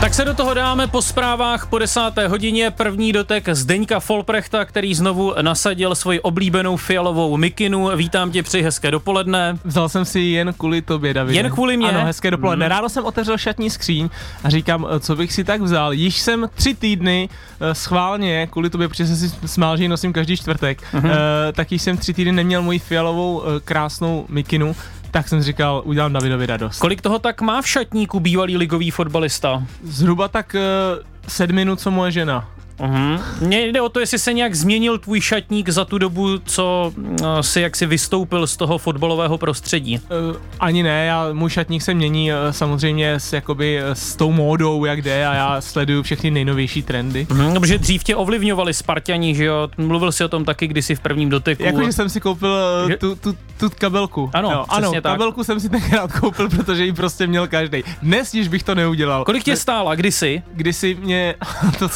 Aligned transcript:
Tak 0.00 0.14
se 0.14 0.24
do 0.24 0.34
toho 0.34 0.54
dáme 0.54 0.86
po 0.86 1.02
zprávách 1.02 1.66
po 1.66 1.78
desáté 1.78 2.28
hodině. 2.28 2.70
První 2.70 3.12
dotek 3.12 3.48
Zdeňka 3.52 4.00
Folprechta, 4.00 4.64
který 4.64 4.94
znovu 4.94 5.34
nasadil 5.42 5.94
svoji 5.94 6.20
oblíbenou 6.20 6.76
fialovou 6.76 7.36
mikinu. 7.36 7.96
Vítám 7.96 8.30
tě 8.30 8.42
při 8.42 8.62
hezké 8.62 8.90
dopoledne. 8.90 9.58
Vzal 9.64 9.88
jsem 9.88 10.04
si 10.04 10.20
jen 10.20 10.52
kvůli 10.58 10.82
tobě, 10.82 11.14
David. 11.14 11.36
Jen 11.36 11.50
kvůli 11.50 11.76
mě? 11.76 11.88
Ano, 11.88 12.04
hezké 12.04 12.30
dopoledne. 12.30 12.66
Mm. 12.66 12.70
Ráno 12.70 12.88
jsem 12.88 13.04
otevřel 13.04 13.38
šatní 13.38 13.70
skříň 13.70 14.08
a 14.44 14.50
říkám, 14.50 14.86
co 15.00 15.16
bych 15.16 15.32
si 15.32 15.44
tak 15.44 15.60
vzal. 15.60 15.92
Již 15.92 16.18
jsem 16.18 16.50
tři 16.54 16.74
týdny 16.74 17.28
uh, 17.60 17.72
schválně, 17.72 18.48
kvůli 18.50 18.70
tobě, 18.70 18.88
protože 18.88 19.06
jsem 19.06 19.16
si 19.16 19.48
smál, 19.48 19.76
že 19.76 19.84
ji 19.84 19.88
nosím 19.88 20.12
každý 20.12 20.36
čtvrtek, 20.36 20.82
mm-hmm. 20.82 21.04
uh, 21.04 21.12
tak 21.52 21.72
již 21.72 21.82
jsem 21.82 21.96
tři 21.96 22.14
týdny 22.14 22.32
neměl 22.32 22.62
moji 22.62 22.78
fialovou 22.78 23.42
krásnou 23.64 24.26
mikinu 24.28 24.76
tak 25.10 25.28
jsem 25.28 25.42
říkal, 25.42 25.82
udělám 25.84 26.12
Davidovi 26.12 26.46
radost. 26.46 26.78
Kolik 26.78 27.02
toho 27.02 27.18
tak 27.18 27.40
má 27.40 27.62
v 27.62 27.68
šatníku 27.68 28.20
bývalý 28.20 28.56
ligový 28.56 28.90
fotbalista? 28.90 29.62
Zhruba 29.84 30.28
tak 30.28 30.54
uh, 30.54 31.04
sedm 31.28 31.56
minut, 31.56 31.80
co 31.80 31.90
moje 31.90 32.12
žena. 32.12 32.48
Uh-huh. 32.80 33.20
Mně 33.40 33.66
jde 33.66 33.80
o 33.80 33.88
to, 33.88 34.00
jestli 34.00 34.18
se 34.18 34.32
nějak 34.32 34.54
změnil 34.54 34.98
tvůj 34.98 35.20
šatník 35.20 35.68
za 35.68 35.84
tu 35.84 35.98
dobu, 35.98 36.38
co 36.38 36.92
uh, 36.96 37.40
si 37.40 37.60
jaksi 37.60 37.86
vystoupil 37.86 38.46
z 38.46 38.56
toho 38.56 38.78
fotbalového 38.78 39.38
prostředí. 39.38 39.98
Uh, 39.98 40.36
ani 40.60 40.82
ne, 40.82 41.06
já, 41.06 41.28
můj 41.32 41.50
šatník 41.50 41.82
se 41.82 41.94
mění 41.94 42.32
uh, 42.32 42.38
samozřejmě 42.50 43.14
s, 43.14 43.32
jakoby, 43.32 43.80
s 43.92 44.16
tou 44.16 44.32
módou, 44.32 44.84
jak 44.84 45.02
jde 45.02 45.26
a 45.26 45.34
já 45.34 45.60
sleduju 45.60 46.02
všechny 46.02 46.30
nejnovější 46.30 46.82
trendy. 46.82 47.26
Uh-huh, 47.30 47.60
protože 47.60 47.78
dřív 47.78 48.04
tě 48.04 48.16
ovlivňovali 48.16 48.74
Spartani, 48.74 49.34
že 49.34 49.44
jo? 49.44 49.68
Mluvil 49.76 50.12
si 50.12 50.24
o 50.24 50.28
tom 50.28 50.44
taky 50.44 50.66
kdysi 50.66 50.94
v 50.94 51.00
prvním 51.00 51.28
dotyku. 51.28 51.62
Jakože 51.62 51.92
jsem 51.92 52.08
si 52.08 52.20
koupil 52.20 52.56
uh, 52.86 52.92
tu, 52.92 53.14
tu, 53.14 53.36
tu 53.60 53.70
kabelku. 53.78 54.30
Ano, 54.32 54.50
jo, 54.50 54.64
ano 54.68 54.92
tak. 54.92 55.02
kabelku 55.02 55.44
jsem 55.44 55.60
si 55.60 55.68
tenkrát 55.68 56.12
koupil, 56.12 56.48
protože 56.48 56.84
ji 56.84 56.92
prostě 56.92 57.26
měl 57.26 57.48
každý. 57.48 57.82
Dnes 58.02 58.34
již 58.34 58.48
bych 58.48 58.62
to 58.62 58.74
neudělal. 58.74 59.24
Kolik 59.24 59.44
tě 59.44 59.56
stála 59.56 59.94
kdysi? 59.94 60.42
Kdysi 60.52 60.94
mě, 60.94 61.34
to, 61.78 61.88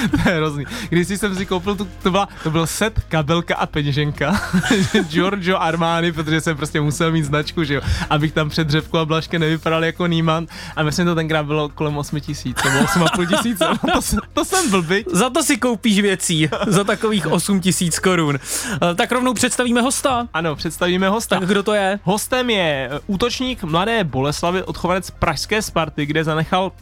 to 0.10 0.28
je 0.28 0.36
hrozný. 0.36 0.64
Když 0.88 1.08
jsem 1.08 1.36
si 1.36 1.46
koupil, 1.46 1.76
tu, 1.76 1.88
to, 2.02 2.10
byla, 2.10 2.28
to 2.42 2.50
byl 2.50 2.66
set, 2.66 3.00
kabelka 3.08 3.56
a 3.56 3.66
peněženka. 3.66 4.40
Giorgio 5.08 5.58
Armani, 5.58 6.12
protože 6.12 6.40
jsem 6.40 6.56
prostě 6.56 6.80
musel 6.80 7.12
mít 7.12 7.24
značku, 7.24 7.64
že 7.64 7.74
jo, 7.74 7.80
abych 8.10 8.32
tam 8.32 8.48
před 8.48 8.66
dřevku 8.66 8.98
a 8.98 9.04
blaške 9.04 9.38
nevypadal 9.38 9.84
jako 9.84 10.06
Níman. 10.06 10.46
A 10.76 10.82
myslím, 10.82 11.06
to 11.06 11.14
tenkrát 11.14 11.46
bylo 11.46 11.68
kolem 11.68 11.98
8 11.98 12.20
tisíc, 12.20 12.56
nebo 12.64 12.78
8,5 12.78 13.36
tisíc. 13.36 13.58
to, 13.58 14.16
to 14.32 14.44
jsem 14.44 14.70
blbý. 14.70 15.04
Za 15.12 15.30
to 15.30 15.42
si 15.42 15.56
koupíš 15.56 16.00
věcí, 16.00 16.48
za 16.66 16.84
takových 16.84 17.26
8 17.26 17.60
tisíc 17.60 17.98
korun. 17.98 18.38
Eh, 18.72 18.94
tak 18.94 19.12
rovnou 19.12 19.34
představíme 19.34 19.80
hosta. 19.80 20.28
Ano, 20.34 20.56
představíme 20.56 21.08
hosta. 21.08 21.38
Tak 21.40 21.48
kdo 21.48 21.62
to 21.62 21.74
je? 21.74 21.98
Hostem 22.02 22.50
je 22.50 22.90
útočník 23.06 23.62
Mladé 23.62 24.04
Boleslavy, 24.04 24.62
odchovanec 24.62 25.10
Pražské 25.10 25.62
Sparty, 25.62 26.06
kde 26.06 26.24
zanechal 26.24 26.72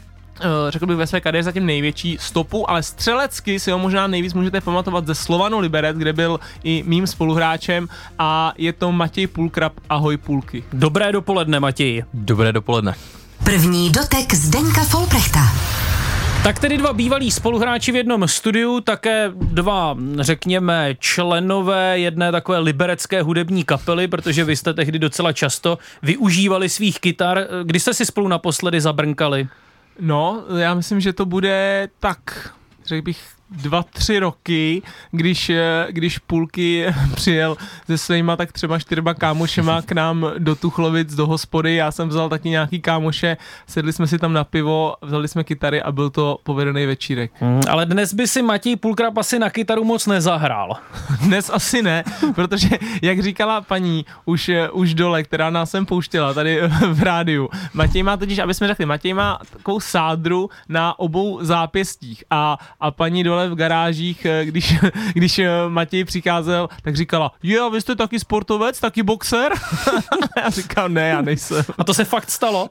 řekl 0.68 0.86
bych 0.86 0.96
ve 0.96 1.06
své 1.06 1.20
kariéře 1.20 1.44
zatím 1.44 1.66
největší 1.66 2.16
stopu, 2.20 2.70
ale 2.70 2.82
střelecky 2.82 3.60
si 3.60 3.70
ho 3.70 3.78
možná 3.78 4.06
nejvíc 4.06 4.34
můžete 4.34 4.60
pamatovat 4.60 5.06
ze 5.06 5.14
Slovanu 5.14 5.58
Liberec, 5.58 5.96
kde 5.96 6.12
byl 6.12 6.40
i 6.64 6.84
mým 6.86 7.06
spoluhráčem 7.06 7.88
a 8.18 8.52
je 8.58 8.72
to 8.72 8.92
Matěj 8.92 9.26
Půlkrab. 9.26 9.72
Ahoj 9.88 10.16
Půlky. 10.16 10.64
Dobré 10.72 11.12
dopoledne 11.12 11.60
Matěj. 11.60 12.04
Dobré 12.14 12.52
dopoledne. 12.52 12.94
První 13.44 13.90
dotek 13.90 14.34
Zdeňka 14.34 14.84
Folprechta. 14.84 15.40
Tak 16.42 16.58
tedy 16.58 16.78
dva 16.78 16.92
bývalí 16.92 17.30
spoluhráči 17.30 17.92
v 17.92 17.96
jednom 17.96 18.28
studiu, 18.28 18.80
také 18.80 19.30
dva, 19.34 19.96
řekněme, 20.20 20.94
členové 20.98 21.98
jedné 21.98 22.32
takové 22.32 22.58
liberecké 22.58 23.22
hudební 23.22 23.64
kapely, 23.64 24.08
protože 24.08 24.44
vy 24.44 24.56
jste 24.56 24.74
tehdy 24.74 24.98
docela 24.98 25.32
často 25.32 25.78
využívali 26.02 26.68
svých 26.68 27.00
kytar. 27.00 27.46
Kdy 27.64 27.80
jste 27.80 27.94
si 27.94 28.06
spolu 28.06 28.28
naposledy 28.28 28.80
zabrnkali? 28.80 29.48
No, 30.00 30.44
já 30.58 30.74
myslím, 30.74 31.00
že 31.00 31.12
to 31.12 31.26
bude 31.26 31.88
tak, 32.00 32.54
řekl 32.84 33.04
bych, 33.04 33.37
dva, 33.50 33.82
tři 33.82 34.18
roky, 34.18 34.82
když, 35.10 35.50
eh, 35.50 35.86
když 35.90 36.18
Půlky 36.18 36.86
přijel 37.14 37.56
se 37.86 37.98
svýma 37.98 38.36
tak 38.36 38.52
třeba 38.52 38.78
čtyřma 38.78 39.14
kámošema 39.14 39.82
k 39.82 39.92
nám 39.92 40.26
do 40.38 40.56
Tuchlovic, 40.56 41.14
do 41.14 41.26
hospody, 41.26 41.74
já 41.74 41.92
jsem 41.92 42.08
vzal 42.08 42.28
taky 42.28 42.48
nějaký 42.48 42.80
kámoše, 42.80 43.36
sedli 43.66 43.92
jsme 43.92 44.06
si 44.06 44.18
tam 44.18 44.32
na 44.32 44.44
pivo, 44.44 44.94
vzali 45.02 45.28
jsme 45.28 45.44
kytary 45.44 45.82
a 45.82 45.92
byl 45.92 46.10
to 46.10 46.38
povedený 46.42 46.86
večírek. 46.86 47.32
Mm, 47.40 47.60
ale 47.68 47.86
dnes 47.86 48.14
by 48.14 48.28
si 48.28 48.42
Matěj 48.42 48.76
Půlkrap 48.76 49.18
asi 49.18 49.38
na 49.38 49.50
kytaru 49.50 49.84
moc 49.84 50.06
nezahrál. 50.06 50.76
Dnes 51.20 51.50
asi 51.50 51.82
ne, 51.82 52.04
protože 52.34 52.68
jak 53.02 53.22
říkala 53.22 53.60
paní 53.60 54.06
už, 54.24 54.48
eh, 54.48 54.70
už 54.70 54.94
dole, 54.94 55.22
která 55.22 55.50
nás 55.50 55.70
sem 55.70 55.86
pouštěla 55.86 56.34
tady 56.34 56.60
v 56.92 57.02
rádiu, 57.02 57.48
Matěj 57.74 58.02
má 58.02 58.16
totiž, 58.16 58.38
aby 58.38 58.54
jsme 58.54 58.68
řekli, 58.68 58.86
Matěj 58.86 59.14
má 59.14 59.38
takovou 59.50 59.80
sádru 59.80 60.50
na 60.68 60.98
obou 60.98 61.38
zápěstích 61.44 62.24
a, 62.30 62.58
a 62.80 62.90
paní 62.90 63.24
dole 63.24 63.37
dole 63.38 63.48
v 63.48 63.54
garážích, 63.54 64.24
eh, 64.24 64.44
když, 64.44 64.74
když 65.14 65.38
eh, 65.38 65.48
Matěj 65.68 66.04
přicházel, 66.04 66.68
tak 66.82 66.96
říkala, 66.96 67.32
jo, 67.42 67.66
a 67.66 67.68
vy 67.68 67.80
jste 67.80 67.96
taky 67.96 68.20
sportovec, 68.20 68.80
taky 68.80 69.02
boxer? 69.02 69.52
já 70.36 70.50
říkal, 70.50 70.88
ne, 70.88 71.08
já 71.08 71.20
nejsem. 71.20 71.64
A 71.78 71.84
to 71.84 71.94
se 71.94 72.04
fakt 72.04 72.30
stalo? 72.30 72.68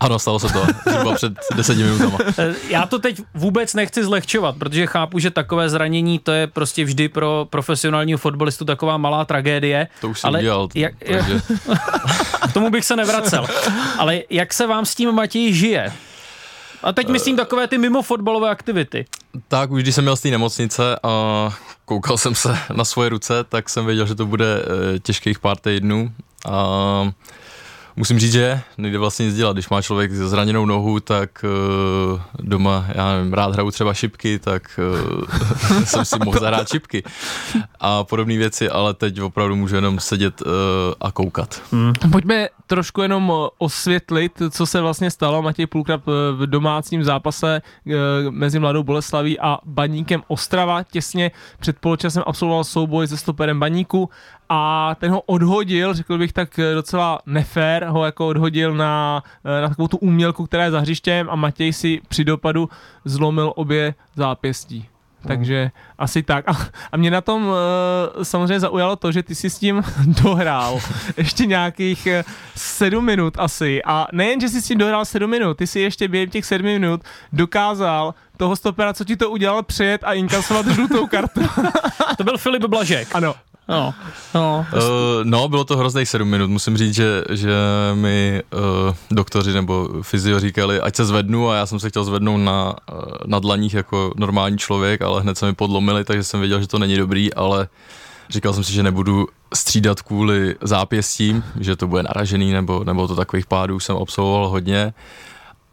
Ano, 0.00 0.18
stalo 0.18 0.38
se 0.38 0.52
to, 0.52 0.66
zhruba 0.90 1.14
před 1.14 1.32
deseti 1.54 1.82
minutami. 1.82 2.12
Eh, 2.38 2.54
já 2.68 2.86
to 2.86 2.98
teď 2.98 3.22
vůbec 3.34 3.74
nechci 3.74 4.04
zlehčovat, 4.04 4.56
protože 4.58 4.86
chápu, 4.86 5.18
že 5.18 5.30
takové 5.30 5.68
zranění 5.68 6.18
to 6.18 6.32
je 6.32 6.46
prostě 6.46 6.84
vždy 6.84 7.08
pro 7.08 7.46
profesionálního 7.50 8.18
fotbalistu 8.18 8.64
taková 8.64 8.96
malá 8.96 9.24
tragédie. 9.24 9.88
To 10.00 10.08
už 10.08 10.20
jsem 10.20 10.28
ale 10.28 10.38
udělal. 10.38 10.68
Jak, 10.74 10.94
takže... 11.12 11.40
K 12.50 12.52
tomu 12.52 12.70
bych 12.70 12.84
se 12.84 12.96
nevracel. 12.96 13.46
Ale 13.98 14.22
jak 14.30 14.52
se 14.52 14.66
vám 14.66 14.84
s 14.84 14.94
tím 14.94 15.12
Matěj 15.12 15.52
žije? 15.52 15.92
A 16.82 16.92
teď 16.92 17.08
myslím 17.08 17.36
takové 17.36 17.68
ty 17.68 17.78
mimo 17.78 18.02
fotbalové 18.02 18.50
aktivity. 18.50 19.04
Tak 19.48 19.70
už 19.70 19.82
když 19.82 19.94
jsem 19.94 20.04
měl 20.04 20.16
z 20.16 20.20
té 20.20 20.30
nemocnice 20.30 20.96
a 21.02 21.50
koukal 21.84 22.18
jsem 22.18 22.34
se 22.34 22.58
na 22.72 22.84
svoje 22.84 23.08
ruce, 23.08 23.44
tak 23.44 23.68
jsem 23.68 23.86
věděl, 23.86 24.06
že 24.06 24.14
to 24.14 24.26
bude 24.26 24.62
eh, 24.62 24.98
těžkých 24.98 25.38
pár 25.38 25.56
týdnů. 25.56 26.12
A 26.48 27.12
musím 27.96 28.18
říct, 28.18 28.32
že 28.32 28.60
nejde 28.78 28.98
vlastně 28.98 29.26
nic 29.26 29.36
dělat. 29.36 29.52
Když 29.52 29.68
má 29.68 29.82
člověk 29.82 30.12
zraněnou 30.12 30.66
nohu, 30.66 31.00
tak 31.00 31.44
uh, 32.12 32.20
doma, 32.40 32.86
já 32.94 33.12
nevím, 33.12 33.32
rád 33.32 33.52
hraju 33.52 33.70
třeba 33.70 33.94
šipky, 33.94 34.38
tak 34.38 34.80
uh, 35.72 35.84
jsem 35.84 36.04
si 36.04 36.16
mohl 36.24 36.40
zahrát 36.40 36.68
šipky 36.68 37.02
a 37.80 38.04
podobné 38.04 38.36
věci, 38.36 38.68
ale 38.68 38.94
teď 38.94 39.20
opravdu 39.20 39.56
můžu 39.56 39.74
jenom 39.74 40.00
sedět 40.00 40.42
uh, 40.42 40.48
a 41.00 41.12
koukat. 41.12 41.62
Hmm. 41.72 41.92
Pojďme 42.12 42.48
trošku 42.66 43.02
jenom 43.02 43.32
osvětlit, 43.58 44.42
co 44.50 44.66
se 44.66 44.80
vlastně 44.80 45.10
stalo. 45.10 45.42
Matěj 45.42 45.66
Půlkrab 45.66 46.02
v 46.32 46.46
domácím 46.46 47.04
zápase 47.04 47.62
mezi 48.30 48.58
Mladou 48.58 48.82
Boleslaví 48.82 49.40
a 49.40 49.58
Baníkem 49.64 50.22
Ostrava 50.28 50.82
těsně 50.82 51.30
před 51.60 51.78
poločasem 51.78 52.22
absolvoval 52.26 52.64
souboj 52.64 53.08
se 53.08 53.16
stoperem 53.16 53.60
Baníku 53.60 54.10
a 54.52 54.94
ten 55.00 55.10
ho 55.10 55.20
odhodil, 55.20 55.94
řekl 55.94 56.18
bych 56.18 56.32
tak 56.32 56.60
docela 56.74 57.18
nefér, 57.26 57.84
ho 57.84 58.04
jako 58.04 58.28
odhodil 58.28 58.74
na, 58.74 59.22
na 59.44 59.68
takovou 59.68 59.88
tu 59.88 59.96
umělku, 59.96 60.46
která 60.46 60.64
je 60.64 60.70
za 60.70 60.80
hřištěm 60.80 61.30
a 61.30 61.36
Matěj 61.36 61.72
si 61.72 62.00
při 62.08 62.24
dopadu 62.24 62.68
zlomil 63.04 63.52
obě 63.56 63.94
zápěstí. 64.16 64.88
Takže 65.26 65.60
hmm. 65.60 65.70
asi 65.98 66.22
tak. 66.22 66.48
A, 66.48 66.52
a 66.92 66.96
mě 66.96 67.10
na 67.10 67.20
tom 67.20 67.46
uh, 67.46 67.54
samozřejmě 68.22 68.60
zaujalo 68.60 68.96
to, 68.96 69.12
že 69.12 69.22
ty 69.22 69.34
si 69.34 69.50
s 69.50 69.58
tím 69.58 69.82
dohrál 70.22 70.80
ještě 71.16 71.46
nějakých 71.46 72.08
sedm 72.56 73.04
minut 73.04 73.34
asi. 73.38 73.82
A 73.84 74.06
nejen, 74.12 74.40
že 74.40 74.48
jsi 74.48 74.62
s 74.62 74.66
tím 74.66 74.78
dohrál 74.78 75.04
sedm 75.04 75.30
minut, 75.30 75.56
ty 75.56 75.66
si 75.66 75.80
ještě 75.80 76.08
během 76.08 76.30
těch 76.30 76.44
sedmi 76.44 76.78
minut 76.78 77.00
dokázal 77.32 78.14
toho 78.36 78.56
stopera, 78.56 78.92
co 78.94 79.04
ti 79.04 79.16
to 79.16 79.30
udělal, 79.30 79.62
přijet 79.62 80.04
a 80.04 80.12
inkasovat 80.12 80.66
žlutou 80.66 81.06
kartu. 81.06 81.40
to 82.16 82.24
byl 82.24 82.38
Filip 82.38 82.64
Blažek. 82.64 83.08
Ano. 83.14 83.34
No, 83.70 83.94
no. 84.34 84.66
Uh, 84.72 84.80
no, 85.24 85.48
bylo 85.48 85.64
to 85.64 85.76
hrozných 85.76 86.08
sedm 86.08 86.28
minut. 86.28 86.50
Musím 86.50 86.76
říct, 86.76 86.94
že, 86.94 87.24
že 87.30 87.54
mi 87.94 88.42
uh, 88.52 88.60
doktoři 89.10 89.52
nebo 89.52 89.88
fyzio 90.02 90.40
říkali, 90.40 90.80
ať 90.80 90.96
se 90.96 91.04
zvednu 91.04 91.50
a 91.50 91.56
já 91.56 91.66
jsem 91.66 91.80
se 91.80 91.88
chtěl 91.88 92.04
zvednout 92.04 92.38
na, 92.38 92.74
uh, 92.92 93.02
na 93.26 93.38
dlaních 93.38 93.74
jako 93.74 94.12
normální 94.16 94.58
člověk, 94.58 95.02
ale 95.02 95.20
hned 95.20 95.38
se 95.38 95.46
mi 95.46 95.54
podlomili, 95.54 96.04
takže 96.04 96.24
jsem 96.24 96.40
věděl, 96.40 96.60
že 96.60 96.66
to 96.66 96.78
není 96.78 96.96
dobrý, 96.96 97.34
ale 97.34 97.68
říkal 98.30 98.52
jsem 98.52 98.64
si, 98.64 98.72
že 98.72 98.82
nebudu 98.82 99.26
střídat 99.54 100.02
kvůli 100.02 100.56
zápěstím, 100.62 101.44
že 101.60 101.76
to 101.76 101.86
bude 101.86 102.02
naražený, 102.02 102.52
nebo, 102.52 102.84
nebo 102.84 103.08
to 103.08 103.16
takových 103.16 103.46
pádů 103.46 103.80
jsem 103.80 103.96
absolvoval 103.96 104.48
hodně. 104.48 104.94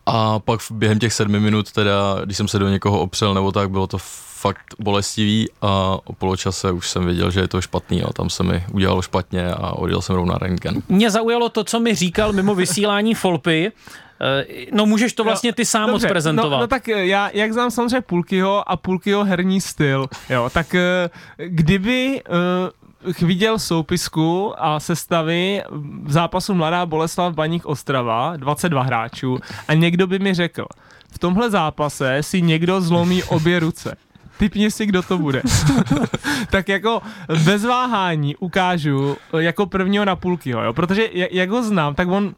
A 0.06 0.40
pak 0.40 0.60
během 0.72 1.00
těch 1.00 1.14
sedmi 1.14 1.40
minut, 1.40 1.72
teda, 1.72 2.22
když 2.26 2.38
jsem 2.38 2.48
se 2.48 2.60
do 2.60 2.70
někoho 2.70 3.00
opřel 3.00 3.34
nebo 3.34 3.52
tak, 3.52 3.70
bylo 3.70 3.88
to 3.88 3.98
fakt 4.38 4.75
bolestivý 4.80 5.50
a 5.62 5.98
o 6.06 6.13
poločase 6.13 6.72
už 6.72 6.89
jsem 6.89 7.06
věděl, 7.06 7.31
že 7.31 7.39
je 7.39 7.48
to 7.48 7.62
špatný 7.62 8.04
a 8.04 8.13
tam 8.13 8.30
se 8.30 8.44
mi 8.44 8.63
udělalo 8.72 9.01
špatně 9.01 9.48
a 9.48 9.72
odjel 9.72 10.01
jsem 10.01 10.16
rovnou 10.16 10.31
na 10.31 10.38
rentgen. 10.38 10.81
Mě 10.89 11.12
zaujalo 11.12 11.50
to, 11.50 11.63
co 11.63 11.80
mi 11.80 11.95
říkal 11.95 12.34
mimo 12.34 12.56
vysílání 12.56 13.13
Folpy, 13.13 13.72
eh, 14.22 14.45
No 14.72 14.86
můžeš 14.86 15.13
to 15.13 15.24
vlastně 15.24 15.54
ty 15.54 15.66
sám 15.66 15.89
Dobře, 15.89 16.07
odprezentovat. 16.07 16.51
No, 16.51 16.60
no 16.60 16.68
tak 16.68 16.89
eh, 16.89 17.06
já, 17.06 17.30
jak 17.34 17.54
znám 17.54 17.72
samozřejmě 17.72 18.01
Pulkyho 18.01 18.69
a 18.69 18.78
Pulkyho 18.78 19.24
herní 19.24 19.62
styl, 19.62 20.07
jo, 20.30 20.50
tak 20.54 20.75
eh, 20.75 21.10
kdyby 21.38 22.22
viděl 23.22 23.60
soupisku 23.60 24.54
a 24.57 24.80
sestavy 24.80 25.63
v 26.04 26.12
zápasu 26.12 26.54
Mladá 26.54 26.86
Boleslav 26.86 27.33
Baník 27.33 27.66
Ostrava, 27.66 28.38
22 28.38 28.83
hráčů, 28.83 29.38
a 29.68 29.74
někdo 29.74 30.07
by 30.07 30.19
mi 30.19 30.33
řekl, 30.33 30.66
v 31.12 31.19
tomhle 31.19 31.50
zápase 31.50 32.24
si 32.24 32.42
někdo 32.42 32.81
zlomí 32.81 33.24
obě 33.24 33.60
ruce. 33.60 33.98
Typni 34.38 34.72
si, 34.72 34.86
kdo 34.86 35.01
to 35.01 35.18
bude. 35.18 35.42
tak 36.50 36.69
jako 36.69 37.01
bez 37.44 37.66
váhání 37.66 38.36
ukážu 38.36 39.18
jako 39.38 39.66
prvního 39.66 40.06
na 40.06 40.16
půlkyho, 40.16 40.63
jo? 40.63 40.74
protože 40.74 41.10
jak 41.13 41.50
ho 41.50 41.63
znám, 41.63 41.95
tak 41.95 42.07
on 42.07 42.36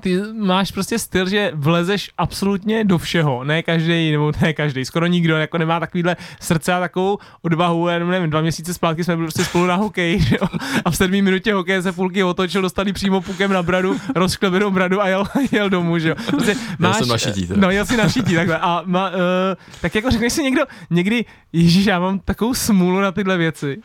ty 0.00 0.20
máš 0.32 0.72
prostě 0.72 0.98
styl, 0.98 1.28
že 1.28 1.50
vlezeš 1.54 2.10
absolutně 2.18 2.84
do 2.84 2.98
všeho, 2.98 3.44
ne 3.44 3.62
každý, 3.62 4.12
nebo 4.12 4.32
ne 4.42 4.52
každý, 4.52 4.84
skoro 4.84 5.06
nikdo 5.06 5.36
jako 5.36 5.58
nemá 5.58 5.80
takovýhle 5.80 6.16
srdce 6.40 6.74
a 6.74 6.80
takovou 6.80 7.18
odvahu, 7.42 7.88
já 7.88 7.98
nevím, 7.98 8.30
dva 8.30 8.40
měsíce 8.40 8.74
zpátky 8.74 9.04
jsme 9.04 9.16
byli 9.16 9.26
prostě 9.26 9.44
spolu 9.44 9.66
na 9.66 9.74
hokej, 9.74 10.20
že 10.20 10.36
jo? 10.40 10.48
a 10.84 10.90
v 10.90 10.96
sedmý 10.96 11.22
minutě 11.22 11.54
hokeje 11.54 11.82
se 11.82 11.92
půlky 11.92 12.24
otočil, 12.24 12.62
dostali 12.62 12.92
přímo 12.92 13.20
pukem 13.20 13.52
na 13.52 13.62
bradu, 13.62 13.96
rozklebenou 14.14 14.70
bradu 14.70 15.02
a 15.02 15.08
jel, 15.08 15.24
jel 15.52 15.70
domů, 15.70 15.98
že 15.98 16.08
jo. 16.08 16.14
Prostě 16.26 16.56
máš, 16.78 16.96
jel 16.96 17.06
jsem 17.06 17.08
na 17.08 17.18
šití, 17.18 17.48
No, 17.56 17.70
jel 17.70 17.86
si 17.86 17.96
na 17.96 18.08
šití, 18.08 18.34
takhle. 18.34 18.58
A 18.58 18.82
má, 18.84 19.10
uh, 19.10 19.16
tak 19.80 19.94
jako 19.94 20.10
řekneš 20.10 20.32
si 20.32 20.42
někdo, 20.42 20.62
někdy, 20.90 21.24
ježíš, 21.52 21.86
já 21.86 22.00
mám 22.00 22.18
takovou 22.18 22.54
smůlu 22.54 23.00
na 23.00 23.12
tyhle 23.12 23.36
věci. 23.36 23.78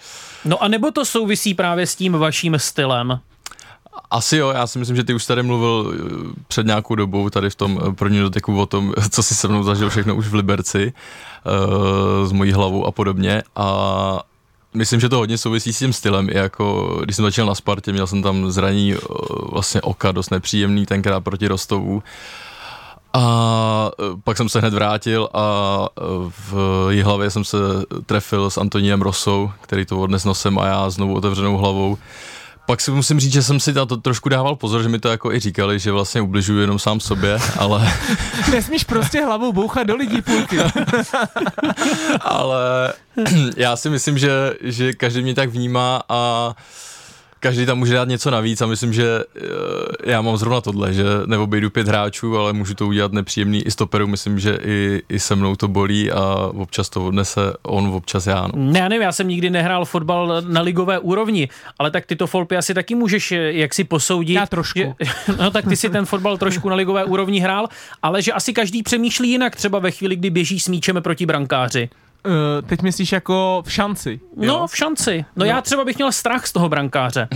No 0.45 0.63
a 0.63 0.67
nebo 0.67 0.91
to 0.91 1.05
souvisí 1.05 1.53
právě 1.53 1.87
s 1.87 1.95
tím 1.95 2.13
vaším 2.13 2.55
stylem? 2.59 3.19
Asi 4.13 4.37
jo, 4.37 4.49
já 4.49 4.67
si 4.67 4.79
myslím, 4.79 4.95
že 4.95 5.03
ty 5.03 5.13
už 5.13 5.25
tady 5.25 5.43
mluvil 5.43 5.93
eh, 5.93 6.41
před 6.47 6.65
nějakou 6.65 6.95
dobou 6.95 7.29
tady 7.29 7.49
v 7.49 7.55
tom 7.55 7.81
eh, 7.83 7.93
prvním 7.93 8.21
doteku 8.21 8.61
o 8.61 8.65
tom, 8.65 8.93
co 9.09 9.23
si 9.23 9.35
se 9.35 9.47
mnou 9.47 9.63
zažil 9.63 9.89
všechno 9.89 10.15
už 10.15 10.27
v 10.27 10.33
Liberci 10.33 10.93
uh, 11.45 12.27
s 12.27 12.31
mojí 12.31 12.51
hlavou 12.51 12.85
a 12.85 12.91
podobně. 12.91 13.43
A 13.55 14.19
myslím, 14.73 14.99
že 14.99 15.09
to 15.09 15.17
hodně 15.17 15.37
souvisí 15.37 15.73
s 15.73 15.79
tím 15.79 15.93
stylem, 15.93 16.29
i 16.29 16.37
jako 16.37 16.97
když 17.03 17.15
jsem 17.15 17.25
začal 17.25 17.47
na 17.47 17.55
Spartě, 17.55 17.91
měl 17.91 18.07
jsem 18.07 18.23
tam 18.23 18.51
zraní 18.51 18.95
vlastně 19.51 19.81
oka 19.81 20.11
dost 20.11 20.31
nepříjemný 20.31 20.85
tenkrát 20.85 21.19
proti 21.19 21.47
Rostovu. 21.47 22.03
A 23.13 23.91
pak 24.23 24.37
jsem 24.37 24.49
se 24.49 24.59
hned 24.59 24.73
vrátil 24.73 25.29
a 25.33 25.87
v 26.49 26.53
hlavě 27.03 27.29
jsem 27.29 27.43
se 27.43 27.57
trefil 28.05 28.49
s 28.49 28.57
Antoniem 28.57 29.01
Rosou, 29.01 29.51
který 29.61 29.85
to 29.85 29.99
odnes 29.99 30.25
nosem 30.25 30.59
a 30.59 30.65
já 30.65 30.89
znovu 30.89 31.15
otevřenou 31.15 31.57
hlavou 31.57 31.97
pak 32.65 32.81
si 32.81 32.91
musím 32.91 33.19
říct, 33.19 33.33
že 33.33 33.43
jsem 33.43 33.59
si 33.59 33.73
na 33.73 33.85
to 33.85 33.97
trošku 33.97 34.29
dával 34.29 34.55
pozor, 34.55 34.83
že 34.83 34.89
mi 34.89 34.99
to 34.99 35.09
jako 35.09 35.31
i 35.33 35.39
říkali, 35.39 35.79
že 35.79 35.91
vlastně 35.91 36.21
ubližuju 36.21 36.59
jenom 36.59 36.79
sám 36.79 36.99
sobě, 36.99 37.39
ale... 37.57 37.93
Nesmíš 38.51 38.83
prostě 38.83 39.25
hlavou 39.25 39.53
bouchat 39.53 39.87
do 39.87 39.95
lidí 39.95 40.21
půlky. 40.21 40.57
ale 42.21 42.93
já 43.57 43.75
si 43.75 43.89
myslím, 43.89 44.17
že, 44.17 44.53
že 44.61 44.93
každý 44.93 45.21
mě 45.21 45.35
tak 45.35 45.49
vnímá 45.49 46.01
a 46.09 46.53
každý 47.43 47.65
tam 47.65 47.77
může 47.77 47.93
dát 47.93 48.07
něco 48.07 48.31
navíc 48.31 48.61
a 48.61 48.67
myslím, 48.67 48.93
že 48.93 49.23
eh, 49.35 50.11
já 50.11 50.21
mám 50.21 50.37
zrovna 50.37 50.61
tohle, 50.61 50.93
že 50.93 51.03
neobejdu 51.25 51.69
pět 51.69 51.87
hráčů, 51.87 52.37
ale 52.37 52.53
můžu 52.53 52.73
to 52.73 52.87
udělat 52.87 53.13
nepříjemný 53.13 53.61
i 53.61 53.71
stoperu, 53.71 54.07
myslím, 54.07 54.39
že 54.39 54.59
i, 54.63 55.01
i 55.09 55.19
se 55.19 55.35
mnou 55.35 55.55
to 55.55 55.67
bolí 55.67 56.11
a 56.11 56.35
občas 56.55 56.89
to 56.89 57.05
odnese 57.05 57.53
on, 57.63 57.87
občas 57.87 58.27
já. 58.27 58.47
No. 58.47 58.71
Ne, 58.71 58.79
já 58.79 58.87
nevím, 58.87 59.01
já 59.01 59.11
jsem 59.11 59.27
nikdy 59.27 59.49
nehrál 59.49 59.85
fotbal 59.85 60.41
na 60.47 60.61
ligové 60.61 60.99
úrovni, 60.99 61.49
ale 61.79 61.91
tak 61.91 62.05
tyto 62.05 62.27
folpy 62.27 62.57
asi 62.57 62.73
taky 62.73 62.95
můžeš 62.95 63.31
eh, 63.31 63.37
jak 63.37 63.73
si 63.73 63.83
posoudit. 63.83 64.33
Já 64.33 64.45
trošku. 64.45 64.79
Že, 64.79 65.11
no 65.39 65.51
tak 65.51 65.65
ty 65.67 65.75
si 65.75 65.89
ten 65.89 66.05
fotbal 66.05 66.37
trošku 66.37 66.69
na 66.69 66.75
ligové 66.75 67.03
úrovni 67.03 67.39
hrál, 67.39 67.67
ale 68.01 68.21
že 68.21 68.31
asi 68.31 68.53
každý 68.53 68.83
přemýšlí 68.83 69.29
jinak 69.29 69.55
třeba 69.55 69.79
ve 69.79 69.91
chvíli, 69.91 70.15
kdy 70.15 70.29
běží 70.29 70.59
s 70.59 70.67
míčem 70.67 70.95
proti 71.01 71.25
brankáři. 71.25 71.89
Uh, 72.25 72.67
teď 72.67 72.81
myslíš 72.81 73.11
jako 73.11 73.63
v 73.65 73.71
šanci? 73.71 74.19
Jo? 74.37 74.47
No, 74.47 74.67
v 74.67 74.77
šanci. 74.77 75.17
No, 75.17 75.25
no 75.35 75.45
já 75.45 75.61
třeba 75.61 75.85
bych 75.85 75.97
měl 75.97 76.11
strach 76.11 76.47
z 76.47 76.53
toho 76.53 76.69
brankáře. 76.69 77.27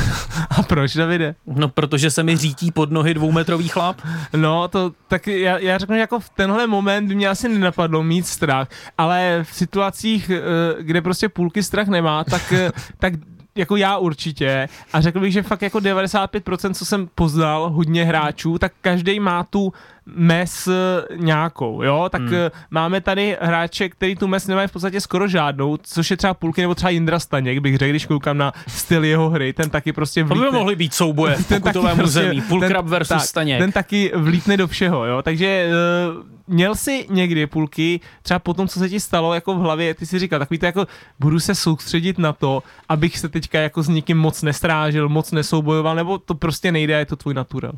A 0.50 0.62
proč, 0.62 0.96
Davide? 0.96 1.34
No, 1.46 1.68
protože 1.68 2.10
se 2.10 2.22
mi 2.22 2.36
řítí 2.36 2.72
pod 2.72 2.90
nohy 2.90 3.14
dvoumetrový 3.14 3.68
chlap. 3.68 4.00
No, 4.36 4.68
to 4.68 4.92
tak 5.08 5.26
já, 5.26 5.58
já 5.58 5.78
řeknu, 5.78 5.94
že 5.94 6.00
jako 6.00 6.20
v 6.20 6.30
tenhle 6.30 6.66
moment 6.66 7.08
by 7.08 7.14
mě 7.14 7.28
asi 7.28 7.48
nenapadlo 7.48 8.02
mít 8.02 8.26
strach, 8.26 8.68
ale 8.98 9.40
v 9.42 9.54
situacích, 9.54 10.30
eh, 10.30 10.42
kde 10.82 11.02
prostě 11.02 11.28
půlky 11.28 11.62
strach 11.62 11.88
nemá, 11.88 12.24
tak, 12.24 12.52
eh, 12.52 12.70
tak 12.98 13.12
jako 13.54 13.76
já 13.76 13.98
určitě 13.98 14.68
a 14.92 15.00
řekl 15.00 15.20
bych, 15.20 15.32
že 15.32 15.42
fakt 15.42 15.62
jako 15.62 15.80
95%, 15.80 16.74
co 16.74 16.84
jsem 16.84 17.08
poznal, 17.14 17.70
hodně 17.70 18.04
hráčů, 18.04 18.58
tak 18.58 18.72
každý 18.80 19.20
má 19.20 19.44
tu 19.44 19.72
mes 20.14 20.68
nějakou, 21.16 21.82
jo, 21.82 22.08
tak 22.12 22.22
hmm. 22.22 22.34
Eh, 22.34 22.50
máme 22.70 23.00
tady 23.00 23.36
hráče, 23.40 23.88
který 23.88 24.16
tu 24.16 24.28
mes 24.28 24.46
nemají 24.46 24.68
v 24.68 24.72
podstatě 24.72 25.00
skoro 25.00 25.28
žádnou, 25.28 25.76
což 25.82 26.10
je 26.10 26.16
třeba 26.16 26.34
půlky 26.34 26.60
nebo 26.60 26.74
třeba 26.74 26.90
Jindra 26.90 27.18
Staněk, 27.18 27.58
bych 27.58 27.78
řekl, 27.78 27.90
když 27.90 28.06
koukám 28.06 28.38
na 28.38 28.52
styl 28.68 29.04
jeho 29.04 29.30
hry, 29.30 29.52
ten 29.52 29.70
taky 29.70 29.92
prostě 29.92 30.24
vlítne. 30.24 30.46
To 30.46 30.52
by 30.52 30.58
mohly 30.58 30.76
být 30.76 30.94
souboje 30.94 31.36
v 31.36 31.48
pokutovém 31.60 31.96
prostě, 31.96 32.20
území, 32.20 32.40
Pulkrab 32.40 32.86
versus 32.86 33.08
tak, 33.08 33.20
Staněk. 33.20 33.58
Ten 33.58 33.72
taky 33.72 34.12
vlítne 34.14 34.56
do 34.56 34.68
všeho, 34.68 35.06
jo, 35.06 35.22
takže 35.22 35.70
uh, 36.16 36.24
měl 36.46 36.74
jsi 36.74 37.06
někdy 37.10 37.46
půlky, 37.46 38.00
třeba 38.22 38.38
po 38.38 38.54
tom, 38.54 38.68
co 38.68 38.78
se 38.78 38.88
ti 38.88 39.00
stalo 39.00 39.34
jako 39.34 39.54
v 39.54 39.58
hlavě, 39.58 39.94
ty 39.94 40.06
si 40.06 40.18
říkal, 40.18 40.38
takový 40.38 40.58
to 40.58 40.66
jako 40.66 40.86
budu 41.20 41.40
se 41.40 41.54
soustředit 41.54 42.18
na 42.18 42.32
to, 42.32 42.62
abych 42.88 43.18
se 43.18 43.28
teďka 43.28 43.60
jako 43.60 43.82
s 43.82 43.88
nikým 43.88 44.18
moc 44.18 44.42
nestrážil, 44.42 45.08
moc 45.08 45.32
nesoubojoval, 45.32 45.96
nebo 45.96 46.18
to 46.18 46.34
prostě 46.34 46.72
nejde, 46.72 46.98
je 46.98 47.06
to 47.06 47.16
tvůj 47.16 47.34
natural? 47.34 47.72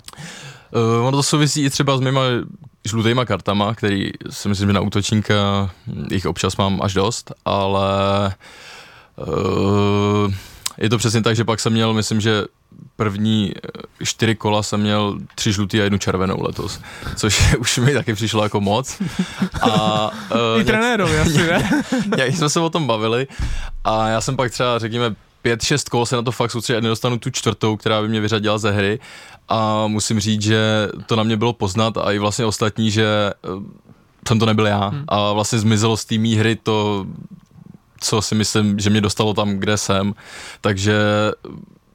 Uh, 0.73 1.07
ono 1.07 1.17
to 1.17 1.23
souvisí 1.23 1.65
i 1.65 1.71
třeba 1.71 1.97
s 1.97 2.01
mýma 2.01 2.21
žlutýma 2.85 3.25
kartama, 3.25 3.75
který 3.75 4.11
si 4.31 4.49
myslím, 4.49 4.69
že 4.69 4.73
na 4.73 4.81
útočníka 4.81 5.71
jich 6.11 6.27
občas 6.27 6.57
mám 6.57 6.83
až 6.83 6.95
dost, 6.95 7.33
ale 7.45 8.35
uh, 9.17 10.33
je 10.79 10.91
to 10.91 10.99
přesně 10.99 11.23
tak, 11.23 11.37
že 11.37 11.45
pak 11.45 11.61
jsem 11.61 11.73
měl, 11.73 11.95
myslím, 11.95 12.21
že 12.21 12.45
první 12.97 13.53
eh, 13.57 14.05
čtyři 14.05 14.35
kola 14.35 14.63
jsem 14.63 14.81
měl 14.81 15.19
tři 15.35 15.53
žlutý 15.53 15.81
a 15.81 15.85
jednu 15.85 15.99
červenou 15.99 16.43
letos, 16.43 16.81
což 17.17 17.55
už 17.59 17.79
mi 17.79 17.93
taky 17.93 18.15
přišlo 18.15 18.43
jako 18.43 18.61
moc. 18.61 19.03
A, 19.63 20.11
uh, 20.11 20.61
I 20.61 20.65
trenérovi 20.65 21.19
asi, 21.19 21.47
ne? 21.47 21.83
Jak 22.19 22.37
jsme 22.37 22.49
se 22.49 22.61
o 22.61 22.71
tom 22.71 22.87
bavili 22.87 23.27
a 23.85 24.09
já 24.09 24.21
jsem 24.21 24.37
pak 24.37 24.51
třeba, 24.51 24.79
řekněme, 24.79 25.15
pět, 25.43 25.63
šest 25.63 25.89
kol 25.89 26.07
se 26.07 26.17
na 26.17 26.23
to 26.23 26.33
fakt 26.33 26.51
soustředit 26.51 26.79
a 26.79 26.81
nedostanu 26.81 27.19
tu 27.19 27.31
čtvrtou, 27.31 27.77
která 27.77 28.03
by 28.03 28.09
mě 28.09 28.21
vyřadila 28.21 28.59
ze 28.59 28.71
hry 28.71 29.01
a 29.49 29.87
musím 29.87 30.21
říct, 30.21 30.43
že 30.43 30.89
to 31.07 31.17
na 31.17 31.23
mě 31.23 31.37
bylo 31.37 31.53
poznat 31.53 31.97
a 31.97 32.13
i 32.13 32.19
vlastně 32.19 32.45
ostatní, 32.45 32.91
že 32.91 33.07
eh, 33.07 33.49
jsem 34.29 34.39
to 34.39 34.47
nebyl 34.47 34.67
já 34.67 34.89
hmm. 34.89 35.05
a 35.09 35.33
vlastně 35.33 35.59
zmizelo 35.59 35.97
z 35.97 36.05
té 36.05 36.17
hry 36.17 36.57
to, 36.57 37.07
co 38.01 38.23
si 38.23 38.35
myslím, 38.35 38.79
že 38.79 38.91
mě 38.91 39.01
dostalo 39.01 39.35
tam, 39.35 39.57
kde 39.57 39.77
jsem, 39.77 40.15
takže 40.61 40.95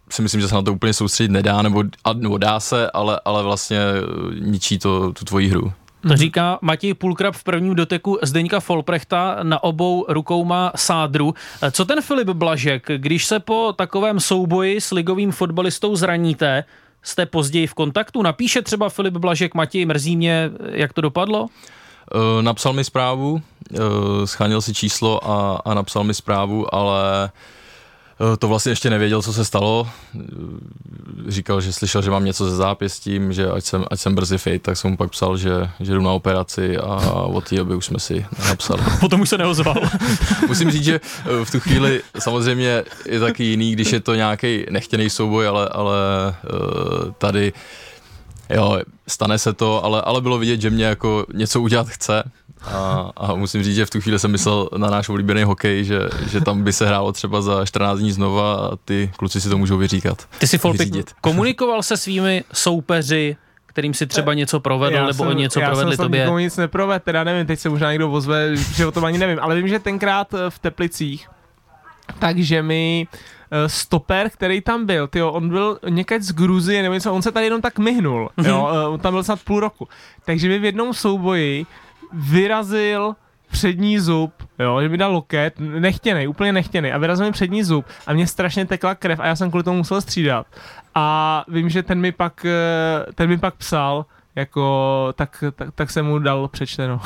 si 0.09 0.21
myslím, 0.21 0.41
že 0.41 0.47
se 0.47 0.55
na 0.55 0.61
to 0.61 0.73
úplně 0.73 0.93
soustředit 0.93 1.31
nedá, 1.31 1.61
nebo, 1.61 1.83
nebo 2.13 2.37
dá 2.37 2.59
se, 2.59 2.91
ale, 2.91 3.21
ale 3.25 3.43
vlastně 3.43 3.79
eh, 3.79 4.39
ničí 4.39 4.79
to 4.79 5.13
tu 5.13 5.25
tvoji 5.25 5.49
hru. 5.49 5.73
To 6.01 6.15
říká 6.15 6.59
Matěj 6.61 6.93
Pulkrab 6.93 7.35
v 7.35 7.43
prvním 7.43 7.75
doteku 7.75 8.19
Zdeňka 8.23 8.59
Folprechta, 8.59 9.37
na 9.43 9.63
obou 9.63 10.05
rukou 10.07 10.45
má 10.45 10.71
sádru. 10.75 11.33
Co 11.71 11.85
ten 11.85 12.01
Filip 12.01 12.29
Blažek, 12.29 12.87
když 12.97 13.25
se 13.25 13.39
po 13.39 13.73
takovém 13.77 14.19
souboji 14.19 14.81
s 14.81 14.91
ligovým 14.91 15.31
fotbalistou 15.31 15.95
zraníte, 15.95 16.63
jste 17.03 17.25
později 17.25 17.67
v 17.67 17.73
kontaktu? 17.73 18.21
Napíše 18.21 18.61
třeba 18.61 18.89
Filip 18.89 19.13
Blažek, 19.13 19.53
Matěj, 19.53 19.85
mrzí 19.85 20.17
mě, 20.17 20.49
jak 20.71 20.93
to 20.93 21.01
dopadlo? 21.01 21.41
Uh, 21.41 22.41
napsal 22.41 22.73
mi 22.73 22.83
zprávu, 22.83 23.31
uh, 23.31 23.39
schánil 24.25 24.61
si 24.61 24.73
číslo 24.73 25.29
a, 25.29 25.61
a 25.65 25.73
napsal 25.73 26.03
mi 26.03 26.13
zprávu, 26.13 26.75
ale 26.75 27.29
to 28.39 28.47
vlastně 28.47 28.71
ještě 28.71 28.89
nevěděl, 28.89 29.21
co 29.21 29.33
se 29.33 29.45
stalo. 29.45 29.87
Eh, 30.15 30.21
říkal, 31.27 31.61
že 31.61 31.73
slyšel, 31.73 32.01
že 32.01 32.11
mám 32.11 32.25
něco 32.25 32.49
ze 32.49 32.55
zápěstím, 32.55 33.33
že 33.33 33.49
ať 33.49 33.63
jsem, 33.63 33.85
ať 33.91 33.99
jsem 33.99 34.15
brzy 34.15 34.37
fit, 34.37 34.61
tak 34.61 34.77
jsem 34.77 34.91
mu 34.91 34.97
pak 34.97 35.11
psal, 35.11 35.37
že, 35.37 35.69
že 35.79 35.93
jdu 35.93 36.01
na 36.01 36.11
operaci 36.11 36.77
a 36.77 37.11
od 37.11 37.49
té 37.49 37.55
doby 37.55 37.75
už 37.75 37.85
jsme 37.85 37.99
si 37.99 38.25
napsali. 38.49 38.81
Potom 38.99 39.21
už 39.21 39.29
se 39.29 39.37
neozval. 39.37 39.75
Musím 40.47 40.71
říct, 40.71 40.83
že 40.83 40.99
eh, 41.01 41.45
v 41.45 41.51
tu 41.51 41.59
chvíli 41.59 42.01
samozřejmě 42.19 42.83
je 43.05 43.19
taky 43.19 43.43
jiný, 43.43 43.71
když 43.71 43.91
je 43.91 43.99
to 43.99 44.15
nějaký 44.15 44.65
nechtěný 44.69 45.09
souboj, 45.09 45.47
ale, 45.47 45.69
ale 45.69 45.97
tady 47.17 47.53
jo, 48.49 48.79
stane 49.07 49.37
se 49.37 49.53
to, 49.53 49.85
ale, 49.85 50.01
ale 50.01 50.21
bylo 50.21 50.37
vidět, 50.37 50.61
že 50.61 50.69
mě 50.69 50.85
jako 50.85 51.25
něco 51.33 51.61
udělat 51.61 51.87
chce 51.87 52.23
a, 52.65 53.11
a 53.17 53.35
musím 53.35 53.63
říct, 53.63 53.75
že 53.75 53.85
v 53.85 53.89
tu 53.89 54.01
chvíli 54.01 54.19
jsem 54.19 54.31
myslel 54.31 54.69
na 54.77 54.89
náš 54.89 55.09
oblíbený 55.09 55.43
hokej, 55.43 55.83
že, 55.83 55.99
že 56.29 56.41
tam 56.41 56.63
by 56.63 56.73
se 56.73 56.87
hrálo 56.87 57.11
třeba 57.11 57.41
za 57.41 57.65
14 57.65 57.99
dní 57.99 58.11
znova 58.11 58.55
a 58.55 58.75
ty 58.85 59.11
kluci 59.17 59.41
si 59.41 59.49
to 59.49 59.57
můžou 59.57 59.77
vyříkat. 59.77 60.27
Ty 60.37 60.47
si 60.47 60.57
Folpik 60.57 61.13
komunikoval 61.21 61.83
se 61.83 61.97
svými 61.97 62.43
soupeři, 62.53 63.37
kterým 63.65 63.93
si 63.93 64.07
třeba 64.07 64.33
něco 64.33 64.59
provedl, 64.59 64.95
já 64.95 65.01
nebo 65.01 65.13
jsem, 65.13 65.27
oni 65.27 65.41
něco 65.41 65.59
já 65.59 65.67
provedli 65.67 65.95
jsem 65.95 66.05
tobě? 66.05 66.21
Já 66.21 66.39
nic 66.39 66.57
neprovedl, 66.57 67.03
teda 67.05 67.23
nevím, 67.23 67.45
teď 67.45 67.59
se 67.59 67.69
možná 67.69 67.91
někdo 67.91 68.11
ozve, 68.11 68.55
že 68.55 68.85
o 68.85 68.91
tom 68.91 69.05
ani 69.05 69.17
nevím, 69.17 69.39
ale 69.41 69.55
vím, 69.55 69.67
že 69.67 69.79
tenkrát 69.79 70.33
eh, 70.33 70.49
v 70.49 70.59
Teplicích, 70.59 71.29
takže 72.19 72.61
mi 72.61 73.07
eh, 73.13 73.36
stoper, 73.67 74.29
který 74.29 74.61
tam 74.61 74.85
byl, 74.85 75.07
tyjo, 75.07 75.31
on 75.31 75.49
byl 75.49 75.79
někde 75.89 76.21
z 76.21 76.31
Gruzie, 76.31 76.83
nebo 76.83 76.93
něco, 76.93 77.13
on 77.13 77.21
se 77.21 77.31
tady 77.31 77.45
jenom 77.45 77.61
tak 77.61 77.79
myhnul, 77.79 78.29
mm-hmm. 78.37 78.49
jo, 78.49 78.69
eh, 78.73 78.87
on 78.87 78.99
tam 78.99 79.13
byl 79.13 79.23
snad 79.23 79.39
půl 79.43 79.59
roku. 79.59 79.87
Takže 80.25 80.49
mi 80.49 80.59
v 80.59 80.65
jednom 80.65 80.93
souboji 80.93 81.65
vyrazil 82.13 83.15
přední 83.51 83.99
zub, 83.99 84.33
jo, 84.59 84.81
že 84.81 84.89
mi 84.89 84.97
dal 84.97 85.13
loket, 85.13 85.53
nechtěný, 85.59 86.27
úplně 86.27 86.53
nechtěný 86.53 86.91
a 86.91 86.97
vyrazil 86.97 87.25
mi 87.25 87.31
přední 87.31 87.63
zub 87.63 87.85
a 88.07 88.13
mě 88.13 88.27
strašně 88.27 88.65
tekla 88.65 88.95
krev 88.95 89.19
a 89.19 89.27
já 89.27 89.35
jsem 89.35 89.49
kvůli 89.49 89.63
tomu 89.63 89.77
musel 89.77 90.01
střídat. 90.01 90.47
A 90.95 91.45
vím, 91.47 91.69
že 91.69 91.83
ten 91.83 91.99
mi 91.99 92.11
pak, 92.11 92.45
eh, 92.45 93.13
ten 93.13 93.29
mi 93.29 93.37
pak 93.37 93.55
psal, 93.55 94.05
jako, 94.37 95.13
tak, 95.15 95.43
tak, 95.55 95.69
tak 95.75 95.91
jsem 95.91 96.05
mu 96.05 96.19
dal 96.19 96.47
přečteno. 96.47 97.01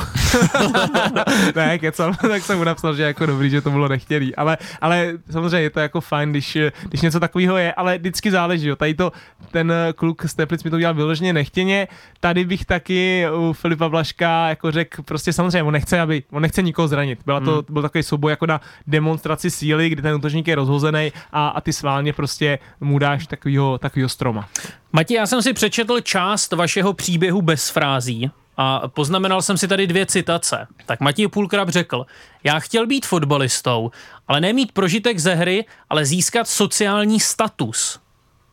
ne, 1.56 1.80
kecam, 1.80 2.16
tak 2.22 2.44
jsem 2.44 2.58
mu 2.58 2.64
napsal, 2.64 2.96
že 2.96 3.04
jako 3.04 3.26
dobrý, 3.26 3.50
že 3.50 3.62
to 3.62 3.72
bylo 3.72 3.88
nechtěný, 3.88 4.36
ale, 4.36 4.58
ale 4.82 5.14
samozřejmě 5.32 5.62
je 5.62 5.70
to 5.70 5.80
jako 5.80 6.02
fajn, 6.02 6.32
když, 6.32 6.58
když 6.84 7.02
něco 7.02 7.20
takového 7.20 7.58
je, 7.58 7.74
ale 7.74 7.98
vždycky 7.98 8.32
záleží, 8.32 8.68
jo. 8.68 8.76
tady 8.76 8.94
to, 8.94 9.12
ten 9.52 9.74
kluk 9.96 10.26
z 10.26 10.34
Teplic 10.34 10.64
mi 10.64 10.70
to 10.70 10.76
udělal 10.76 10.94
vyloženě 10.94 11.34
nechtěně, 11.34 11.88
tady 12.20 12.46
bych 12.46 12.66
taky 12.66 13.26
u 13.36 13.54
Filipa 13.54 13.90
Blaška 13.90 14.50
jako 14.50 14.72
řekl, 14.72 15.04
prostě 15.04 15.34
samozřejmě, 15.34 15.64
on 15.64 15.74
nechce, 15.74 16.00
aby, 16.00 16.24
on 16.32 16.42
nechce 16.42 16.62
nikoho 16.62 16.88
zranit, 16.88 17.20
byla 17.26 17.40
to, 17.40 17.52
hmm. 17.52 17.64
byl 17.70 17.82
takový 17.82 18.04
souboj 18.04 18.32
jako 18.32 18.46
na 18.46 18.62
demonstraci 18.88 19.52
síly, 19.52 19.90
kdy 19.90 20.02
ten 20.02 20.16
útočník 20.16 20.48
je 20.48 20.56
rozhozený 20.56 21.12
a, 21.32 21.48
a 21.48 21.62
ty 21.62 21.74
sválně 21.74 22.14
prostě 22.14 22.60
mu 22.80 23.00
dáš 23.00 23.28
takovýho, 23.28 23.78
takovýho 23.78 24.10
stroma. 24.10 24.50
Mati, 24.94 25.14
já 25.14 25.28
jsem 25.28 25.42
si 25.42 25.54
přečetl 25.54 26.02
část 26.02 26.52
vašeho 26.52 26.94
příběhu 26.94 27.42
bez 27.42 27.70
frází 27.70 28.32
a 28.58 28.88
poznamenal 28.88 29.42
jsem 29.42 29.58
si 29.58 29.68
tady 29.68 29.88
dvě 29.88 30.06
citace. 30.06 30.68
Tak 30.86 31.00
Matěj 31.00 31.28
Půlkrab 31.28 31.70
řekl, 31.70 32.06
já 32.44 32.60
chtěl 32.60 32.88
být 32.88 33.06
fotbalistou, 33.06 33.92
ale 34.28 34.42
nemít 34.42 34.72
prožitek 34.72 35.20
ze 35.20 35.34
hry, 35.34 35.66
ale 35.90 36.06
získat 36.06 36.48
sociální 36.48 37.20
status. 37.20 38.00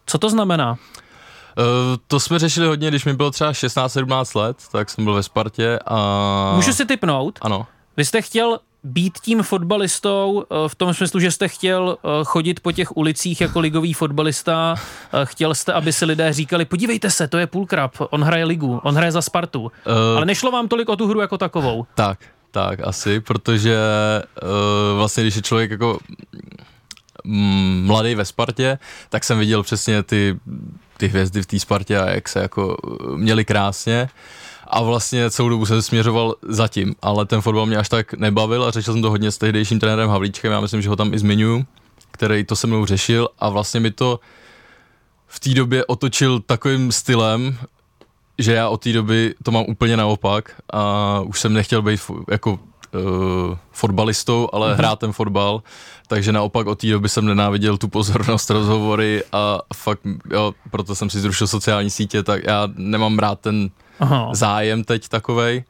Co 0.07 0.19
to 0.19 0.31
znamená? 0.31 0.71
Uh, 0.73 0.77
to 2.07 2.21
jsme 2.21 2.39
řešili 2.39 2.67
hodně, 2.67 2.89
když 2.89 3.05
mi 3.05 3.15
bylo 3.15 3.31
třeba 3.31 3.53
16-17 3.53 4.41
let, 4.41 4.57
tak 4.73 4.91
jsem 4.91 5.05
byl 5.05 5.15
ve 5.15 5.23
Spartě 5.23 5.79
a... 5.87 6.53
Můžu 6.57 6.73
si 6.73 6.87
typnout? 6.87 7.39
Ano. 7.43 7.67
Vy 7.97 8.05
jste 8.05 8.23
chtěl 8.23 8.59
být 8.85 9.19
tím 9.19 9.43
fotbalistou 9.43 10.45
eh, 10.45 10.69
v 10.69 10.75
tom 10.75 10.95
smyslu, 10.95 11.21
že 11.21 11.31
jste 11.31 11.49
chtěl 11.49 11.99
eh, 11.99 12.09
chodit 12.25 12.61
po 12.61 12.73
těch 12.73 12.97
ulicích 12.97 13.41
jako 13.41 13.61
ligový 13.61 13.93
fotbalista, 13.93 14.75
eh, 15.13 15.27
chtěl 15.27 15.55
jste, 15.55 15.73
aby 15.73 15.93
si 15.93 16.05
lidé 16.05 16.33
říkali, 16.33 16.65
podívejte 16.65 17.11
se, 17.11 17.29
to 17.29 17.39
je 17.39 17.47
půlkrab, 17.47 17.93
on 18.11 18.23
hraje 18.23 18.45
ligu, 18.45 18.81
on 18.85 18.95
hraje 18.95 19.13
za 19.13 19.23
Spartu. 19.23 19.63
Uh, 19.63 19.71
Ale 20.17 20.27
nešlo 20.27 20.51
vám 20.51 20.69
tolik 20.69 20.89
o 20.89 20.97
tu 20.97 21.07
hru 21.07 21.21
jako 21.21 21.39
takovou. 21.39 21.87
Tak, 21.95 22.19
tak, 22.51 22.81
asi, 22.85 23.21
protože 23.21 23.77
uh, 24.43 24.99
vlastně, 24.99 25.23
když 25.23 25.37
je 25.37 25.43
člověk 25.43 25.71
jako 25.71 25.99
mm, 27.25 27.85
mladý 27.87 28.15
ve 28.15 28.25
Spartě, 28.25 28.79
tak 29.09 29.25
jsem 29.25 29.39
viděl 29.39 29.63
přesně 29.63 30.03
ty, 30.03 30.39
ty 30.97 31.09
hvězdy 31.09 31.43
v 31.43 31.47
té 31.47 31.59
Spartě 31.59 31.99
a 31.99 32.11
jak 32.11 32.29
se 32.29 32.41
jako 32.41 32.77
měli 33.17 33.45
krásně 33.45 34.09
a 34.71 34.83
vlastně 34.83 35.31
celou 35.31 35.49
dobu 35.49 35.67
jsem 35.67 35.83
směřoval 35.83 36.35
zatím, 36.49 36.95
ale 37.03 37.27
ten 37.27 37.41
fotbal 37.41 37.67
mě 37.67 37.77
až 37.77 37.89
tak 37.89 38.15
nebavil 38.15 38.65
a 38.65 38.71
řešil 38.71 38.95
jsem 38.95 39.03
to 39.03 39.11
hodně 39.11 39.31
s 39.31 39.39
tehdejším 39.39 39.81
trenérem 39.81 40.11
Havlíčkem, 40.11 40.53
já 40.53 40.61
myslím, 40.61 40.83
že 40.83 40.89
ho 40.89 40.97
tam 40.97 41.15
i 41.15 41.19
zmiňuji, 41.19 41.67
který 42.11 42.45
to 42.45 42.57
se 42.57 42.67
mnou 42.67 42.87
řešil 42.87 43.29
a 43.39 43.49
vlastně 43.49 43.81
mi 43.81 43.91
to 43.91 44.21
v 45.27 45.41
té 45.41 45.51
době 45.51 45.85
otočil 45.85 46.41
takovým 46.41 46.93
stylem, 46.93 47.59
že 48.39 48.53
já 48.53 48.69
od 48.69 48.83
té 48.83 48.93
doby 48.93 49.35
to 49.43 49.51
mám 49.51 49.65
úplně 49.69 49.97
naopak 49.97 50.53
a 50.73 51.21
už 51.21 51.41
jsem 51.41 51.53
nechtěl 51.53 51.83
být 51.83 52.01
jako 52.31 52.53
uh, 52.53 53.57
fotbalistou, 53.73 54.49
ale 54.53 54.73
mm-hmm. 54.73 54.77
hrát 54.77 54.99
ten 54.99 55.13
fotbal, 55.13 55.63
takže 56.07 56.33
naopak 56.33 56.67
od 56.67 56.79
té 56.79 56.87
doby 56.87 57.09
jsem 57.09 57.27
nenáviděl 57.27 57.79
tu 57.79 57.89
pozornost, 57.89 58.51
rozhovory 58.51 59.23
a 59.33 59.59
fakt, 59.75 60.01
jo, 60.31 60.55
proto 60.71 60.95
jsem 60.95 61.11
si 61.11 61.21
zrušil 61.21 61.47
sociální 61.47 61.91
sítě, 61.91 62.23
tak 62.23 62.45
já 62.45 62.69
nemám 62.77 63.19
rád 63.19 63.41
ten 63.41 63.71
Aha. 64.01 64.29
zájem 64.33 64.85
teď 64.85 65.09
takovej, 65.09 65.65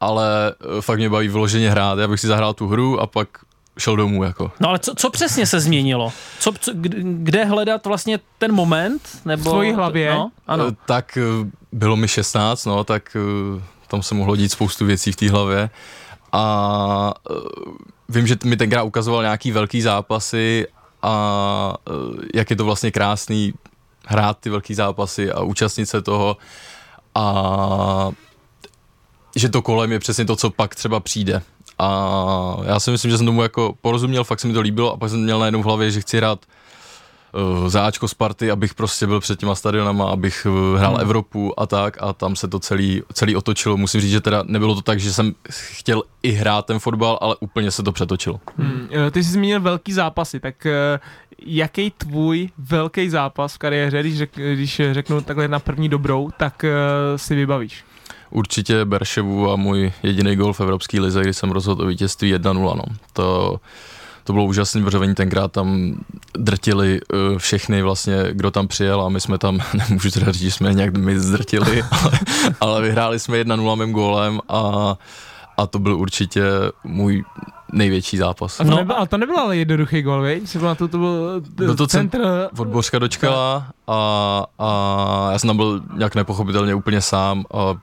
ale 0.00 0.54
eh, 0.78 0.82
fakt 0.82 0.98
mě 0.98 1.10
baví 1.10 1.28
vyloženě 1.28 1.70
hrát. 1.70 1.98
Já 1.98 2.08
bych 2.08 2.20
si 2.20 2.26
zahrál 2.26 2.54
tu 2.54 2.68
hru 2.68 3.00
a 3.00 3.06
pak 3.06 3.28
šel 3.78 3.96
domů 3.96 4.24
jako. 4.24 4.52
No 4.60 4.68
ale 4.68 4.78
co, 4.78 4.94
co 4.94 5.10
přesně 5.10 5.46
se 5.46 5.60
změnilo? 5.60 6.12
Co, 6.40 6.52
co, 6.60 6.72
kde 7.02 7.44
hledat 7.44 7.86
vlastně 7.86 8.18
ten 8.38 8.52
moment? 8.52 9.02
Nebo, 9.24 9.42
v 9.42 9.52
tvojí 9.52 9.72
hlavě? 9.72 10.14
No, 10.14 10.30
ano. 10.46 10.66
Eh, 10.68 10.76
tak 10.86 11.16
eh, 11.16 11.50
bylo 11.72 11.96
mi 11.96 12.08
16, 12.08 12.64
no, 12.64 12.84
tak 12.84 13.16
tam 13.88 14.02
se 14.02 14.14
mohlo 14.14 14.36
dít 14.36 14.48
spoustu 14.48 14.86
věcí 14.86 15.12
v 15.12 15.16
té 15.16 15.30
hlavě 15.30 15.70
a 16.32 17.14
vím, 18.08 18.26
že 18.26 18.36
mi 18.44 18.56
tenkrát 18.56 18.82
ukazoval 18.82 19.22
nějaký 19.22 19.52
velký 19.52 19.82
zápasy 19.82 20.66
a 21.02 21.74
jak 22.34 22.50
je 22.50 22.56
to 22.56 22.64
vlastně 22.64 22.90
krásný 22.90 23.52
hrát 24.06 24.38
ty 24.38 24.50
velký 24.50 24.74
zápasy 24.74 25.32
a 25.32 25.42
účastnit 25.42 25.86
se 25.86 26.02
toho 26.02 26.36
a 27.14 28.10
že 29.36 29.48
to 29.48 29.62
kolem 29.62 29.92
je 29.92 29.98
přesně 29.98 30.24
to, 30.24 30.36
co 30.36 30.50
pak 30.50 30.74
třeba 30.74 31.00
přijde. 31.00 31.42
A 31.78 32.56
já 32.64 32.80
si 32.80 32.90
myslím, 32.90 33.10
že 33.10 33.18
jsem 33.18 33.26
tomu 33.26 33.42
jako 33.42 33.74
porozuměl, 33.80 34.24
fakt 34.24 34.40
se 34.40 34.46
mi 34.46 34.54
to 34.54 34.60
líbilo 34.60 34.92
a 34.92 34.96
pak 34.96 35.10
jsem 35.10 35.22
měl 35.22 35.38
najednou 35.38 35.62
v 35.62 35.64
hlavě, 35.64 35.90
že 35.90 36.00
chci 36.00 36.16
hrát 36.16 36.38
uh, 37.32 37.68
záčko 37.68 38.08
Sparty, 38.08 38.50
abych 38.50 38.74
prostě 38.74 39.06
byl 39.06 39.20
před 39.20 39.38
těma 39.38 39.54
stadionama, 39.54 40.10
abych 40.10 40.46
uh, 40.46 40.78
hrál 40.78 40.92
hmm. 40.92 41.00
Evropu 41.00 41.60
a 41.60 41.66
tak 41.66 41.96
a 42.00 42.12
tam 42.12 42.36
se 42.36 42.48
to 42.48 42.58
celý, 42.58 43.02
celý 43.12 43.36
otočilo. 43.36 43.76
Musím 43.76 44.00
říct, 44.00 44.10
že 44.10 44.20
teda 44.20 44.42
nebylo 44.46 44.74
to 44.74 44.82
tak, 44.82 45.00
že 45.00 45.12
jsem 45.12 45.34
chtěl 45.50 46.02
i 46.22 46.30
hrát 46.30 46.66
ten 46.66 46.78
fotbal, 46.78 47.18
ale 47.20 47.36
úplně 47.40 47.70
se 47.70 47.82
to 47.82 47.92
přetočilo. 47.92 48.40
Hmm. 48.58 48.88
Ty 49.10 49.24
jsi 49.24 49.30
zmínil 49.30 49.60
velký 49.60 49.92
zápasy, 49.92 50.40
tak 50.40 50.66
uh, 50.66 51.00
jaký 51.46 51.90
tvůj 51.90 52.48
velký 52.58 53.08
zápas 53.08 53.54
v 53.54 53.58
kariéře, 53.58 54.00
když, 54.00 54.18
řek, 54.18 54.30
když 54.52 54.80
řeknu 54.92 55.20
takhle 55.20 55.48
na 55.48 55.58
první 55.58 55.88
dobrou, 55.88 56.30
tak 56.38 56.64
uh, 56.64 57.16
si 57.16 57.34
vybavíš? 57.34 57.84
Určitě 58.30 58.84
Berševu 58.84 59.50
a 59.50 59.56
můj 59.56 59.92
jediný 60.02 60.36
gol 60.36 60.52
v 60.52 60.60
Evropské 60.60 61.00
lize, 61.00 61.22
kdy 61.22 61.34
jsem 61.34 61.50
rozhodl 61.50 61.82
o 61.82 61.86
vítězství 61.86 62.34
1-0. 62.34 62.76
No. 62.76 62.82
To, 63.12 63.60
to 64.24 64.32
bylo 64.32 64.44
úžasný, 64.44 64.84
protože 64.84 64.98
oni 64.98 65.14
tenkrát 65.14 65.52
tam 65.52 65.94
drtili 66.38 67.00
uh, 67.00 67.38
všechny 67.38 67.82
vlastně, 67.82 68.16
kdo 68.32 68.50
tam 68.50 68.68
přijel 68.68 69.02
a 69.02 69.08
my 69.08 69.20
jsme 69.20 69.38
tam, 69.38 69.58
nemůžu 69.88 70.10
teda 70.10 70.32
říct, 70.32 70.42
že 70.42 70.50
jsme 70.50 70.74
nějak 70.74 70.96
my 70.96 71.20
zdrtili, 71.20 71.82
ale, 71.90 72.18
ale 72.60 72.82
vyhráli 72.82 73.18
jsme 73.18 73.42
1-0 73.42 73.78
mým 73.78 73.92
gólem 73.92 74.40
a, 74.48 74.96
a 75.56 75.66
to 75.66 75.78
byl 75.78 75.96
určitě 75.96 76.42
můj 76.84 77.24
největší 77.72 78.16
zápas. 78.16 78.60
A 78.60 78.64
to, 78.64 78.70
no. 78.70 78.76
nebyl, 78.76 78.96
a 78.98 79.06
to 79.06 79.18
nebyl 79.18 79.38
ale 79.38 79.56
jednoduchý 79.56 80.02
gol, 80.02 80.22
veď? 80.22 80.42
to, 80.78 80.88
to 80.88 80.98
byl, 80.98 81.42
byl 81.56 81.76
to 81.76 81.86
centr. 81.86 82.48
Od 82.58 82.68
Bořka 82.68 82.98
dočkala 82.98 83.66
a, 83.86 84.44
a 84.58 85.28
já 85.32 85.38
jsem 85.38 85.48
tam 85.48 85.56
byl 85.56 85.82
nějak 85.96 86.14
nepochopitelně 86.14 86.74
úplně 86.74 87.00
sám 87.00 87.44
a 87.54 87.74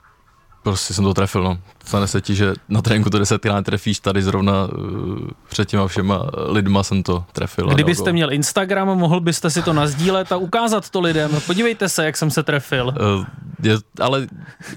prostě 0.64 0.94
jsem 0.94 1.04
to 1.04 1.14
trefil, 1.14 1.44
no. 1.44 1.58
Stane 1.86 2.08
se 2.08 2.22
ti, 2.22 2.36
že 2.36 2.54
na 2.70 2.82
tréninku 2.82 3.10
to 3.10 3.20
desetkrát 3.20 3.66
trefíš, 3.66 4.00
tady 4.00 4.24
zrovna 4.24 4.54
uh, 4.66 5.18
před 5.50 5.70
těma 5.70 5.88
všema 5.88 6.30
lidma 6.48 6.84
jsem 6.84 7.04
to 7.04 7.26
trefil. 7.32 7.68
Kdybyste 7.68 8.14
měl 8.14 8.34
Instagram, 8.34 8.88
mohl 8.88 9.20
byste 9.20 9.50
si 9.50 9.62
to 9.62 9.74
nazdílet 9.74 10.32
a 10.32 10.38
ukázat 10.38 10.90
to 10.90 11.02
lidem. 11.02 11.32
Podívejte 11.48 11.90
se, 11.90 12.06
jak 12.06 12.18
jsem 12.18 12.32
se 12.32 12.44
trefil. 12.44 12.88
Uh, 12.88 13.26
je, 13.64 13.78
ale 14.00 14.28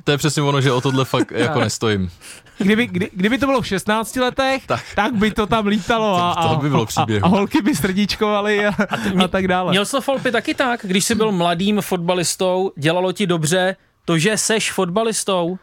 to 0.04 0.10
je 0.10 0.18
přesně 0.18 0.42
ono, 0.42 0.60
že 0.60 0.72
o 0.72 0.80
tohle 0.80 1.04
fakt 1.04 1.30
jako 1.36 1.60
nestojím. 1.60 2.10
Kdyby, 2.58 2.86
kdy, 2.86 3.10
kdyby 3.12 3.38
to 3.38 3.46
bylo 3.46 3.62
v 3.62 3.66
16 3.66 4.16
letech, 4.16 4.66
tak, 4.66 4.84
tak 4.94 5.14
by 5.14 5.30
to 5.30 5.46
tam 5.46 5.66
lítalo 5.66 6.16
a, 6.16 6.32
a, 6.32 6.48
to 6.48 6.56
by 6.56 6.68
bylo 6.68 6.86
a, 6.96 7.06
a 7.22 7.28
holky 7.28 7.62
by 7.62 7.74
srdíčkovaly 7.74 8.66
a, 8.66 8.74
a, 8.88 8.96
ty, 8.96 9.08
a 9.24 9.28
tak 9.28 9.48
dále. 9.48 9.70
Měl 9.70 9.84
jsi 9.84 9.96
Folpy 10.00 10.32
taky 10.32 10.54
tak, 10.54 10.80
když 10.82 11.04
jsi 11.04 11.14
byl 11.14 11.32
mladým 11.32 11.80
fotbalistou, 11.80 12.72
dělalo 12.76 13.12
ti 13.12 13.26
dobře 13.26 13.76
to, 14.04 14.18
že 14.18 14.36
seš 14.36 14.72
fotbalistou? 14.72 15.58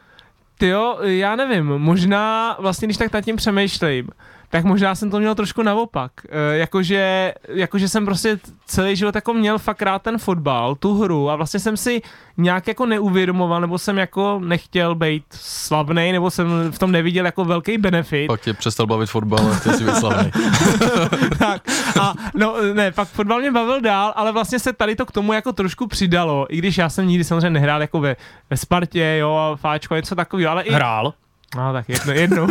Ty 0.61 0.67
jo, 0.67 0.97
já 1.01 1.35
nevím, 1.35 1.65
možná 1.65 2.55
vlastně, 2.59 2.87
když 2.87 2.97
tak 2.97 3.13
nad 3.13 3.21
tím 3.21 3.35
přemýšlím, 3.35 4.07
tak 4.51 4.63
možná 4.63 4.95
jsem 4.95 5.11
to 5.11 5.19
měl 5.19 5.35
trošku 5.35 5.63
naopak. 5.63 6.11
E, 6.29 6.57
jakože, 6.57 7.33
jakože 7.47 7.89
jsem 7.89 8.05
prostě 8.05 8.39
celý 8.65 8.95
život 8.95 9.15
jako 9.15 9.33
měl 9.33 9.59
fakt 9.59 9.81
rád 9.81 10.01
ten 10.01 10.17
fotbal, 10.17 10.75
tu 10.75 11.01
hru 11.01 11.29
a 11.29 11.35
vlastně 11.35 11.59
jsem 11.59 11.77
si 11.77 12.01
nějak 12.37 12.67
jako 12.67 12.85
neuvědomoval, 12.85 13.61
nebo 13.61 13.77
jsem 13.77 13.97
jako 13.97 14.39
nechtěl 14.43 14.95
být 14.95 15.23
slavný, 15.31 16.11
nebo 16.11 16.31
jsem 16.31 16.71
v 16.71 16.79
tom 16.79 16.91
neviděl 16.91 17.25
jako 17.25 17.45
velký 17.45 17.77
benefit. 17.77 18.27
Pak 18.27 18.41
tě 18.41 18.53
přestal 18.53 18.87
bavit 18.87 19.09
fotbal 19.09 19.51
a 19.51 19.55
chtěl 19.55 19.73
si 19.73 19.83
být 19.83 19.95
slavný. 19.95 20.31
tak 21.39 21.61
a 22.01 22.13
no 22.35 22.55
ne, 22.73 22.91
pak 22.91 23.07
fotbal 23.07 23.39
mě 23.39 23.51
bavil 23.51 23.81
dál, 23.81 24.13
ale 24.15 24.31
vlastně 24.31 24.59
se 24.59 24.73
tady 24.73 24.95
to 24.95 25.05
k 25.05 25.11
tomu 25.11 25.33
jako 25.33 25.53
trošku 25.53 25.87
přidalo, 25.87 26.45
i 26.49 26.57
když 26.57 26.77
já 26.77 26.89
jsem 26.89 27.07
nikdy 27.07 27.23
samozřejmě 27.23 27.49
nehrál 27.49 27.81
jako 27.81 27.99
ve, 27.99 28.15
ve 28.49 28.57
Spartě, 28.57 29.17
jo, 29.19 29.57
Fáčko, 29.61 29.95
něco 29.95 30.15
takového, 30.15 30.51
ale 30.51 30.63
i... 30.63 30.73
Hrál? 30.73 31.13
No 31.55 31.73
tak 31.73 31.89
jedno, 31.89 32.13
jedno. 32.13 32.47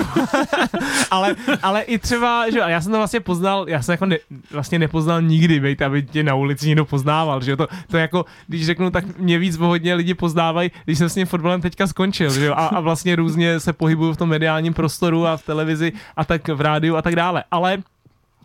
ale, 1.10 1.36
ale 1.62 1.82
i 1.82 1.98
třeba, 1.98 2.50
že 2.50 2.58
já 2.58 2.80
jsem 2.80 2.92
to 2.92 2.98
vlastně 2.98 3.20
poznal, 3.20 3.68
já 3.68 3.82
jsem 3.82 3.92
jako 3.92 4.06
ne, 4.06 4.16
vlastně 4.50 4.78
nepoznal 4.78 5.22
nikdy, 5.22 5.60
bejte, 5.60 5.84
aby 5.84 6.02
tě 6.02 6.22
na 6.22 6.34
ulici 6.34 6.66
někdo 6.66 6.84
poznával, 6.84 7.40
že 7.40 7.50
jo, 7.50 7.56
to, 7.56 7.68
to 7.90 7.96
jako, 7.96 8.24
když 8.46 8.66
řeknu, 8.66 8.90
tak 8.90 9.18
mě 9.18 9.38
víc 9.38 9.56
hodně 9.56 9.94
lidi 9.94 10.14
poznávají, 10.14 10.70
když 10.84 10.98
jsem 10.98 11.08
s 11.08 11.14
tím 11.14 11.26
fotbalem 11.26 11.60
teďka 11.60 11.86
skončil, 11.86 12.30
že 12.32 12.44
jo, 12.44 12.54
a, 12.56 12.66
a 12.66 12.80
vlastně 12.80 13.16
různě 13.16 13.60
se 13.60 13.72
pohybuju 13.72 14.12
v 14.12 14.16
tom 14.16 14.28
mediálním 14.28 14.74
prostoru 14.74 15.26
a 15.26 15.36
v 15.36 15.42
televizi 15.42 15.92
a 16.16 16.24
tak 16.24 16.48
v 16.48 16.60
rádiu 16.60 16.96
a 16.96 17.02
tak 17.02 17.16
dále, 17.16 17.44
ale 17.50 17.78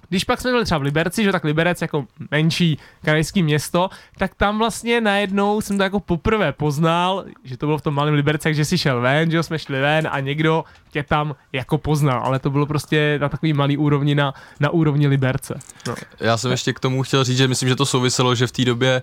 když 0.10 0.24
pak 0.24 0.42
jsme 0.42 0.52
byli 0.52 0.66
třeba 0.66 0.78
v 0.78 0.82
Liberci, 0.82 1.24
že 1.24 1.32
tak 1.32 1.44
Liberec 1.44 1.82
jako 1.82 2.06
menší 2.32 2.78
krajský 3.04 3.44
město, 3.44 3.90
tak 4.18 4.36
tam 4.36 4.58
vlastně 4.58 5.02
najednou 5.02 5.62
jsem 5.62 5.78
to 5.78 5.84
jako 5.84 6.00
poprvé 6.00 6.52
poznal, 6.52 7.26
že 7.44 7.58
to 7.58 7.66
bylo 7.66 7.78
v 7.78 7.82
tom 7.82 7.94
malém 7.94 8.14
Liberci, 8.14 8.44
takže 8.44 8.66
si 8.66 8.78
šel 8.78 9.02
ven, 9.02 9.32
že 9.32 9.44
jsme 9.44 9.60
šli 9.60 9.82
ven 9.82 10.08
a 10.12 10.20
někdo 10.20 10.64
tě 10.92 11.04
tam 11.04 11.36
jako 11.54 11.78
poznal, 11.78 12.22
ale 12.24 12.40
to 12.40 12.50
bylo 12.50 12.66
prostě 12.66 13.18
na 13.22 13.30
takový 13.30 13.54
malý 13.54 13.78
úrovni 13.78 14.16
na, 14.16 14.34
na 14.60 14.70
úrovni 14.70 15.08
Liberce. 15.08 15.60
No. 15.88 15.96
Já 16.20 16.38
jsem 16.38 16.52
ještě 16.52 16.74
k 16.74 16.80
tomu 16.80 17.04
chtěl 17.04 17.24
říct, 17.24 17.38
že 17.38 17.48
myslím, 17.48 17.70
že 17.70 17.76
to 17.76 17.86
souviselo, 17.86 18.36
že 18.36 18.48
v 18.48 18.52
té 18.52 18.66
době 18.66 19.02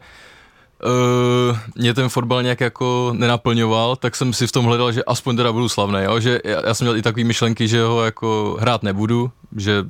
Uh, 1.51 1.59
mě 1.75 1.95
ten 1.95 2.09
fotbal 2.09 2.43
nějak 2.43 2.61
jako 2.61 3.13
nenaplňoval, 3.17 3.97
tak 3.97 4.17
jsem 4.17 4.33
si 4.33 4.47
v 4.47 4.53
tom 4.53 4.65
hledal, 4.65 4.93
že 4.93 5.05
aspoň 5.05 5.37
teda 5.37 5.53
budu 5.53 5.69
slavný, 5.69 5.99
jo? 6.03 6.21
že 6.21 6.41
já, 6.45 6.67
já 6.67 6.75
jsem 6.75 6.85
měl 6.85 6.97
i 6.97 7.03
takové 7.03 7.25
myšlenky, 7.25 7.69
že 7.69 7.83
ho 7.83 8.05
jako 8.05 8.57
hrát 8.61 8.83
nebudu, 8.83 9.31
že 9.57 9.85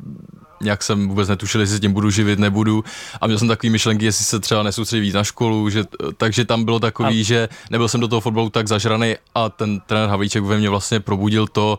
nějak 0.63 0.83
jsem 0.83 1.09
vůbec 1.09 1.29
netušil, 1.29 1.61
jestli 1.61 1.77
s 1.77 1.81
tím 1.81 1.93
budu 1.93 2.11
živit, 2.11 2.39
nebudu. 2.39 2.85
A 3.21 3.27
měl 3.27 3.39
jsem 3.39 3.49
takový 3.49 3.71
myšlenky, 3.71 4.05
jestli 4.05 4.25
se 4.25 4.41
třeba 4.41 4.63
nesoustředí 4.63 5.01
víc 5.01 5.15
na 5.15 5.25
školu, 5.25 5.71
že, 5.71 5.85
takže 6.17 6.45
tam 6.45 6.65
bylo 6.65 6.81
takový, 6.81 7.21
a... 7.21 7.25
že 7.25 7.49
nebyl 7.71 7.89
jsem 7.89 8.01
do 8.01 8.09
toho 8.09 8.21
fotbalu 8.21 8.51
tak 8.51 8.69
zažraný 8.69 9.15
a 9.35 9.49
ten 9.49 9.81
trenér 9.81 10.09
Havlíček 10.09 10.43
ve 10.43 10.59
mně 10.59 10.71
vlastně 10.71 11.01
probudil 11.01 11.47
to, 11.47 11.79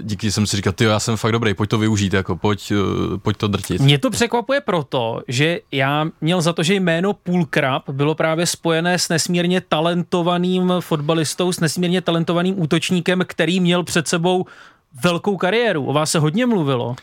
díky 0.00 0.32
jsem 0.32 0.46
si 0.46 0.56
říkal, 0.56 0.72
ty 0.72 0.84
já 0.84 1.00
jsem 1.00 1.16
fakt 1.16 1.32
dobrý, 1.32 1.54
pojď 1.54 1.70
to 1.70 1.78
využít, 1.78 2.12
jako 2.12 2.36
pojď, 2.36 2.72
eh, 2.72 3.18
pojď 3.18 3.36
to 3.36 3.48
drtit. 3.48 3.80
Mě 3.80 3.98
to 3.98 4.10
překvapuje 4.10 4.60
proto, 4.60 5.22
že 5.28 5.60
já 5.72 6.06
měl 6.20 6.40
za 6.40 6.52
to, 6.52 6.62
že 6.62 6.74
jméno 6.74 7.12
Půlkrab 7.12 7.90
bylo 7.90 8.14
právě 8.14 8.46
spojené 8.46 8.98
s 8.98 9.08
nesmírně 9.08 9.60
talentovaným 9.60 10.72
fotbalistou, 10.80 11.52
s 11.52 11.60
nesmírně 11.60 12.00
talentovaným 12.00 12.60
útočníkem, 12.60 13.24
který 13.26 13.60
měl 13.60 13.82
před 13.82 14.08
sebou 14.08 14.46
velkou 15.02 15.36
kariéru. 15.36 15.86
O 15.86 15.92
vás 15.92 16.10
se 16.10 16.18
hodně 16.18 16.46
mluvilo. 16.46 16.96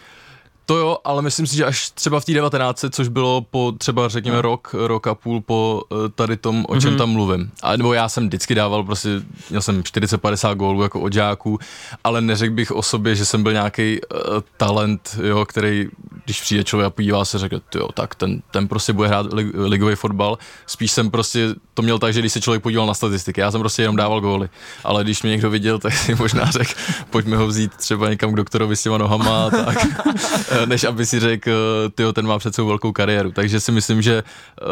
To 0.65 0.77
jo, 0.77 0.97
ale 1.03 1.21
myslím 1.21 1.47
si, 1.47 1.55
že 1.55 1.65
až 1.65 1.89
třeba 1.89 2.19
v 2.19 2.25
té 2.25 2.33
19, 2.33 2.85
což 2.89 3.07
bylo 3.07 3.41
po 3.41 3.73
třeba 3.77 4.07
řekněme 4.07 4.35
no. 4.35 4.41
rok, 4.41 4.75
rok 4.77 5.07
a 5.07 5.15
půl 5.15 5.41
po 5.41 5.81
eh, 5.91 6.09
tady 6.15 6.37
tom, 6.37 6.65
o 6.69 6.79
čem 6.79 6.93
mm-hmm. 6.93 6.97
tam 6.97 7.09
mluvím. 7.09 7.51
A 7.63 7.77
nebo 7.77 7.93
já 7.93 8.09
jsem 8.09 8.27
vždycky 8.27 8.55
dával, 8.55 8.83
prostě 8.83 9.09
měl 9.49 9.61
jsem 9.61 9.81
40-50 9.81 10.55
gólů 10.55 10.83
jako 10.83 10.99
od 10.99 11.13
žáků, 11.13 11.59
ale 12.03 12.21
neřekl 12.21 12.53
bych 12.53 12.71
o 12.71 12.81
sobě, 12.81 13.15
že 13.15 13.25
jsem 13.25 13.43
byl 13.43 13.51
nějaký 13.51 13.99
uh, 14.01 14.19
talent, 14.57 15.19
jo, 15.23 15.45
který, 15.45 15.89
když 16.25 16.41
přijde 16.41 16.63
člověk 16.63 16.87
a 16.87 16.89
podívá 16.89 17.25
se, 17.25 17.39
řekne, 17.39 17.59
jo, 17.75 17.87
tak 17.93 18.15
ten, 18.15 18.41
ten 18.51 18.67
prostě 18.67 18.93
bude 18.93 19.07
hrát 19.07 19.33
lig, 19.33 19.47
ligový 19.53 19.95
fotbal. 19.95 20.37
Spíš 20.67 20.91
jsem 20.91 21.11
prostě 21.11 21.47
to 21.73 21.81
měl 21.81 21.99
tak, 21.99 22.13
že 22.13 22.19
když 22.19 22.33
se 22.33 22.41
člověk 22.41 22.63
podíval 22.63 22.87
na 22.87 22.93
statistiky, 22.93 23.41
já 23.41 23.51
jsem 23.51 23.61
prostě 23.61 23.81
jenom 23.81 23.95
dával 23.95 24.21
góly, 24.21 24.49
ale 24.83 25.03
když 25.03 25.23
mě 25.23 25.31
někdo 25.31 25.49
viděl, 25.49 25.79
tak 25.79 25.93
si 25.97 26.15
možná 26.15 26.51
řekl, 26.51 26.71
pojďme 27.09 27.37
ho 27.37 27.47
vzít 27.47 27.75
třeba 27.75 28.09
někam 28.09 28.31
k 28.31 28.35
doktorovi 28.35 28.75
s 28.75 28.83
těma 28.83 28.97
nohama, 28.97 29.49
tak 29.49 29.77
než 30.65 30.83
aby 30.83 31.05
si 31.05 31.19
řekl, 31.19 31.51
tyjo, 31.95 32.13
ten 32.13 32.27
má 32.27 32.39
před 32.39 32.55
velkou 32.57 32.91
kariéru. 32.91 33.31
Takže 33.31 33.59
si 33.59 33.71
myslím, 33.71 34.01
že 34.01 34.23
uh, 34.23 34.67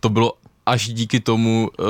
to 0.00 0.08
bylo 0.08 0.32
až 0.68 0.88
díky 0.88 1.20
tomu, 1.20 1.70
uh, 1.78 1.86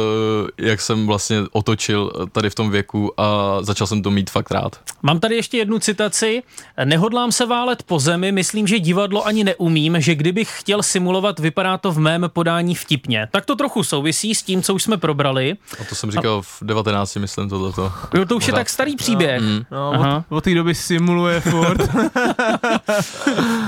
jak 0.59 0.81
jsem 0.81 1.07
vlastně 1.07 1.37
otočil 1.53 2.13
tady 2.33 2.51
v 2.51 2.55
tom 2.55 2.71
věku 2.71 3.21
a 3.21 3.59
začal 3.61 3.87
jsem 3.87 4.03
to 4.03 4.11
mít 4.11 4.31
fakt 4.31 4.51
rád. 4.51 4.81
Mám 5.03 5.21
tady 5.21 5.37
ještě 5.37 5.59
jednu 5.59 5.79
citaci. 5.79 6.43
Nehodlám 6.85 7.33
se 7.33 7.47
válet 7.47 7.83
po 7.83 7.99
zemi, 7.99 8.33
myslím, 8.33 8.67
že 8.67 8.79
divadlo 8.79 9.27
ani 9.27 9.45
neumím, 9.45 10.01
že 10.01 10.15
kdybych 10.15 10.61
chtěl 10.61 10.83
simulovat, 10.83 11.39
vypadá 11.39 11.79
to 11.79 11.93
v 11.93 11.99
mém 11.99 12.25
podání 12.29 12.75
vtipně. 12.75 13.29
Tak 13.33 13.47
to 13.47 13.57
trochu 13.57 13.83
souvisí 13.83 14.35
s 14.35 14.43
tím, 14.43 14.63
co 14.63 14.75
už 14.75 14.83
jsme 14.83 14.97
probrali. 14.97 15.57
A 15.81 15.85
to 15.85 15.95
jsem 15.95 16.11
říkal 16.11 16.39
a... 16.39 16.43
v 16.43 16.59
19, 16.63 17.17
myslím, 17.17 17.49
tohleto. 17.49 17.93
Jo, 18.15 18.25
to 18.25 18.37
už 18.37 18.47
je 18.47 18.53
tak 18.53 18.69
starý 18.69 18.97
příběh. 18.97 19.43
No, 19.71 19.93
no 19.93 20.25
od, 20.31 20.37
od 20.37 20.45
té 20.45 20.55
doby 20.55 20.75
simuluje 20.75 21.41
furt. 21.41 21.81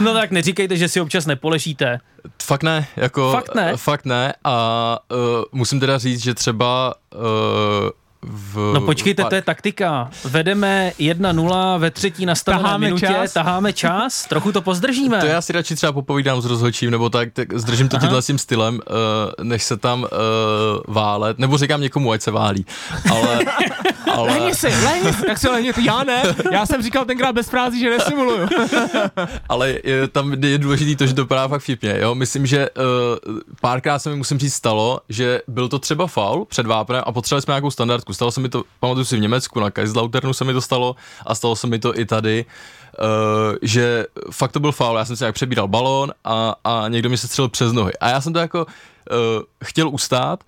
no 0.01 0.13
tak 0.15 0.31
neříkejte, 0.31 0.77
že 0.77 0.89
si 0.89 1.01
občas 1.01 1.27
nepoležíte. 1.27 2.01
Fakt 2.43 2.63
ne, 2.63 2.87
jako... 2.97 3.33
Fakt 3.33 3.55
ne? 3.55 3.77
Fakt 3.77 4.05
ne 4.05 4.35
a 4.45 4.99
uh, 5.11 5.19
musím 5.53 5.81
teda 5.81 5.99
říct, 5.99 6.23
že 6.23 6.35
třeba 6.35 6.95
uh, 7.15 7.21
v... 8.23 8.73
No 8.75 8.81
počkejte, 8.81 9.25
to 9.25 9.35
je 9.35 9.43
taktika. 9.43 10.11
Vedeme 10.25 10.93
1-0 10.99 11.79
ve 11.79 11.91
třetí 11.91 12.27
nastavené 12.27 12.63
taháme 12.63 12.87
minutě, 12.87 13.07
čas. 13.07 13.33
taháme 13.33 13.73
čas, 13.73 14.25
trochu 14.29 14.53
to 14.53 14.63
pozdržíme. 14.63 15.21
To 15.21 15.27
já 15.27 15.41
si 15.41 15.53
radši 15.53 15.77
třeba 15.77 15.93
popovídám 15.93 16.41
s 16.41 16.45
rozhodčím, 16.45 16.91
nebo 16.91 17.11
tak, 17.11 17.33
tak 17.33 17.59
zdržím 17.59 17.89
to 17.89 17.99
tímhle 17.99 18.23
tím 18.23 18.39
stylem, 18.39 18.75
uh, 18.75 19.45
než 19.45 19.63
se 19.63 19.77
tam 19.77 20.03
uh, 20.03 20.09
válet, 20.95 21.39
nebo 21.39 21.59
říkám 21.59 21.81
někomu, 21.81 22.13
ať 22.13 22.23
se 22.23 22.31
válí. 22.31 22.67
Ale, 23.13 23.39
ale... 24.13 24.33
Lehni 24.33 24.55
si, 24.55 24.67
lehni 24.67 25.13
si, 25.13 25.23
tak 25.27 25.39
se 25.39 25.51
lehni, 25.51 25.73
já 25.85 26.05
ne, 26.05 26.23
já 26.53 26.67
jsem 26.67 26.83
říkal 26.83 27.05
tenkrát 27.05 27.33
bez 27.33 27.49
frází, 27.49 27.81
že 27.81 27.91
nesimuluju. 27.91 28.49
ale 29.49 29.75
je, 29.85 30.09
tam 30.09 30.45
je 30.45 30.59
důležité 30.59 30.99
to, 30.99 31.07
že 31.07 31.15
to 31.15 31.23
vypadá 31.23 31.49
fakt 31.49 31.63
vtipně, 31.63 31.97
jo. 31.99 32.15
Myslím, 32.15 32.47
že 32.47 32.71
uh, 32.71 32.85
párkrát 33.61 33.99
se 33.99 34.11
mi 34.11 34.17
musím 34.17 34.39
říct 34.39 34.55
stalo, 34.55 35.01
že 35.09 35.41
byl 35.49 35.69
to 35.69 35.79
třeba 35.79 36.07
faul 36.07 36.45
před 36.45 36.67
vápnem 36.67 37.03
a 37.07 37.13
potřebovali 37.13 37.43
jsme 37.43 37.53
nějakou 37.53 37.71
standardku. 37.71 38.15
Stalo 38.15 38.31
se 38.31 38.41
mi 38.41 38.49
to, 38.49 38.65
pamatuju 38.81 39.05
si 39.05 39.17
v 39.17 39.21
Německu, 39.21 39.61
na 39.61 39.71
Kaiserslauternu 39.71 40.33
se 40.33 40.45
mi 40.45 40.53
to 40.53 40.61
stalo 40.61 40.97
a 41.27 41.35
stalo 41.35 41.57
se 41.57 41.67
mi 41.67 41.79
to 41.79 41.99
i 41.99 42.05
tady. 42.05 42.45
Uh, 43.01 43.57
že 43.63 44.07
fakt 44.31 44.53
to 44.53 44.61
byl 44.61 44.73
faul, 44.73 44.99
já 44.99 45.05
jsem 45.05 45.17
si 45.17 45.25
nějak 45.25 45.35
přebíral 45.35 45.69
balón 45.69 46.13
a, 46.25 46.55
a 46.65 46.89
někdo 46.89 47.11
mi 47.11 47.17
se 47.17 47.29
střelil 47.29 47.49
přes 47.49 47.73
nohy. 47.73 47.93
A 48.01 48.09
já 48.09 48.21
jsem 48.21 48.33
to 48.33 48.39
jako 48.39 48.67
uh, 48.67 49.43
chtěl 49.65 49.89
ustát, 49.89 50.45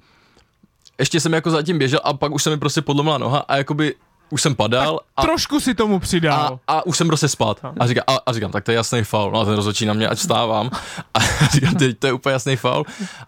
ještě 1.02 1.20
jsem 1.20 1.32
jako 1.32 1.50
zatím 1.50 1.78
běžel 1.78 2.00
a 2.04 2.14
pak 2.14 2.32
už 2.32 2.42
se 2.42 2.50
mi 2.50 2.56
prostě 2.56 2.82
podlomila 2.82 3.18
noha 3.18 3.38
a 3.38 3.56
jakoby 3.56 3.94
už 4.32 4.42
jsem 4.42 4.54
padal. 4.54 5.00
A, 5.16 5.22
trošku 5.22 5.60
si 5.60 5.74
tomu 5.74 5.98
přidal. 5.98 6.58
A, 6.68 6.78
a 6.78 6.86
už 6.86 6.96
jsem 6.96 7.06
prostě 7.06 7.28
spát. 7.28 7.60
A, 7.80 7.86
říkám, 7.86 8.04
a, 8.06 8.18
a 8.26 8.32
říkám, 8.32 8.50
tak 8.50 8.64
to 8.64 8.70
je 8.70 8.74
jasný 8.74 9.02
faul. 9.02 9.30
No 9.30 9.40
a 9.40 9.44
ten 9.44 9.54
rozhodčí 9.54 9.86
na 9.86 9.92
mě, 9.92 10.08
ať 10.08 10.18
vstávám. 10.18 10.70
A 11.14 11.18
říkám, 11.52 11.74
to, 11.74 11.84
to 11.98 12.06
je 12.06 12.12
úplně 12.12 12.32
jasný 12.32 12.56
faul. 12.56 12.84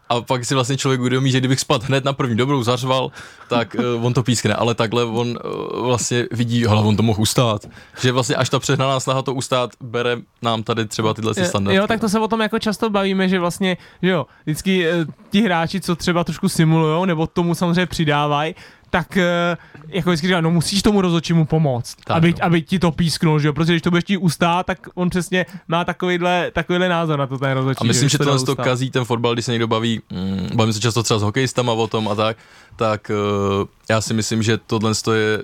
A 0.08 0.20
pak 0.20 0.44
si 0.44 0.54
vlastně 0.54 0.76
člověk 0.76 1.00
uvědomí, 1.00 1.30
že 1.30 1.38
kdybych 1.38 1.60
spad 1.60 1.84
hned 1.84 2.04
na 2.04 2.12
první 2.12 2.36
dobrou 2.36 2.62
zařval, 2.62 3.10
tak 3.48 3.76
uh, 3.96 4.06
on 4.06 4.14
to 4.14 4.22
pískne. 4.22 4.54
Ale 4.54 4.74
takhle 4.74 5.04
on 5.04 5.28
uh, 5.28 5.86
vlastně 5.86 6.26
vidí, 6.32 6.66
ale 6.66 6.82
on 6.82 6.96
to 6.96 7.02
mohl 7.02 7.22
ustát. 7.22 7.68
Že 8.00 8.12
vlastně 8.12 8.36
až 8.36 8.50
ta 8.50 8.58
přehnaná 8.58 9.00
snaha 9.00 9.22
to 9.22 9.34
ustát 9.34 9.70
bere 9.80 10.16
nám 10.42 10.62
tady 10.62 10.84
třeba 10.86 11.14
tyhle 11.14 11.34
standardy. 11.34 11.76
Jo, 11.76 11.86
tak 11.86 12.00
to 12.00 12.08
se 12.08 12.20
o 12.20 12.28
tom 12.28 12.40
jako 12.40 12.58
často 12.58 12.90
bavíme, 12.90 13.28
že 13.28 13.38
vlastně, 13.38 13.76
že 14.02 14.10
jo, 14.10 14.26
vždycky 14.44 14.92
uh, 14.92 15.04
ti 15.30 15.42
hráči, 15.42 15.80
co 15.80 15.96
třeba 15.96 16.24
trošku 16.24 16.48
simulují, 16.48 17.06
nebo 17.06 17.26
tomu 17.26 17.54
samozřejmě 17.54 17.86
přidávají, 17.86 18.54
tak 18.94 19.16
eh, 19.16 19.56
jako 19.88 20.10
vždycky 20.10 20.26
říkám, 20.26 20.44
no 20.44 20.50
musíš 20.50 20.82
tomu 20.82 21.00
rozhodčímu 21.00 21.44
pomoct, 21.44 21.96
tak, 22.04 22.16
aby, 22.16 22.32
no. 22.32 22.38
aby 22.40 22.62
ti 22.62 22.78
to 22.78 22.90
písknul, 22.92 23.40
že 23.40 23.48
jo, 23.48 23.52
protože 23.52 23.72
když 23.72 23.82
to 23.82 23.90
budeš 23.90 24.04
ti 24.04 24.16
ustát, 24.16 24.66
tak 24.66 24.78
on 24.94 25.10
přesně 25.10 25.46
má 25.68 25.84
takovýhle, 25.84 26.50
takovýhle 26.52 26.88
názor 26.88 27.18
na 27.18 27.26
to 27.26 27.38
ten 27.38 27.52
rozhodčí. 27.52 27.80
A 27.80 27.84
myslím, 27.84 28.08
že, 28.08 28.18
že 28.18 28.18
to, 28.18 28.44
to 28.44 28.56
kazí 28.56 28.90
ten 28.90 29.04
fotbal, 29.04 29.32
když 29.32 29.44
se 29.44 29.52
někdo 29.52 29.66
baví, 29.66 30.00
mm, 30.10 30.50
bavím 30.54 30.72
se 30.72 30.80
často 30.80 31.02
třeba 31.02 31.18
s 31.18 31.22
hokejistama 31.22 31.72
o 31.72 31.86
tom 31.86 32.08
a 32.08 32.14
tak, 32.14 32.36
tak 32.76 33.10
uh, 33.10 33.66
já 33.90 34.00
si 34.00 34.14
myslím, 34.14 34.42
že 34.42 34.58
tohle 34.58 34.92
je 35.14 35.42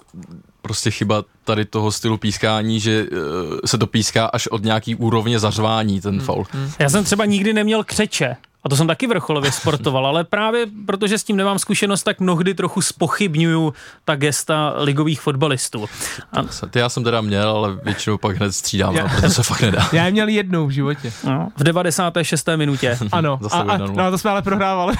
prostě 0.62 0.90
chyba 0.90 1.24
tady 1.44 1.64
toho 1.64 1.92
stylu 1.92 2.16
pískání, 2.16 2.80
že 2.80 3.02
uh, 3.02 3.18
se 3.64 3.78
to 3.78 3.86
píská 3.86 4.26
až 4.26 4.46
od 4.46 4.62
nějaký 4.62 4.94
úrovně 4.94 5.38
zařvání, 5.38 6.00
ten 6.00 6.14
hmm. 6.14 6.24
faul. 6.24 6.46
Hmm. 6.50 6.70
Já 6.78 6.88
jsem 6.88 7.04
třeba 7.04 7.24
nikdy 7.24 7.52
neměl 7.52 7.84
křeče, 7.84 8.36
a 8.64 8.68
to 8.68 8.76
jsem 8.76 8.86
taky 8.86 9.06
vrcholově 9.06 9.52
sportoval, 9.52 10.06
ale 10.06 10.24
právě 10.24 10.66
protože 10.86 11.18
s 11.18 11.24
tím 11.24 11.36
nemám 11.36 11.58
zkušenost, 11.58 12.02
tak 12.02 12.20
mnohdy 12.20 12.54
trochu 12.54 12.82
spochybňuju 12.82 13.74
ta 14.04 14.16
gesta 14.16 14.74
ligových 14.76 15.20
fotbalistů. 15.20 15.86
A... 16.32 16.42
Ty 16.70 16.78
já 16.78 16.88
jsem 16.88 17.04
teda 17.04 17.20
měl, 17.20 17.50
ale 17.50 17.76
většinou 17.84 18.18
pak 18.18 18.36
hned 18.36 18.52
střídám, 18.52 18.96
já, 18.96 19.02
no, 19.02 19.20
to 19.20 19.30
se 19.30 19.42
fakt 19.42 19.60
nedá. 19.60 19.88
Já 19.92 20.10
měl 20.10 20.28
jednou 20.28 20.66
v 20.66 20.70
životě. 20.70 21.12
No, 21.24 21.48
v 21.56 21.64
96. 21.64 22.48
minutě. 22.56 22.98
ano, 23.12 23.38
a, 23.50 23.58
a, 23.58 23.76
no, 23.76 24.10
to 24.10 24.18
jsme 24.18 24.30
ale 24.30 24.42
prohrávali. 24.42 24.94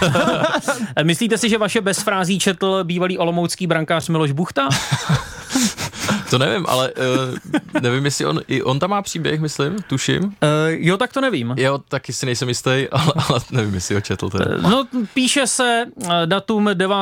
Myslíte 1.02 1.38
si, 1.38 1.48
že 1.48 1.58
vaše 1.58 1.80
bezfrází 1.80 2.38
četl 2.38 2.84
bývalý 2.84 3.18
olomoucký 3.18 3.66
brankář 3.66 4.08
Miloš 4.08 4.32
Buchta? 4.32 4.68
To 6.30 6.38
nevím, 6.38 6.64
ale 6.68 6.92
uh, 6.92 7.82
nevím, 7.82 8.04
jestli 8.04 8.26
on, 8.26 8.40
i 8.48 8.62
on 8.62 8.78
tam 8.78 8.90
má 8.90 9.02
příběh, 9.02 9.40
myslím, 9.40 9.76
tuším. 9.86 10.24
Uh, 10.24 10.30
jo, 10.68 10.96
tak 10.96 11.12
to 11.12 11.20
nevím. 11.20 11.54
Jo, 11.56 11.78
taky 11.88 12.12
si 12.12 12.26
nejsem 12.26 12.48
jistý, 12.48 12.70
ale, 12.92 13.12
ale 13.28 13.40
nevím, 13.50 13.74
jestli 13.74 13.94
ho 13.94 14.00
četl. 14.00 14.30
Teda. 14.30 14.56
Uh, 14.56 14.70
no, 14.70 14.86
píše 15.14 15.46
se 15.46 15.84
datum 16.26 16.70
9. 16.74 16.96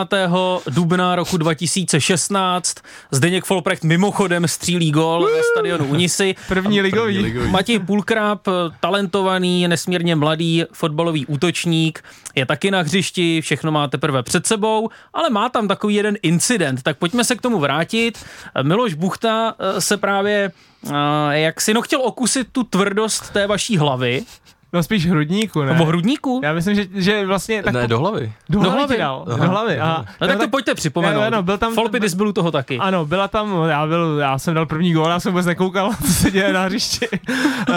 dubna 0.70 1.16
roku 1.16 1.36
2016. 1.36 2.74
Zdeněk 3.10 3.44
Folprecht 3.44 3.84
mimochodem 3.84 4.48
střílí 4.48 4.90
gol 4.90 5.28
ve 5.34 5.42
stadionu 5.52 5.84
Unisy. 5.84 6.34
První 6.48 6.80
ligový. 6.80 7.14
První 7.14 7.18
ligový. 7.18 7.50
Matěj 7.50 7.78
Půlkráp, 7.78 8.48
talentovaný, 8.80 9.68
nesmírně 9.68 10.16
mladý 10.16 10.64
fotbalový 10.72 11.26
útočník, 11.26 12.04
je 12.34 12.46
taky 12.46 12.70
na 12.70 12.80
hřišti, 12.80 13.40
všechno 13.40 13.72
má 13.72 13.88
teprve 13.88 14.22
před 14.22 14.46
sebou, 14.46 14.88
ale 15.14 15.30
má 15.30 15.48
tam 15.48 15.68
takový 15.68 15.94
jeden 15.94 16.16
incident. 16.22 16.82
Tak 16.82 16.98
pojďme 16.98 17.24
se 17.24 17.36
k 17.36 17.40
tomu 17.40 17.58
vrátit. 17.58 18.24
Miloš 18.62 18.94
Buchta 19.18 19.54
eh, 19.59 19.81
se 19.81 19.96
právě, 19.96 20.52
eh, 20.87 21.38
jak 21.38 21.61
si 21.61 21.74
no 21.74 21.83
chtěl 21.83 22.00
okusit 22.02 22.48
tu 22.52 22.64
tvrdost 22.64 23.31
té 23.31 23.46
vaší 23.46 23.78
hlavy, 23.78 24.24
No 24.72 24.83
spíš 24.83 25.07
hrudníku, 25.07 25.62
ne? 25.62 25.72
Nebo 25.72 25.85
hrudníku? 25.85 26.40
Já 26.44 26.52
myslím, 26.52 26.74
že, 26.74 26.87
že 26.94 27.26
vlastně... 27.26 27.62
Tak 27.62 27.74
ne, 27.74 27.88
do 27.88 27.98
hlavy. 27.98 28.33
Do, 28.48 28.61
do 28.61 28.70
hlavy 28.70 28.98
dal, 28.98 29.24
do 29.24 29.37
hlavy. 29.37 29.78
Aha. 29.78 30.04
No 30.20 30.26
tak 30.26 30.37
to 30.37 30.42
tak, 30.42 30.50
pojďte 30.50 30.74
připomenout. 30.74 31.22
Ano, 31.22 31.42
byl 31.42 31.59
tam... 31.59 31.74
Folpidis 31.74 32.14
byl 32.14 32.28
u 32.28 32.33
toho 32.33 32.50
taky. 32.50 32.78
Ano, 32.78 33.07
byla 33.07 33.28
tam, 33.28 33.64
já, 33.68 33.87
byl, 33.87 34.18
já 34.18 34.38
jsem 34.38 34.54
dal 34.54 34.66
první 34.66 34.92
gól, 34.92 35.11
já 35.11 35.20
jsem 35.20 35.33
vůbec 35.33 35.46
nekoukal, 35.46 35.90
co 36.07 36.12
se 36.12 36.31
děje 36.31 36.52
na 36.52 36.62
hřišti. 36.62 37.09
uh, 37.11 37.74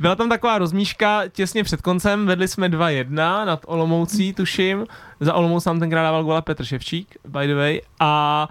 byla 0.00 0.14
tam 0.14 0.28
taková 0.28 0.58
rozmíška 0.58 1.22
těsně 1.28 1.64
před 1.64 1.82
koncem, 1.82 2.26
vedli 2.26 2.48
jsme 2.48 2.68
2-1 2.68 3.46
nad 3.46 3.60
Olomoucí, 3.66 4.32
tuším. 4.32 4.86
Za 5.20 5.34
Olomouc 5.34 5.64
nám 5.64 5.80
tenkrát 5.80 6.02
dával 6.02 6.24
góla 6.24 6.40
Petr 6.40 6.64
Ševčík, 6.64 7.16
by 7.28 7.46
the 7.46 7.54
way. 7.54 7.80
A 8.00 8.48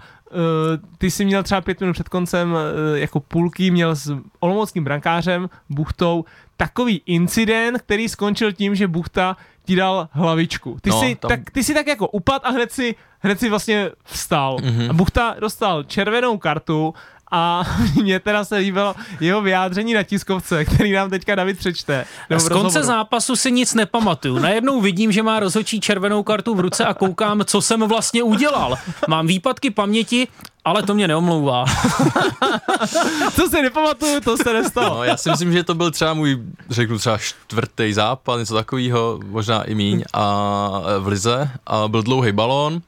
ty 0.98 1.10
jsi 1.10 1.24
měl 1.24 1.42
třeba 1.42 1.60
pět 1.60 1.80
minut 1.80 1.92
před 1.92 2.08
koncem 2.08 2.52
uh, 2.52 2.58
jako 2.98 3.20
půlky, 3.20 3.70
měl 3.70 3.94
s 3.96 4.16
olomouckým 4.40 4.84
brankářem, 4.84 5.50
Buchtou, 5.70 6.24
takový 6.56 7.02
incident, 7.06 7.78
který 7.82 8.08
skončil 8.08 8.52
tím, 8.52 8.74
že 8.74 8.88
Buchta 8.88 9.36
ti 9.64 9.76
dal 9.76 10.08
hlavičku. 10.12 10.76
Ty, 10.82 10.90
No, 10.90 11.00
si, 11.00 11.14
tam- 11.14 11.28
tak, 11.28 11.50
ty 11.50 11.64
si 11.64 11.74
tak 11.74 11.86
jako 11.86 12.08
upad 12.08 12.42
a 12.44 12.50
hned 12.50 12.72
si, 12.72 12.94
hned 13.20 13.40
si 13.40 13.50
vlastně 13.50 13.90
vstal. 14.04 14.56
Mhm. 14.62 14.78
Mm-hmm. 14.78 14.90
A 14.90 14.92
Buchta 14.92 15.34
dostal 15.40 15.82
červenou 15.82 16.38
kartu 16.38 16.94
a 17.32 17.64
mně 18.02 18.20
teda 18.20 18.44
se 18.44 18.56
líbilo 18.56 18.94
jeho 19.20 19.40
vyjádření 19.40 19.94
na 19.94 20.02
tiskovce, 20.02 20.64
který 20.64 20.92
nám 20.92 21.10
teďka 21.10 21.34
David 21.34 21.58
přečte. 21.58 22.04
Z 22.30 22.48
konce 22.48 22.54
rozhovoru. 22.54 22.86
zápasu 22.86 23.36
si 23.36 23.52
nic 23.52 23.74
nepamatuju. 23.74 24.38
Najednou 24.38 24.80
vidím, 24.80 25.12
že 25.12 25.22
má 25.22 25.40
rozhodčí 25.40 25.80
červenou 25.80 26.22
kartu 26.22 26.54
v 26.54 26.60
ruce 26.60 26.84
a 26.84 26.94
koukám, 26.94 27.44
co 27.44 27.62
jsem 27.62 27.80
vlastně 27.80 28.22
udělal. 28.22 28.78
Mám 29.08 29.26
výpadky 29.26 29.70
paměti, 29.70 30.28
ale 30.64 30.82
to 30.82 30.94
mě 30.94 31.08
neomlouvá. 31.08 31.64
Co 33.34 33.48
si 33.48 33.62
nepamatuju, 33.62 34.20
to 34.20 34.36
se 34.36 34.52
nestalo. 34.52 34.94
No, 34.94 35.04
já 35.04 35.16
si 35.16 35.30
myslím, 35.30 35.52
že 35.52 35.64
to 35.64 35.74
byl 35.74 35.90
třeba 35.90 36.14
můj, 36.14 36.38
řeknu 36.70 36.98
třeba 36.98 37.18
čtvrtý 37.18 37.92
zápas, 37.92 38.38
něco 38.38 38.54
takového, 38.54 39.20
možná 39.26 39.62
i 39.62 39.74
míň, 39.74 40.04
a 40.12 40.68
v 40.98 41.06
lize, 41.06 41.50
a 41.66 41.88
byl 41.88 42.02
dlouhý 42.02 42.32
balón, 42.32 42.82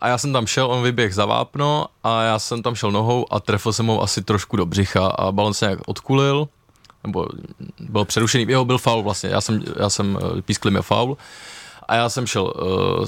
a 0.00 0.08
já 0.08 0.18
jsem 0.18 0.32
tam 0.32 0.46
šel, 0.46 0.70
on 0.70 0.82
vyběh 0.82 1.14
za 1.14 1.26
vápno 1.26 1.86
a 2.04 2.22
já 2.22 2.38
jsem 2.38 2.62
tam 2.62 2.74
šel 2.74 2.92
nohou 2.92 3.32
a 3.32 3.40
trefil 3.40 3.72
jsem 3.72 3.86
ho 3.86 4.02
asi 4.02 4.22
trošku 4.22 4.56
do 4.56 4.66
břicha 4.66 5.06
a 5.06 5.32
balon 5.32 5.54
se 5.54 5.64
nějak 5.64 5.80
odkulil, 5.86 6.48
nebo 7.04 7.26
byl 7.80 8.04
přerušený, 8.04 8.46
jeho 8.48 8.64
byl 8.64 8.78
faul 8.78 9.02
vlastně, 9.02 9.30
já 9.30 9.40
jsem, 9.40 9.62
já 9.80 9.90
jsem 9.90 10.18
eh, 10.38 10.42
pískl 10.42 10.70
mi 10.70 10.82
faul 10.82 11.16
a 11.88 11.94
já 11.94 12.08
jsem 12.08 12.26
šel 12.26 12.44
uh, 12.44 13.04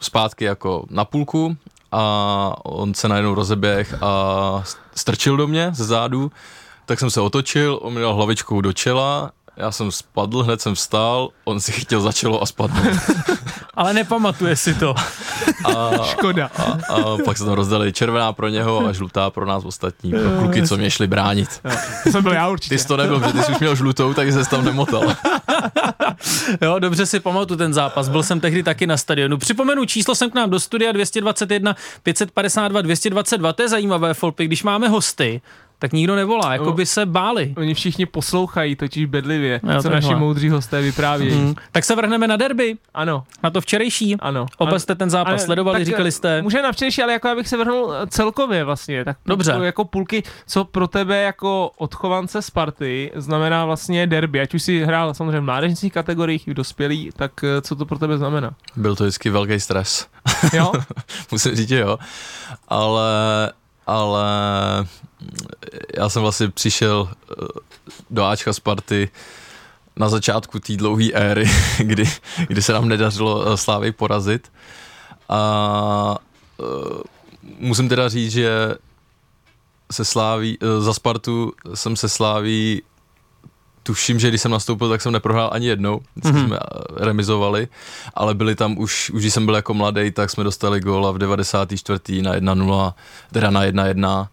zpátky 0.00 0.44
jako 0.44 0.84
na 0.90 1.04
půlku 1.04 1.56
a 1.92 2.54
on 2.62 2.94
se 2.94 3.08
najednou 3.08 3.34
rozeběh 3.34 4.02
a 4.02 4.62
strčil 4.94 5.36
do 5.36 5.46
mě 5.46 5.70
ze 5.74 5.84
zádu, 5.84 6.32
tak 6.86 7.00
jsem 7.00 7.10
se 7.10 7.20
otočil, 7.20 7.78
on 7.82 7.94
mi 7.94 8.00
dal 8.00 8.14
hlavičkou 8.14 8.60
do 8.60 8.72
čela, 8.72 9.30
já 9.56 9.72
jsem 9.72 9.92
spadl, 9.92 10.42
hned 10.42 10.60
jsem 10.60 10.74
vstál, 10.74 11.28
on 11.44 11.60
si 11.60 11.72
chytil 11.72 12.00
za 12.00 12.12
čelo 12.12 12.42
a 12.42 12.46
spadl. 12.46 12.74
Ale 13.74 13.92
nepamatuje 13.92 14.56
si 14.56 14.74
to. 14.74 14.94
A, 15.64 16.04
Škoda. 16.04 16.50
a, 16.56 16.92
a 16.94 17.16
pak 17.24 17.38
se 17.38 17.44
tam 17.44 17.52
rozdali 17.54 17.92
červená 17.92 18.32
pro 18.32 18.48
něho 18.48 18.86
a 18.86 18.92
žlutá 18.92 19.30
pro 19.30 19.46
nás 19.46 19.64
ostatní, 19.64 20.10
pro 20.10 20.30
kluky, 20.38 20.68
co 20.68 20.76
mě 20.76 20.90
šli 20.90 21.06
bránit. 21.06 21.60
To 22.04 22.10
jsem 22.10 22.22
byl 22.22 22.32
já 22.32 22.48
určitě. 22.48 22.74
Ty 22.74 22.78
jsi 22.78 22.88
to 22.88 22.96
nebyl, 22.96 23.20
protože 23.20 23.32
ty 23.32 23.42
jsi 23.42 23.52
už 23.52 23.58
měl 23.58 23.76
žlutou, 23.76 24.14
tak 24.14 24.32
se 24.32 24.44
tam 24.44 24.64
nemotal. 24.64 25.02
Jo, 26.62 26.78
dobře 26.78 27.06
si 27.06 27.20
pamatuju 27.20 27.58
ten 27.58 27.72
zápas. 27.72 28.08
Byl 28.08 28.22
jsem 28.22 28.40
tehdy 28.40 28.62
taky 28.62 28.86
na 28.86 28.96
stadionu. 28.96 29.38
Připomenu, 29.38 29.84
číslo 29.84 30.14
jsem 30.14 30.30
k 30.30 30.34
nám 30.34 30.50
do 30.50 30.60
studia 30.60 30.92
221 30.92 31.76
552 32.02 32.80
222. 32.80 33.52
To 33.52 33.62
je 33.62 33.68
zajímavé, 33.68 34.14
Folpy, 34.14 34.44
když 34.44 34.62
máme 34.62 34.88
hosty, 34.88 35.40
tak 35.82 35.92
nikdo 35.92 36.16
nevolá, 36.16 36.52
jako 36.52 36.72
by 36.72 36.86
se 36.86 37.06
báli. 37.06 37.54
Oni 37.56 37.74
všichni 37.74 38.06
poslouchají, 38.06 38.76
totiž 38.76 39.06
bedlivě, 39.06 39.60
Jo, 39.74 39.82
co 39.82 39.90
naši 39.90 40.14
moudří 40.14 40.48
hosté 40.48 40.80
vyprávějí. 40.82 41.32
Hmm. 41.32 41.54
Tak 41.72 41.84
se 41.84 41.96
vrhneme 41.96 42.26
na 42.26 42.36
derby, 42.36 42.76
Ano, 42.94 43.24
na 43.42 43.50
to 43.50 43.60
včerejší. 43.60 44.16
ano. 44.20 44.46
Oba 44.58 44.70
Ano. 44.70 44.80
jste 44.80 44.94
ten 44.94 45.10
zápas 45.10 45.28
Ale 45.30 45.38
sledovali, 45.38 45.78
tak, 45.78 45.86
říkali 45.86 46.12
jste. 46.12 46.42
Může 46.42 46.62
na 46.62 46.72
včerejší, 46.72 47.02
ale 47.02 47.12
jako 47.12 47.28
já 47.28 47.34
bych 47.34 47.48
se 47.48 47.56
vrhnul 47.56 47.92
celkově 48.08 48.64
vlastně. 48.64 49.04
Tak 49.04 49.16
Dobře. 49.26 49.50
Jako, 49.50 49.62
jako 49.64 49.84
půlky, 49.84 50.22
co 50.46 50.64
pro 50.64 50.88
tebe 50.88 51.22
jako 51.22 51.70
odchovance 51.78 52.42
Sparty 52.42 53.10
znamená 53.14 53.64
vlastně 53.64 54.06
derby. 54.06 54.40
Ať 54.40 54.54
už 54.54 54.62
si 54.62 54.84
hrál 54.84 55.14
samozřejmě 55.14 55.40
v 55.40 55.44
mládežnických 55.44 55.92
kategoriích, 55.92 56.48
i 56.48 56.50
v 56.50 56.54
dospělých, 56.54 57.14
tak 57.14 57.32
eh, 57.44 57.60
co 57.62 57.76
to 57.76 57.86
pro 57.86 57.98
tebe 57.98 58.18
znamená? 58.18 58.50
Byl 58.76 58.96
to 58.96 59.04
vždycky 59.04 59.30
velký 59.30 59.60
stres. 59.60 60.06
Jo? 60.52 60.72
Musím 61.32 61.54
říct, 61.54 61.70
jo. 61.70 61.98
Ale, 62.68 63.52
ale 63.86 64.22
já 65.96 66.08
jsem 66.08 66.22
vlastně 66.22 66.48
přišel 66.48 67.08
eh, 67.10 67.34
do 68.10 68.24
Ačka 68.24 68.52
Sparty 68.52 69.10
na 69.96 70.08
začátku 70.08 70.58
té 70.58 70.76
dlouhé 70.76 71.12
éry, 71.12 71.50
kdy, 71.78 72.04
kdy 72.48 72.62
se 72.62 72.72
nám 72.72 72.88
nedařilo 72.88 73.52
eh, 73.52 73.56
Slávy 73.56 73.92
porazit. 73.92 74.52
A 75.28 76.16
uh, 76.58 77.00
musím 77.58 77.88
teda 77.88 78.08
říct, 78.08 78.32
že 78.32 78.74
se 79.92 80.04
Sláví, 80.04 80.58
za 80.78 80.94
Spartu 80.94 81.52
jsem 81.74 81.96
se 81.96 82.08
Sláví 82.08 82.82
tuším, 83.82 84.18
že 84.18 84.28
když 84.28 84.40
jsem 84.40 84.50
nastoupil, 84.50 84.88
tak 84.88 85.02
jsem 85.02 85.12
neprohrál 85.12 85.50
ani 85.52 85.66
jednou, 85.66 86.00
vždycky 86.16 86.38
mm-hmm. 86.38 86.46
jsme 86.46 86.56
eh, 86.56 87.04
remizovali, 87.04 87.68
ale 88.14 88.34
byli 88.34 88.54
tam 88.54 88.78
už, 88.78 89.10
už 89.10 89.22
když 89.22 89.34
jsem 89.34 89.46
byl 89.46 89.54
jako 89.54 89.74
mladý, 89.74 90.10
tak 90.10 90.30
jsme 90.30 90.44
dostali 90.44 90.80
góla 90.80 91.10
v 91.10 91.18
94. 91.18 92.22
na 92.22 92.34
1-0, 92.34 92.92
teda 93.32 93.50
na 93.50 93.64
1-1. 93.64 94.28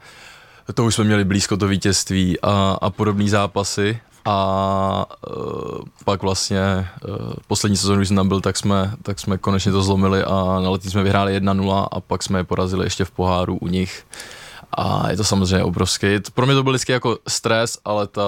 To 0.73 0.85
už 0.85 0.95
jsme 0.95 1.03
měli 1.03 1.23
blízko 1.23 1.57
to 1.57 1.67
vítězství 1.67 2.39
a, 2.41 2.77
a 2.81 2.89
podobné 2.89 3.29
zápasy. 3.29 3.99
A 4.25 5.05
uh, 5.37 5.81
pak 6.05 6.21
vlastně 6.21 6.59
uh, 7.07 7.33
poslední 7.47 7.77
sezónu, 7.77 7.97
když 7.97 8.07
jsem 8.07 8.17
tam 8.17 8.27
byl, 8.27 8.41
tak 8.41 8.57
jsme, 8.57 8.91
tak 9.03 9.19
jsme 9.19 9.37
konečně 9.37 9.71
to 9.71 9.81
zlomili 9.83 10.23
a 10.23 10.59
na 10.63 10.69
letní 10.69 10.91
jsme 10.91 11.03
vyhráli 11.03 11.41
1-0 11.41 11.87
a 11.91 11.99
pak 11.99 12.23
jsme 12.23 12.39
je 12.39 12.43
porazili 12.43 12.85
ještě 12.85 13.05
v 13.05 13.11
poháru 13.11 13.57
u 13.57 13.67
nich. 13.67 14.05
A 14.73 15.09
je 15.11 15.17
to 15.17 15.23
samozřejmě 15.23 15.63
obrovský. 15.63 16.07
To- 16.19 16.31
Pro 16.31 16.45
mě 16.45 16.55
to 16.55 16.63
byl 16.63 16.73
vždycky 16.73 16.91
jako 16.91 17.17
stres, 17.27 17.77
ale 17.85 18.07
ta, 18.07 18.21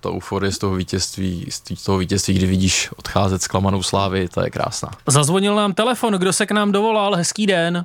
ta 0.00 0.10
euforie 0.10 0.52
z 0.52 0.58
toho 0.58 0.74
vítězství, 0.74 1.46
z 1.74 1.82
toho 1.84 1.98
vítězství, 1.98 2.34
kdy 2.34 2.46
vidíš 2.46 2.90
odcházet 2.96 3.42
s 3.42 3.46
klamanou 3.48 3.82
slávy, 3.82 4.28
to 4.28 4.40
je 4.40 4.50
krásná. 4.50 4.90
Zazvonil 5.06 5.54
nám 5.56 5.72
telefon, 5.72 6.12
kdo 6.14 6.32
se 6.32 6.46
k 6.46 6.50
nám 6.50 6.72
dovolal, 6.72 7.14
hezký 7.16 7.46
den. 7.46 7.84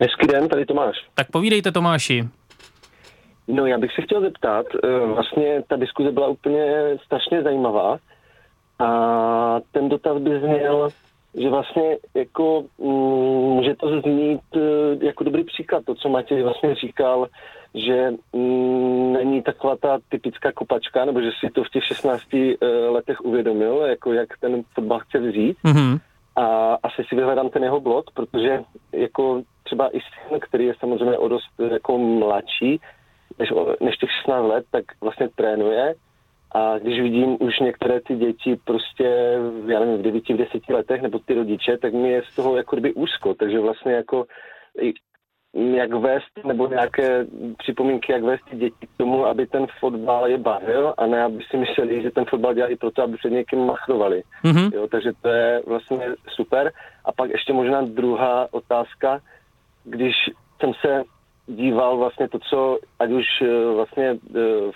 Hezký 0.00 0.26
den, 0.26 0.48
tady 0.48 0.66
Tomáš. 0.66 0.96
Tak 1.14 1.30
povídejte 1.30 1.72
Tomáši. 1.72 2.28
No 3.48 3.66
já 3.66 3.78
bych 3.78 3.92
se 3.92 4.02
chtěl 4.02 4.20
zeptat, 4.20 4.66
eh, 4.84 5.06
vlastně 5.06 5.62
ta 5.68 5.76
diskuze 5.76 6.12
byla 6.12 6.28
úplně 6.28 6.74
strašně 7.04 7.42
zajímavá 7.42 7.98
a 8.78 9.60
ten 9.72 9.88
dotaz 9.88 10.18
by 10.18 10.40
zněl, 10.40 10.88
že 11.40 11.48
vlastně 11.50 11.96
jako 12.14 12.64
mm, 12.78 12.86
může 13.56 13.74
to 13.74 14.00
znít 14.00 14.40
eh, 14.56 15.06
jako 15.06 15.24
dobrý 15.24 15.44
příklad, 15.44 15.84
to, 15.84 15.94
co 15.94 16.08
Matěj 16.08 16.42
vlastně 16.42 16.74
říkal, 16.74 17.26
že 17.74 18.10
mm, 18.32 19.12
není 19.12 19.42
taková 19.42 19.76
ta 19.76 19.98
typická 20.08 20.52
kopačka, 20.52 21.04
nebo 21.04 21.20
že 21.20 21.30
si 21.40 21.50
to 21.52 21.64
v 21.64 21.68
těch 21.70 21.84
16 21.84 22.22
eh, 22.34 22.66
letech 22.88 23.20
uvědomil, 23.20 23.76
jako 23.76 24.12
jak 24.12 24.28
ten 24.40 24.62
fotbal 24.74 24.98
chce 24.98 25.18
vzít 25.18 25.56
Mhm. 25.64 25.98
a 26.36 26.74
asi 26.82 27.04
si 27.08 27.16
vyhledám 27.16 27.50
ten 27.50 27.64
jeho 27.64 27.80
blog, 27.80 28.10
protože 28.14 28.60
jako 28.92 29.42
třeba 29.62 29.96
i 29.96 30.00
syn, 30.00 30.40
který 30.40 30.66
je 30.66 30.74
samozřejmě 30.80 31.18
o 31.18 31.28
dost 31.28 31.48
jako 31.72 31.98
mladší, 31.98 32.80
než, 33.38 33.52
než 33.80 33.96
těch 33.96 34.10
16 34.10 34.44
let, 34.48 34.64
tak 34.70 34.84
vlastně 35.00 35.28
trénuje 35.34 35.94
a 36.54 36.78
když 36.78 37.00
vidím 37.00 37.36
už 37.40 37.60
některé 37.60 38.00
ty 38.00 38.16
děti 38.16 38.58
prostě, 38.64 39.38
já 39.66 39.80
nevím, 39.80 39.98
v 39.98 40.02
9, 40.02 40.28
v 40.28 40.36
10 40.36 40.68
letech, 40.68 41.02
nebo 41.02 41.18
ty 41.18 41.34
rodiče, 41.34 41.78
tak 41.78 41.92
mi 41.92 42.10
je 42.10 42.22
z 42.32 42.34
toho 42.34 42.56
jako 42.56 42.76
kdyby 42.76 42.94
úzko, 42.94 43.34
takže 43.34 43.60
vlastně 43.60 43.92
jako 43.92 44.24
jak 45.54 45.92
vést, 45.92 46.44
nebo 46.44 46.68
nějaké 46.68 47.26
připomínky, 47.58 48.12
jak 48.12 48.22
vést 48.22 48.44
ty 48.50 48.56
děti 48.56 48.86
k 48.86 48.96
tomu, 48.96 49.26
aby 49.26 49.46
ten 49.46 49.66
fotbal 49.80 50.26
je 50.26 50.38
bavil 50.38 50.94
a 50.98 51.06
ne, 51.06 51.22
aby 51.22 51.44
si 51.50 51.56
mysleli, 51.56 52.02
že 52.02 52.10
ten 52.10 52.24
fotbal 52.24 52.54
dělají 52.54 52.76
proto, 52.76 53.02
aby 53.02 53.16
před 53.16 53.30
někým 53.30 53.66
machrovali. 53.66 54.22
Mhm. 54.44 54.70
Jo, 54.74 54.88
takže 54.90 55.12
to 55.22 55.28
je 55.28 55.62
vlastně 55.66 56.06
super. 56.28 56.72
A 57.04 57.12
pak 57.12 57.30
ještě 57.30 57.52
možná 57.52 57.82
druhá 57.82 58.48
otázka, 58.50 59.20
když 59.84 60.14
jsem 60.60 60.72
se 60.74 61.02
díval 61.46 61.96
vlastně 61.96 62.28
to, 62.28 62.38
co 62.38 62.78
ať 62.98 63.10
už 63.10 63.26
eh, 63.42 63.74
vlastně 63.74 64.16
eh, 64.36 64.70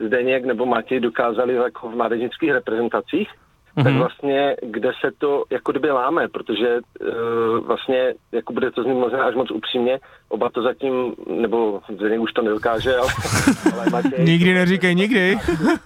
Zdeněk 0.00 0.44
nebo 0.44 0.66
Matěj 0.66 1.00
dokázali 1.00 1.54
jako 1.54 1.88
v 1.88 1.96
mládežnických 1.96 2.50
reprezentacích, 2.50 3.28
mm-hmm. 3.76 3.84
tak 3.84 3.94
vlastně 3.94 4.56
kde 4.62 4.90
se 5.00 5.10
to 5.18 5.44
jako 5.50 5.72
kdyby 5.72 5.90
láme, 5.90 6.28
protože 6.28 6.78
uh, 6.78 7.66
vlastně 7.66 8.14
jako 8.32 8.52
bude 8.52 8.70
to 8.70 8.82
znít 8.82 8.94
možná 8.94 9.24
až 9.24 9.34
moc 9.34 9.50
upřímně, 9.50 9.98
oba 10.28 10.50
to 10.50 10.62
zatím, 10.62 11.14
nebo 11.26 11.80
Zdeněk 11.94 12.20
už 12.20 12.32
to 12.32 12.42
nedokáže, 12.42 12.96
ale, 12.96 13.08
ale 13.72 13.90
Matěj... 13.90 14.24
Nikdy 14.24 14.54
neříkej 14.54 14.94
nikdy. 14.94 15.38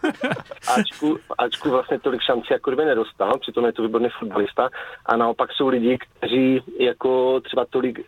Ačku, 0.76 1.18
Ačku 1.38 1.70
vlastně 1.70 1.98
tolik 1.98 2.20
šancí 2.22 2.46
jako 2.50 2.70
kdyby 2.70 2.84
nedostal, 2.84 3.38
přitom 3.38 3.64
je 3.64 3.72
to 3.72 3.82
výborný 3.82 4.08
fotbalista 4.18 4.68
a 5.06 5.16
naopak 5.16 5.52
jsou 5.52 5.68
lidi, 5.68 5.98
kteří 5.98 6.62
jako 6.78 7.40
třeba 7.40 7.64
tolik 7.70 7.98
e, 7.98 8.02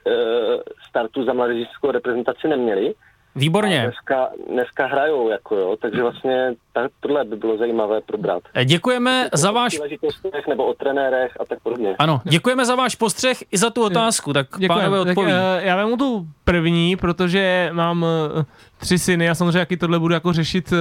startů 0.88 1.25
za 1.25 1.33
mládežnickou 1.33 1.90
reprezentaci 1.90 2.49
neměli. 2.49 2.95
A 3.37 3.38
Výborně. 3.38 3.83
dneska, 3.83 4.29
dneska 4.49 4.87
hrajou, 4.87 5.29
jako 5.29 5.57
jo, 5.57 5.77
takže 5.83 6.03
vlastně 6.03 6.55
ta, 6.73 6.88
tohle 7.01 7.25
by 7.25 7.37
bylo 7.37 7.59
zajímavé 7.59 8.01
probrat. 8.01 8.42
Děkujeme 8.64 9.29
za 9.33 9.51
váš 9.51 9.81
nebo 10.49 10.64
o 10.66 10.75
trenérech 10.75 11.33
a 11.40 11.45
tak 11.45 11.61
podobně. 11.62 11.97
ano, 11.99 12.21
děkujeme 12.25 12.64
za 12.66 12.75
váš 12.75 12.95
postřeh 12.95 13.37
i 13.53 13.59
za 13.59 13.71
tu 13.71 13.85
otázku, 13.85 14.33
tak 14.33 14.47
pánové 14.68 14.99
Tak, 14.99 15.09
odpoví. 15.09 15.33
eh, 15.33 15.61
já 15.66 15.77
vemu 15.77 15.97
tu 15.97 16.27
první, 16.45 16.97
protože 16.97 17.71
mám 17.73 18.07
eh, 18.38 18.45
tři 18.83 18.99
syny 18.99 19.31
a 19.31 19.35
samozřejmě 19.35 19.59
jaký 19.59 19.77
tohle 19.77 19.99
budu 19.99 20.14
jako 20.14 20.33
řešit, 20.33 20.73
eh, 20.73 20.77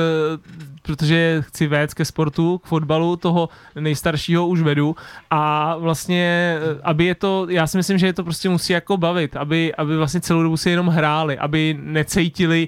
protože 0.82 1.44
chci 1.46 1.68
vést 1.68 1.94
ke 1.94 2.06
sportu, 2.06 2.58
k 2.58 2.68
fotbalu, 2.68 3.16
toho 3.16 3.50
nejstaršího 3.80 4.48
už 4.48 4.62
vedu. 4.62 4.96
A 5.30 5.76
vlastně, 5.78 6.58
eh, 6.58 6.80
aby 6.84 7.06
je 7.06 7.16
to, 7.16 7.46
já 7.50 7.68
si 7.68 7.78
myslím, 7.78 7.98
že 7.98 8.06
je 8.06 8.14
to 8.14 8.24
prostě 8.24 8.50
musí 8.50 8.74
jako 8.74 8.98
bavit, 8.98 9.36
aby, 9.36 9.76
aby 9.76 9.98
vlastně 9.98 10.22
celou 10.22 10.44
dobu 10.44 10.58
si 10.58 10.70
jenom 10.70 10.88
hráli, 10.88 11.38
aby 11.38 11.78
necítili 11.82 12.68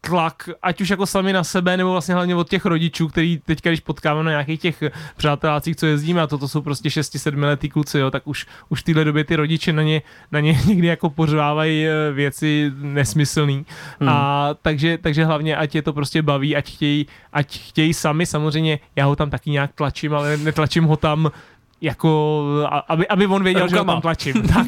tlak, 0.00 0.48
ať 0.62 0.80
už 0.80 0.88
jako 0.88 1.06
sami 1.06 1.32
na 1.32 1.44
sebe, 1.44 1.76
nebo 1.76 1.92
vlastně 1.92 2.14
hlavně 2.14 2.34
od 2.34 2.48
těch 2.48 2.64
rodičů, 2.64 3.08
který 3.08 3.38
teď, 3.38 3.62
když 3.62 3.80
potkáme 3.80 4.24
na 4.24 4.30
nějakých 4.30 4.60
těch 4.60 4.82
přátelácích, 5.16 5.76
co 5.76 5.86
jezdíme, 5.86 6.22
a 6.22 6.26
toto 6.26 6.48
jsou 6.48 6.60
prostě 6.60 6.88
6-7 6.88 7.42
letý 7.42 7.68
kluci, 7.68 7.98
jo, 7.98 8.10
tak 8.10 8.28
už, 8.28 8.46
už 8.68 8.80
v 8.80 8.84
téhle 8.84 9.04
době 9.04 9.24
ty 9.24 9.36
rodiče 9.36 9.72
na 9.72 9.82
ně, 9.82 10.02
na 10.32 10.40
ně 10.40 10.58
někdy 10.66 10.86
jako 10.86 11.10
pořvávají 11.10 11.86
eh, 11.86 12.12
věci 12.12 12.72
nesmyslný. 12.76 13.66
Hmm. 14.00 14.08
A 14.08 14.50
takže, 14.62 14.98
takže 14.98 15.24
hlavně, 15.24 15.56
ať 15.56 15.74
je 15.74 15.82
to 15.82 15.92
prostě 15.92 16.22
baví, 16.22 16.56
ať 16.56 16.72
chtějí, 16.72 17.06
ať 17.32 17.58
chtějí 17.58 17.94
sami, 17.94 18.26
samozřejmě 18.26 18.78
já 18.96 19.06
ho 19.06 19.16
tam 19.16 19.30
taky 19.30 19.50
nějak 19.50 19.72
tlačím, 19.74 20.14
ale 20.14 20.36
netlačím 20.36 20.84
ho 20.84 20.96
tam 20.96 21.30
jako, 21.80 22.44
aby, 22.88 23.08
aby 23.08 23.26
on 23.26 23.44
věděl, 23.44 23.62
Rukama. 23.62 23.76
že 23.76 23.78
ho 23.78 23.84
tam 23.84 24.00
tlačím. 24.00 24.42
tak, 24.54 24.66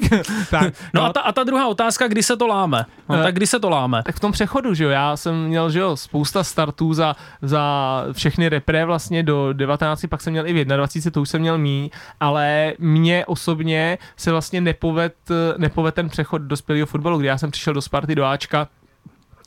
tak. 0.51 0.75
No, 0.95 1.01
no 1.01 1.05
a, 1.05 1.13
ta, 1.13 1.21
a 1.21 1.33
ta 1.33 1.45
druhá 1.45 1.67
otázka, 1.67 2.09
kdy 2.09 2.23
se 2.23 2.37
to 2.37 2.47
láme? 2.47 2.87
No, 3.09 3.17
uh, 3.17 3.23
tak 3.23 3.35
kdy 3.35 3.47
se 3.47 3.61
to 3.61 3.71
láme? 3.71 4.03
Tak 4.07 4.17
v 4.17 4.21
tom 4.21 4.33
přechodu, 4.33 4.75
že 4.75 4.85
jo, 4.85 4.91
já 4.91 5.17
jsem 5.17 5.45
měl, 5.45 5.71
že 5.71 5.79
jo, 5.79 5.97
spousta 5.97 6.45
startů 6.45 6.95
za, 6.95 7.17
za 7.43 8.05
všechny 8.13 8.49
repre 8.49 8.85
vlastně 8.85 9.23
do 9.23 9.53
19, 9.53 10.07
pak 10.11 10.21
jsem 10.21 10.33
měl 10.33 10.47
i 10.47 10.53
v 10.53 10.65
21, 10.65 11.11
to 11.11 11.23
už 11.23 11.29
jsem 11.29 11.41
měl 11.41 11.59
mý, 11.59 11.91
ale 12.21 12.73
mně 12.79 13.27
osobně 13.27 13.99
se 14.17 14.31
vlastně 14.31 14.61
nepoved, 14.61 15.15
nepoved 15.57 15.95
ten 15.95 16.09
přechod 16.09 16.43
do 16.43 16.57
spělého 16.57 16.87
fotbalu, 16.87 17.19
kdy 17.19 17.29
já 17.29 17.39
jsem 17.39 17.51
přišel 17.51 17.75
do 17.75 17.83
Sparty, 17.83 18.15
do 18.15 18.25
Ačka 18.25 18.69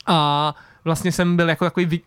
a 0.06 0.54
vlastně 0.84 1.12
jsem 1.12 1.36
byl 1.36 1.50
jako 1.50 1.66
takový 1.66 2.02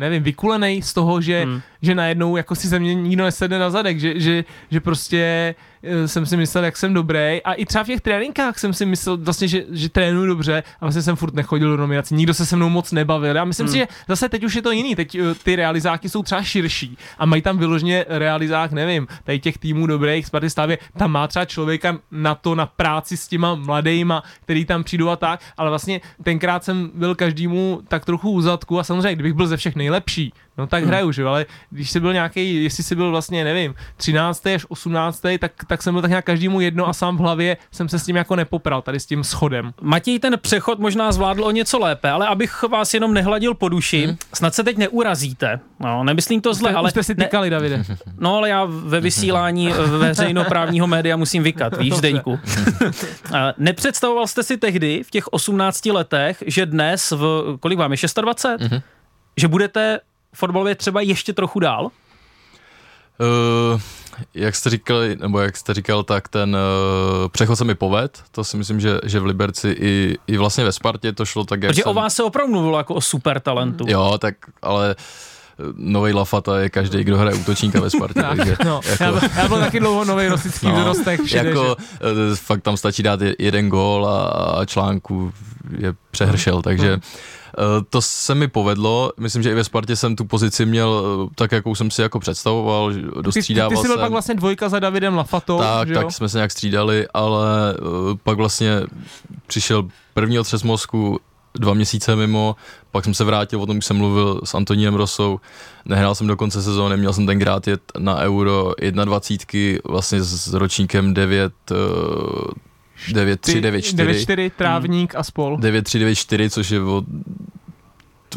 nevím, 0.00 0.22
vykulený 0.22 0.82
z 0.82 0.92
toho, 0.92 1.20
že, 1.20 1.44
hmm. 1.44 1.60
Že 1.82 1.94
najednou 1.94 2.36
jako 2.36 2.54
si 2.54 2.68
ze 2.68 2.78
mě 2.78 2.94
nikdo 2.94 3.24
nesedne 3.24 3.58
na 3.58 3.70
zadek, 3.70 4.00
že, 4.00 4.20
že, 4.20 4.44
že 4.70 4.80
prostě 4.80 5.54
Eh, 5.82 6.08
jsem 6.08 6.26
si 6.26 6.36
myslel, 6.36 6.64
jak 6.64 6.76
jsem 6.76 6.94
dobrý. 6.94 7.42
A 7.44 7.52
i 7.52 7.66
třeba 7.66 7.84
v 7.84 7.86
těch 7.86 8.00
tréninkách 8.00 8.58
jsem 8.58 8.74
si 8.74 8.86
myslel 8.86 9.16
vlastně, 9.16 9.48
že, 9.48 9.64
že 9.70 9.88
trénuju 9.88 10.26
dobře, 10.26 10.62
a 10.80 10.84
vlastně 10.84 11.02
jsem 11.02 11.16
furt 11.16 11.34
nechodil 11.34 11.70
do 11.70 11.76
nominací. 11.76 12.14
Nikdo 12.14 12.34
se 12.34 12.46
se 12.46 12.56
mnou 12.56 12.68
moc 12.68 12.92
nebavil. 12.92 13.40
A 13.40 13.44
myslím 13.44 13.66
hmm. 13.66 13.72
si, 13.72 13.78
že 13.78 13.88
zase 14.08 14.28
teď 14.28 14.44
už 14.44 14.54
je 14.54 14.62
to 14.62 14.70
jiný. 14.70 14.96
Teď 14.96 15.14
eh, 15.14 15.34
ty 15.42 15.56
realizáky 15.56 16.08
jsou 16.08 16.22
třeba 16.22 16.42
širší 16.42 16.98
a 17.18 17.26
mají 17.26 17.42
tam 17.42 17.58
vyloženě 17.58 18.04
realizák, 18.08 18.72
nevím, 18.72 19.06
tady 19.24 19.38
těch 19.38 19.58
týmů 19.58 19.86
dobrých, 19.86 20.26
Sparty 20.26 20.50
Stavě, 20.50 20.78
tam 20.98 21.10
má 21.10 21.28
třeba 21.28 21.44
člověka 21.44 21.98
na 22.10 22.34
to, 22.34 22.54
na 22.54 22.66
práci 22.66 23.16
s 23.16 23.28
těma 23.28 23.54
mladejma, 23.54 24.22
který 24.42 24.64
tam 24.64 24.84
přijdou 24.84 25.08
a 25.08 25.16
tak, 25.16 25.40
ale 25.56 25.70
vlastně 25.70 26.00
tenkrát 26.22 26.64
jsem 26.64 26.90
byl 26.94 27.14
každému 27.14 27.80
tak 27.88 28.04
trochu 28.04 28.30
u 28.30 28.40
zadku 28.40 28.78
a 28.78 28.84
samozřejmě, 28.84 29.14
kdybych 29.14 29.34
byl 29.34 29.46
ze 29.46 29.56
všech 29.56 29.76
nejlepší, 29.76 30.32
no 30.60 30.66
tak 30.66 30.84
hraju, 30.84 31.12
že 31.12 31.24
ale 31.24 31.46
když 31.70 31.90
jsi 31.90 32.00
byl 32.00 32.12
nějaký, 32.12 32.64
jestli 32.64 32.82
jsi 32.82 32.94
byl 32.94 33.10
vlastně, 33.10 33.44
nevím, 33.44 33.74
13. 33.96 34.46
až 34.46 34.66
18. 34.68 35.22
tak 35.40 35.52
tak 35.66 35.82
jsem 35.82 35.94
byl 35.94 36.02
tak 36.02 36.08
nějak 36.08 36.24
každému 36.24 36.60
jedno 36.60 36.88
a 36.88 36.92
sám 36.92 37.16
v 37.16 37.20
hlavě 37.20 37.56
jsem 37.72 37.88
se 37.88 37.98
s 37.98 38.04
tím 38.04 38.16
jako 38.16 38.36
nepopral, 38.36 38.82
tady 38.82 39.00
s 39.00 39.06
tím 39.06 39.24
schodem. 39.24 39.72
Matěj 39.80 40.18
ten 40.18 40.38
přechod 40.40 40.78
možná 40.78 41.12
zvládl 41.12 41.44
o 41.44 41.50
něco 41.50 41.78
lépe, 41.78 42.10
ale 42.10 42.26
abych 42.26 42.62
vás 42.62 42.94
jenom 42.94 43.14
nehladil 43.14 43.54
po 43.54 43.68
duši, 43.68 44.06
hmm. 44.06 44.16
snad 44.34 44.54
se 44.54 44.64
teď 44.64 44.76
neurazíte. 44.76 45.60
No, 45.80 46.04
nemyslím 46.04 46.40
to 46.40 46.54
zle, 46.54 46.70
jste, 46.70 46.76
ale... 46.76 46.90
jste 46.90 47.02
si 47.02 47.14
tykali, 47.14 47.50
ne... 47.50 47.56
Davide. 47.56 47.82
No, 48.18 48.36
ale 48.36 48.48
já 48.48 48.64
ve 48.64 49.00
vysílání 49.00 49.72
veřejnoprávního 49.98 50.86
média 50.86 51.16
musím 51.16 51.42
vykat, 51.42 51.76
víš, 51.76 51.94
Zdeňku. 51.94 52.38
Nepředstavoval 53.58 54.26
jste 54.26 54.42
si 54.42 54.56
tehdy, 54.56 55.02
v 55.02 55.10
těch 55.10 55.28
18 55.28 55.86
letech, 55.86 56.42
že 56.46 56.66
dnes, 56.66 57.10
v, 57.10 57.56
kolik 57.60 57.78
vám 57.78 57.92
je, 57.92 57.98
26? 58.20 58.70
Hmm. 58.70 58.80
Že 59.36 59.48
budete 59.48 60.00
fotbalově 60.34 60.74
třeba 60.74 61.00
ještě 61.00 61.32
trochu 61.32 61.60
dál? 61.60 61.90
Uh, 63.20 63.80
jak 64.34 64.54
jste 64.54 64.70
říkal, 64.70 65.00
nebo 65.20 65.40
jak 65.40 65.56
jste 65.56 65.74
říkal, 65.74 66.02
tak 66.02 66.28
ten 66.28 66.56
uh, 66.56 67.28
přechod 67.28 67.56
se 67.56 67.64
mi 67.64 67.74
poved. 67.74 68.22
To 68.30 68.44
si 68.44 68.56
myslím, 68.56 68.80
že, 68.80 68.98
že 69.04 69.20
v 69.20 69.26
Liberci 69.26 69.76
i, 69.80 70.18
i 70.26 70.36
vlastně 70.36 70.64
ve 70.64 70.72
Spartě 70.72 71.12
to 71.12 71.24
šlo 71.24 71.44
tak, 71.44 71.62
jak 71.62 71.70
Protože 71.70 71.82
jsem... 71.82 71.90
o 71.90 71.94
vás 71.94 72.14
se 72.14 72.22
opravdu 72.22 72.52
mluvilo 72.52 72.78
jako 72.78 72.94
o 72.94 73.00
super 73.00 73.40
talentu. 73.40 73.84
Jo, 73.88 74.18
tak 74.18 74.34
ale 74.62 74.94
eh, 74.98 75.64
nový 75.74 76.12
Lafata 76.12 76.58
je 76.58 76.70
každý, 76.70 77.04
kdo 77.04 77.18
hraje 77.18 77.36
útočníka 77.36 77.80
ve 77.80 77.90
Spartě. 77.90 78.22
takže, 78.36 78.56
no, 78.64 78.80
jako, 78.90 79.04
já, 79.04 79.12
byl, 79.12 79.20
já 79.36 79.48
byl 79.48 79.60
taky 79.60 79.80
dlouho 79.80 80.04
nový 80.04 80.28
rosický 80.28 80.66
no, 80.66 80.76
vzrostech. 80.76 81.20
Všude, 81.20 81.48
jako, 81.48 81.76
že... 82.00 82.36
fakt 82.36 82.62
tam 82.62 82.76
stačí 82.76 83.02
dát 83.02 83.20
jeden 83.38 83.68
gól 83.68 84.08
a, 84.08 84.26
a 84.28 84.64
článku 84.64 85.32
je 85.78 85.94
přehršel, 86.10 86.62
takže 86.62 86.90
hmm. 86.90 87.00
Eh, 87.58 87.84
to 87.90 88.02
se 88.02 88.34
mi 88.34 88.48
povedlo, 88.48 89.12
myslím, 89.18 89.42
že 89.42 89.50
i 89.50 89.54
ve 89.54 89.64
Spartě 89.64 89.96
jsem 89.96 90.16
tu 90.16 90.24
pozici 90.24 90.66
měl 90.66 91.04
eh, 91.30 91.34
tak, 91.34 91.52
jakou 91.52 91.74
jsem 91.74 91.90
si 91.90 92.02
jako 92.02 92.20
představoval, 92.20 92.92
dostřídával 93.20 93.70
ty, 93.70 93.74
ty, 93.74 93.78
ty 93.78 93.82
jsi 93.82 93.88
byl 93.88 93.96
jsem. 93.96 94.00
pak 94.00 94.10
vlastně 94.10 94.34
dvojka 94.34 94.68
za 94.68 94.78
Davidem 94.78 95.14
Lafatou, 95.14 95.58
Tak, 95.58 95.88
že 95.88 95.94
tak 95.94 96.02
jo? 96.04 96.10
jsme 96.10 96.28
se 96.28 96.38
nějak 96.38 96.50
střídali, 96.50 97.08
ale 97.14 97.74
uh, 97.74 98.16
pak 98.24 98.36
vlastně 98.36 98.80
přišel 99.46 99.88
první 100.14 100.38
otřes 100.38 100.62
mozku, 100.62 101.20
dva 101.54 101.74
měsíce 101.74 102.16
mimo, 102.16 102.56
pak 102.90 103.04
jsem 103.04 103.14
se 103.14 103.24
vrátil, 103.24 103.62
o 103.62 103.66
tom 103.66 103.82
jsem 103.82 103.96
mluvil 103.96 104.40
s 104.44 104.54
Antonínem 104.54 104.94
Rosou, 104.94 105.40
nehrál 105.84 106.14
jsem 106.14 106.26
do 106.26 106.36
konce 106.36 106.62
sezóny, 106.62 106.96
měl 106.96 107.12
jsem 107.12 107.26
tenkrát 107.26 107.68
jet 107.68 107.80
na 107.98 108.16
Euro 108.16 108.72
21, 109.04 109.78
vlastně 109.84 110.22
s 110.22 110.54
ročníkem 110.54 111.14
9, 111.14 111.52
9394. 113.08 113.96
94, 113.96 114.50
trávník 114.50 115.14
a 115.14 115.22
spol. 115.22 115.56
9394, 115.56 116.50
což 116.50 116.70
je 116.70 116.82
o, 116.82 117.02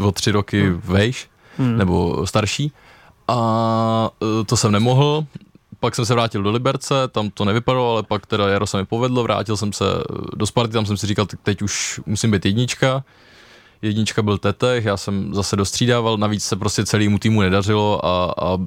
o 0.01 0.11
tři 0.11 0.31
roky 0.31 0.61
hmm. 0.61 0.81
vejš, 0.83 1.27
hmm. 1.57 1.77
nebo 1.77 2.27
starší. 2.27 2.71
A 3.27 4.09
e, 4.41 4.43
to 4.43 4.57
jsem 4.57 4.71
nemohl, 4.71 5.25
pak 5.79 5.95
jsem 5.95 6.05
se 6.05 6.13
vrátil 6.13 6.43
do 6.43 6.51
Liberce, 6.51 7.07
tam 7.11 7.29
to 7.29 7.45
nevypadalo, 7.45 7.91
ale 7.91 8.03
pak 8.03 8.25
teda 8.25 8.49
Jaro 8.49 8.67
se 8.67 8.77
mi 8.77 8.85
povedlo, 8.85 9.23
vrátil 9.23 9.57
jsem 9.57 9.73
se 9.73 9.85
do 10.35 10.45
Sparty, 10.45 10.73
tam 10.73 10.85
jsem 10.85 10.97
si 10.97 11.07
říkal, 11.07 11.27
teď 11.43 11.61
už 11.61 12.01
musím 12.05 12.31
být 12.31 12.45
jednička. 12.45 13.03
Jednička 13.83 14.21
byl 14.21 14.37
Tetech, 14.37 14.85
já 14.85 14.97
jsem 14.97 15.33
zase 15.33 15.55
dostřídával, 15.55 16.17
navíc 16.17 16.43
se 16.43 16.55
prostě 16.55 16.85
celému 16.85 17.19
týmu 17.19 17.41
nedařilo 17.41 18.05
a, 18.05 18.33
a 18.41 18.57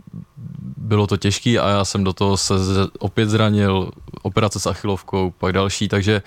bylo 0.76 1.06
to 1.06 1.16
těžký 1.16 1.58
a 1.58 1.68
já 1.68 1.84
jsem 1.84 2.04
do 2.04 2.12
toho 2.12 2.36
se 2.36 2.54
opět 2.98 3.28
zranil, 3.28 3.90
operace 4.22 4.60
s 4.60 4.66
achilovkou, 4.66 5.30
pak 5.30 5.52
další, 5.52 5.88
takže 5.88 6.22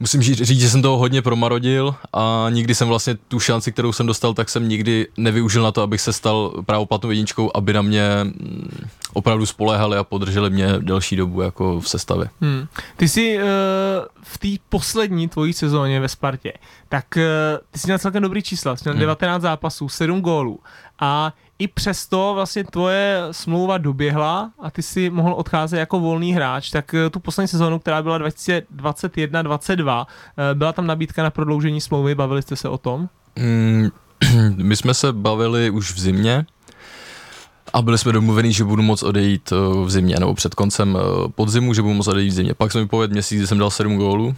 musím 0.00 0.22
říct, 0.22 0.60
že 0.60 0.70
jsem 0.70 0.82
toho 0.82 0.98
hodně 0.98 1.22
promarodil 1.22 1.94
a 2.12 2.46
nikdy 2.50 2.74
jsem 2.74 2.88
vlastně 2.88 3.14
tu 3.14 3.40
šanci, 3.40 3.72
kterou 3.72 3.92
jsem 3.92 4.06
dostal, 4.06 4.34
tak 4.34 4.48
jsem 4.48 4.68
nikdy 4.68 5.06
nevyužil 5.16 5.62
na 5.62 5.72
to, 5.72 5.82
abych 5.82 6.00
se 6.00 6.12
stal 6.12 6.62
právoplatnou 6.66 7.10
jedničkou, 7.10 7.50
aby 7.54 7.72
na 7.72 7.82
mě 7.82 8.08
mm, 8.22 8.88
opravdu 9.12 9.46
spolehali 9.46 9.96
a 9.96 10.04
podrželi 10.04 10.50
mě 10.50 10.68
delší 10.78 11.16
dobu 11.16 11.40
jako 11.42 11.80
v 11.80 11.88
sestavě. 11.88 12.28
Hmm. 12.40 12.66
Ty 12.96 13.08
jsi 13.08 13.38
uh, 13.38 13.44
v 14.22 14.38
té 14.38 14.48
poslední 14.68 15.28
tvojí 15.28 15.52
sezóně 15.52 16.00
ve 16.00 16.08
Spartě, 16.08 16.52
tak 16.88 17.04
uh, 17.16 17.22
ty 17.70 17.78
jsi 17.78 17.86
měl 17.86 17.98
celkem 17.98 18.22
dobrý 18.22 18.42
čísla, 18.42 18.76
jsi 18.76 18.82
měl 18.84 18.92
hmm. 18.92 19.00
19 19.00 19.42
zápasů, 19.42 19.88
7 19.88 20.20
gólů 20.20 20.60
a 21.00 21.32
i 21.60 21.68
přesto 21.68 22.32
vlastně 22.34 22.64
tvoje 22.64 23.22
smlouva 23.30 23.78
doběhla 23.78 24.50
a 24.58 24.70
ty 24.70 24.82
si 24.82 25.10
mohl 25.10 25.32
odcházet 25.32 25.78
jako 25.78 26.00
volný 26.00 26.32
hráč, 26.32 26.70
tak 26.70 26.94
eh, 26.94 27.10
tu 27.10 27.20
poslední 27.20 27.48
sezónu, 27.48 27.78
která 27.78 28.02
byla 28.02 28.18
2021-22, 28.18 30.06
eh, 30.06 30.54
byla 30.54 30.72
tam 30.72 30.86
nabídka 30.86 31.22
na 31.22 31.30
prodloužení 31.30 31.80
smlouvy, 31.80 32.14
bavili 32.14 32.42
jste 32.42 32.56
se 32.56 32.68
o 32.68 32.78
tom? 32.78 33.08
Mm, 33.36 33.88
my 34.56 34.76
jsme 34.76 34.94
se 34.94 35.12
bavili 35.12 35.70
už 35.70 35.92
v 35.92 36.00
zimě, 36.00 36.46
a 37.72 37.82
byli 37.82 37.98
jsme 37.98 38.12
domluveni, 38.12 38.52
že 38.52 38.64
budu 38.64 38.82
moct 38.82 39.02
odejít 39.02 39.52
eh, 39.52 39.84
v 39.84 39.90
zimě, 39.90 40.16
nebo 40.18 40.34
před 40.34 40.54
koncem 40.54 40.98
podzimu, 41.34 41.74
že 41.74 41.82
budu 41.82 41.94
moct 41.94 42.08
odejít 42.08 42.30
v 42.30 42.34
zimě. 42.34 42.54
Pak 42.54 42.72
jsem 42.72 42.80
mi 42.80 42.88
povedl 42.88 43.12
měsíc, 43.12 43.38
kdy 43.38 43.46
jsem 43.46 43.58
dal 43.58 43.70
7 43.70 43.96
gólů, 43.96 44.34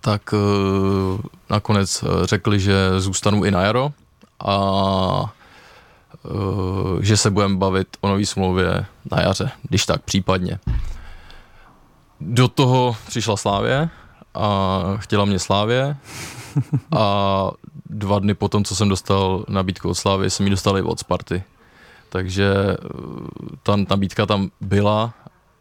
tak 0.00 0.34
nakonec 1.50 2.04
řekli, 2.22 2.60
že 2.60 2.74
zůstanu 2.98 3.44
i 3.44 3.50
na 3.50 3.62
jaro 3.62 3.92
a 4.44 5.32
že 7.00 7.16
se 7.16 7.30
budeme 7.30 7.56
bavit 7.56 7.88
o 8.00 8.08
nové 8.08 8.26
smlouvě 8.26 8.86
na 9.10 9.20
jaře, 9.20 9.50
když 9.62 9.86
tak 9.86 10.02
případně. 10.02 10.58
Do 12.20 12.48
toho 12.48 12.96
přišla 13.06 13.36
Slávě 13.36 13.88
a 14.34 14.80
chtěla 14.96 15.24
mě 15.24 15.38
Slávě 15.38 15.96
a 16.96 17.50
dva 17.86 18.18
dny 18.18 18.34
potom, 18.34 18.64
co 18.64 18.76
jsem 18.76 18.88
dostal 18.88 19.44
nabídku 19.48 19.88
od 19.88 19.94
Slávy, 19.94 20.30
jsem 20.30 20.46
ji 20.46 20.50
dostal 20.50 20.78
i 20.78 20.82
od 20.82 20.98
Sparty. 20.98 21.42
Takže 22.08 22.54
eh, 22.54 22.76
ta 23.62 23.76
nabídka 23.90 24.26
tam 24.26 24.50
byla 24.60 25.14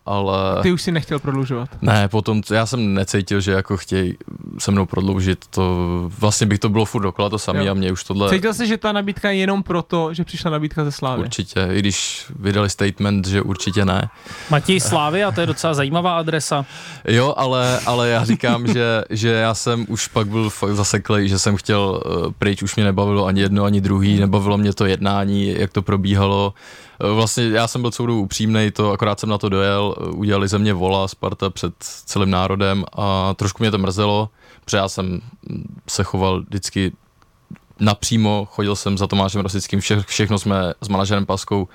ale... 0.05 0.61
Ty 0.61 0.71
už 0.71 0.81
si 0.81 0.91
nechtěl 0.91 1.19
prodlužovat? 1.19 1.69
Ne, 1.81 2.07
potom 2.07 2.41
já 2.51 2.65
jsem 2.65 2.93
necítil, 2.93 3.41
že 3.41 3.51
jako 3.51 3.77
chtějí 3.77 4.17
se 4.57 4.71
mnou 4.71 4.85
prodloužit, 4.85 5.47
to 5.47 5.75
vlastně 6.19 6.47
bych 6.47 6.59
to 6.59 6.69
bylo 6.69 6.85
furt 6.85 7.01
dokola 7.01 7.29
to 7.29 7.39
samé 7.39 7.69
a 7.69 7.73
mě 7.73 7.91
už 7.91 8.03
tohle... 8.03 8.29
Cítil 8.29 8.53
jsi, 8.53 8.67
že 8.67 8.77
ta 8.77 8.91
nabídka 8.91 9.29
je 9.29 9.37
jenom 9.37 9.63
proto, 9.63 10.13
že 10.13 10.23
přišla 10.23 10.51
nabídka 10.51 10.83
ze 10.83 10.91
Slávy? 10.91 11.23
Určitě, 11.23 11.69
i 11.71 11.79
když 11.79 12.25
vydali 12.39 12.69
statement, 12.69 13.27
že 13.27 13.41
určitě 13.41 13.85
ne. 13.85 14.09
Matěj 14.49 14.79
Slávy 14.79 15.23
a 15.23 15.31
to 15.31 15.41
je 15.41 15.47
docela 15.47 15.73
zajímavá 15.73 16.17
adresa. 16.17 16.65
Jo, 17.07 17.33
ale, 17.37 17.79
ale 17.85 18.09
já 18.09 18.25
říkám, 18.25 18.67
že, 18.67 19.03
že 19.09 19.29
já 19.29 19.53
jsem 19.53 19.85
už 19.89 20.07
pak 20.07 20.27
byl 20.27 20.49
fakt 20.49 20.75
zaseklej, 20.75 21.29
že 21.29 21.39
jsem 21.39 21.55
chtěl 21.55 22.01
uh, 22.05 22.31
pryč, 22.31 22.63
už 22.63 22.75
mě 22.75 22.85
nebavilo 22.85 23.25
ani 23.25 23.41
jedno, 23.41 23.63
ani 23.63 23.81
druhý, 23.81 24.19
nebavilo 24.19 24.57
mě 24.57 24.73
to 24.73 24.85
jednání, 24.85 25.55
jak 25.57 25.71
to 25.71 25.81
probíhalo, 25.81 26.53
Eh, 26.53 26.90
vlastně 27.13 27.49
já 27.49 27.67
jsem 27.67 27.81
byl 27.81 27.91
celou 27.91 28.19
upřímný, 28.19 28.71
to 28.71 28.91
akorát 28.91 29.19
jsem 29.19 29.29
na 29.29 29.37
to 29.37 29.49
dojel, 29.49 29.95
eh, 29.97 30.03
udělali 30.09 30.47
ze 30.47 30.59
mě 30.59 30.73
vola 30.73 31.07
Sparta 31.07 31.49
před 31.49 31.73
celým 32.05 32.29
národem 32.29 32.85
a 32.93 33.33
trošku 33.33 33.63
mě 33.63 33.71
to 33.71 33.77
mrzelo, 33.77 34.29
protože 34.65 34.77
já 34.77 34.89
jsem 34.89 35.21
se 35.87 36.03
choval 36.03 36.41
vždycky 36.41 36.91
napřímo, 37.79 38.47
chodil 38.51 38.75
jsem 38.75 38.97
za 38.97 39.07
Tomášem 39.07 39.41
Rosickým, 39.41 39.79
vše, 39.79 40.03
všechno 40.07 40.39
jsme 40.39 40.73
s 40.81 40.87
manažerem 40.87 41.25
Paskou 41.25 41.67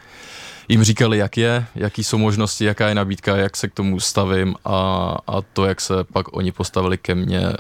jim 0.69 0.85
říkali, 0.85 1.19
jak 1.19 1.37
je, 1.37 1.67
jaký 1.75 2.05
jsou 2.05 2.19
možnosti, 2.19 2.65
jaká 2.65 2.89
je 2.89 2.95
nabídka, 2.95 3.37
jak 3.37 3.57
se 3.57 3.69
k 3.69 3.75
tomu 3.75 4.01
stavím 4.01 4.55
a, 4.65 5.17
a 5.27 5.43
to, 5.53 5.65
jak 5.65 5.81
se 5.81 5.95
pak 6.12 6.37
oni 6.37 6.53
postavili 6.53 6.99
ke 6.99 7.15
mně, 7.15 7.47
eh, 7.49 7.55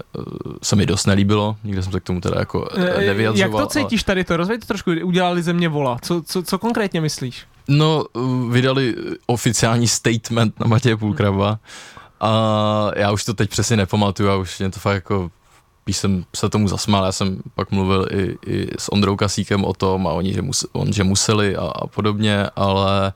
se 0.62 0.76
mi 0.76 0.86
dost 0.86 1.06
nelíbilo, 1.06 1.56
nikde 1.64 1.82
jsem 1.82 1.92
se 1.92 2.00
k 2.00 2.04
tomu 2.04 2.20
teda 2.20 2.38
jako 2.38 2.68
eh, 2.74 3.06
nevyjadřoval. 3.06 3.60
Jak 3.60 3.68
to 3.68 3.78
cítíš 3.78 4.02
tady 4.02 4.24
to? 4.24 4.36
Rozveď 4.36 4.60
to 4.60 4.66
trošku, 4.66 4.90
udělali 5.04 5.42
ze 5.42 5.52
mě 5.52 5.68
vola. 5.68 5.98
Co, 6.02 6.22
co, 6.22 6.42
co 6.42 6.58
konkrétně 6.58 7.00
myslíš? 7.00 7.46
No, 7.68 8.04
vydali 8.50 8.94
oficiální 9.26 9.88
statement 9.88 10.60
na 10.60 10.66
Matěje 10.66 10.96
Půlkraba 10.96 11.58
a 12.20 12.90
já 12.96 13.12
už 13.12 13.24
to 13.24 13.34
teď 13.34 13.50
přesně 13.50 13.76
nepamatuju 13.76 14.30
a 14.30 14.36
už 14.36 14.58
mě 14.58 14.70
to 14.70 14.80
fakt 14.80 14.94
jako 14.94 15.30
spíš 15.82 15.96
jsem 15.96 16.24
se 16.36 16.48
tomu 16.48 16.68
zasmál, 16.68 17.04
já 17.04 17.12
jsem 17.12 17.40
pak 17.54 17.70
mluvil 17.70 18.06
i, 18.10 18.38
i 18.46 18.68
s 18.78 18.92
Ondrou 18.92 19.16
Kasíkem 19.16 19.64
o 19.64 19.72
tom 19.72 20.06
a 20.06 20.12
oni, 20.12 20.32
že, 20.32 20.42
mus, 20.42 20.66
on, 20.72 20.92
že 20.92 21.04
museli 21.04 21.56
a, 21.56 21.62
a 21.62 21.86
podobně, 21.86 22.46
ale 22.56 23.12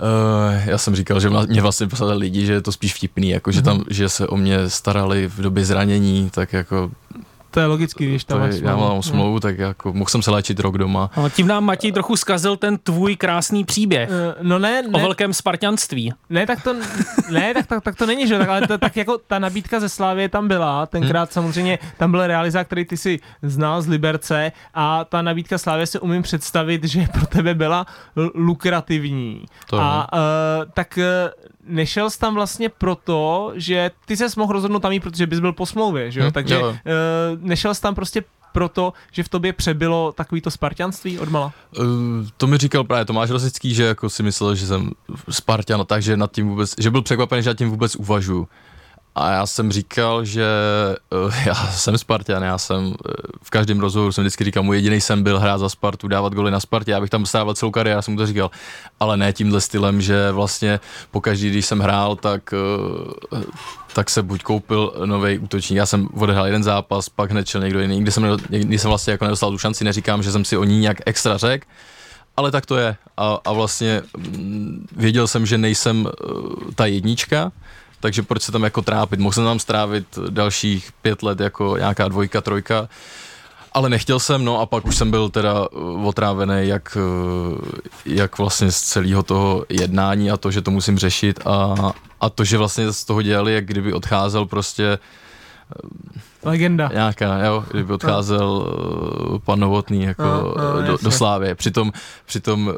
Uh, 0.00 0.62
já 0.66 0.78
jsem 0.78 0.96
říkal, 0.96 1.20
že 1.20 1.30
mě 1.30 1.62
vlastně 1.62 1.86
psali 1.86 2.16
lidi, 2.16 2.46
že 2.46 2.52
je 2.52 2.62
to 2.62 2.72
spíš 2.72 2.94
vtipný, 2.94 3.30
jako 3.30 3.52
že 3.52 3.62
tam, 3.62 3.76
mhm. 3.76 3.84
že 3.90 4.08
se 4.08 4.26
o 4.26 4.36
mě 4.36 4.70
starali 4.70 5.26
v 5.26 5.40
době 5.40 5.64
zranění, 5.64 6.30
tak 6.30 6.52
jako 6.52 6.90
to 7.50 7.60
je 7.60 7.66
logický, 7.66 8.06
když 8.06 8.24
tam 8.24 8.40
máš. 8.40 8.54
Já 8.62 8.76
mám 8.76 9.02
smlouvu, 9.02 9.34
no. 9.34 9.40
tak 9.40 9.58
jako 9.58 9.92
mohl 9.92 10.08
jsem 10.08 10.22
se 10.22 10.30
léčit 10.30 10.60
rok 10.60 10.78
doma. 10.78 11.10
No, 11.16 11.30
tím 11.30 11.46
nám 11.46 11.64
Matěj 11.64 11.92
trochu 11.92 12.16
zkazil 12.16 12.56
ten 12.56 12.78
tvůj 12.78 13.16
krásný 13.16 13.64
příběh. 13.64 14.10
Uh, 14.10 14.16
no 14.42 14.58
ne, 14.58 14.82
ne. 14.82 14.88
O 14.92 14.98
velkém 14.98 15.32
spartianství. 15.32 16.12
Ne, 16.30 16.46
tak 16.46 16.62
to, 16.62 16.74
ne, 17.30 17.54
tak, 17.54 17.66
tak, 17.66 17.84
tak 17.84 17.96
to 17.96 18.06
není, 18.06 18.28
že 18.28 18.38
tak, 18.38 18.48
ale 18.48 18.66
to, 18.66 18.78
tak 18.78 18.96
jako 18.96 19.18
ta 19.18 19.38
nabídka 19.38 19.80
ze 19.80 19.88
Slávě 19.88 20.28
tam 20.28 20.48
byla, 20.48 20.86
tenkrát 20.86 21.28
hmm. 21.28 21.32
samozřejmě 21.32 21.78
tam 21.96 22.10
byl 22.10 22.26
realiza, 22.26 22.64
který 22.64 22.84
ty 22.84 22.96
si 22.96 23.20
znal 23.42 23.82
z 23.82 23.88
Liberce 23.88 24.52
a 24.74 25.04
ta 25.04 25.22
nabídka 25.22 25.58
Slávě 25.58 25.86
si 25.86 25.98
umím 25.98 26.22
představit, 26.22 26.84
že 26.84 27.06
pro 27.12 27.26
tebe 27.26 27.54
byla 27.54 27.86
lukrativní. 28.34 29.44
To 29.66 29.80
a 29.80 30.12
uh, 30.12 30.18
tak 30.74 30.98
uh, 30.98 31.50
nešel 31.64 32.10
jsi 32.10 32.18
tam 32.18 32.34
vlastně 32.34 32.68
proto, 32.68 33.52
že 33.54 33.90
ty 34.06 34.16
se 34.16 34.26
mohl 34.36 34.52
rozhodnout 34.52 34.80
tam 34.80 34.92
jít, 34.92 35.00
protože 35.00 35.26
bys 35.26 35.40
byl 35.40 35.52
po 35.52 35.66
smlouvě, 35.66 36.10
že 36.10 36.20
jo? 36.20 36.24
Hmm, 36.24 36.32
Takže 36.32 36.54
jo. 36.54 36.68
Uh, 36.68 36.74
nešel 37.40 37.74
jsi 37.74 37.80
tam 37.80 37.94
prostě 37.94 38.24
proto, 38.52 38.92
že 39.12 39.22
v 39.22 39.28
tobě 39.28 39.52
přebylo 39.52 40.12
takovýto 40.12 40.50
spartianství 40.50 41.18
odmala? 41.18 41.52
Uh, 41.78 41.84
to 42.36 42.46
mi 42.46 42.58
říkal 42.58 42.84
právě 42.84 43.04
Tomáš 43.04 43.30
Rosický, 43.30 43.74
že 43.74 43.84
jako 43.84 44.10
si 44.10 44.22
myslel, 44.22 44.54
že 44.54 44.66
jsem 44.66 44.90
Spartan, 45.30 45.86
takže 45.86 46.16
nad 46.16 46.32
tím 46.32 46.48
vůbec, 46.48 46.74
že 46.78 46.90
byl 46.90 47.02
překvapený, 47.02 47.42
že 47.42 47.50
nad 47.50 47.58
tím 47.58 47.70
vůbec 47.70 47.96
uvažuji. 47.96 48.48
A 49.14 49.30
já 49.30 49.46
jsem 49.46 49.72
říkal, 49.72 50.24
že 50.24 50.46
uh, 51.26 51.34
já 51.46 51.54
jsem 51.54 51.98
Spartan, 51.98 52.42
já 52.42 52.58
jsem 52.58 52.86
uh, 52.86 52.94
v 53.42 53.50
každém 53.50 53.80
rozhovoru 53.80 54.12
jsem 54.12 54.24
vždycky 54.24 54.44
říkal, 54.44 54.62
můj 54.62 54.76
jediný 54.76 55.00
jsem 55.00 55.22
byl 55.22 55.40
hrát 55.40 55.58
za 55.58 55.68
Spartu, 55.68 56.08
dávat 56.08 56.32
goly 56.32 56.50
na 56.50 56.60
Spartě, 56.60 56.90
já 56.90 57.00
bych 57.00 57.10
tam 57.10 57.26
stával 57.26 57.54
celou 57.54 57.70
kariéru, 57.70 57.96
já 57.96 58.02
jsem 58.02 58.14
mu 58.14 58.18
to 58.18 58.26
říkal, 58.26 58.50
ale 59.00 59.16
ne 59.16 59.32
tímhle 59.32 59.60
stylem, 59.60 60.00
že 60.00 60.32
vlastně 60.32 60.80
pokaždý, 61.10 61.50
když 61.50 61.66
jsem 61.66 61.80
hrál, 61.80 62.16
tak, 62.16 62.54
uh, 63.32 63.42
tak 63.94 64.10
se 64.10 64.22
buď 64.22 64.42
koupil 64.42 64.92
nový 65.04 65.38
útočník, 65.38 65.76
já 65.76 65.86
jsem 65.86 66.08
odehrál 66.14 66.46
jeden 66.46 66.62
zápas, 66.62 67.08
pak 67.08 67.30
hned 67.30 67.46
někdo 67.60 67.80
jiný, 67.80 68.02
kdy 68.02 68.12
jsem, 68.12 68.36
kdy 68.48 68.78
jsem 68.78 68.88
vlastně 68.88 69.10
jako 69.10 69.24
nedostal 69.24 69.50
tu 69.50 69.58
šanci, 69.58 69.84
neříkám, 69.84 70.22
že 70.22 70.32
jsem 70.32 70.44
si 70.44 70.56
o 70.56 70.64
ní 70.64 70.78
nějak 70.78 70.96
extra 71.06 71.36
řekl, 71.36 71.66
ale 72.36 72.50
tak 72.50 72.66
to 72.66 72.76
je. 72.76 72.96
A, 73.16 73.38
a 73.44 73.52
vlastně 73.52 74.02
mm, 74.16 74.86
věděl 74.96 75.26
jsem, 75.26 75.46
že 75.46 75.58
nejsem 75.58 76.08
ta 76.74 76.86
jednička, 76.86 77.52
takže 78.00 78.22
proč 78.22 78.42
se 78.42 78.52
tam 78.52 78.62
jako 78.62 78.82
trápit? 78.82 79.20
Mohl 79.20 79.32
jsem 79.32 79.44
tam 79.44 79.58
strávit 79.58 80.18
dalších 80.30 80.92
pět 81.02 81.22
let 81.22 81.40
jako 81.40 81.76
nějaká 81.76 82.08
dvojka, 82.08 82.40
trojka, 82.40 82.88
ale 83.72 83.88
nechtěl 83.90 84.18
jsem, 84.18 84.44
no 84.44 84.60
a 84.60 84.66
pak 84.66 84.86
už 84.86 84.96
jsem 84.96 85.10
byl 85.10 85.28
teda 85.28 85.68
uh, 85.68 86.06
otrávený, 86.06 86.68
jak, 86.68 86.96
uh, 86.96 87.58
jak 88.04 88.38
vlastně 88.38 88.72
z 88.72 88.80
celého 88.80 89.22
toho 89.22 89.64
jednání 89.68 90.30
a 90.30 90.36
to, 90.36 90.50
že 90.50 90.62
to 90.62 90.70
musím 90.70 90.98
řešit 90.98 91.40
a, 91.46 91.74
a 92.20 92.30
to, 92.30 92.44
že 92.44 92.58
vlastně 92.58 92.92
z 92.92 93.04
toho 93.04 93.22
dělali, 93.22 93.54
jak 93.54 93.64
kdyby 93.64 93.92
odcházel 93.92 94.46
prostě 94.46 94.98
uh, 94.98 96.20
Legenda. 96.42 96.90
Nějaká, 96.92 97.38
jo, 97.38 97.64
kdyby 97.70 97.92
odcházel 97.92 98.66
pan 99.44 99.60
Novotný 99.60 100.02
jako 100.02 100.22
no, 100.22 100.72
no, 100.74 100.86
do, 100.86 100.98
do 101.02 101.10
Slávy. 101.10 101.54
Přitom, 101.54 101.92
přitom 102.26 102.74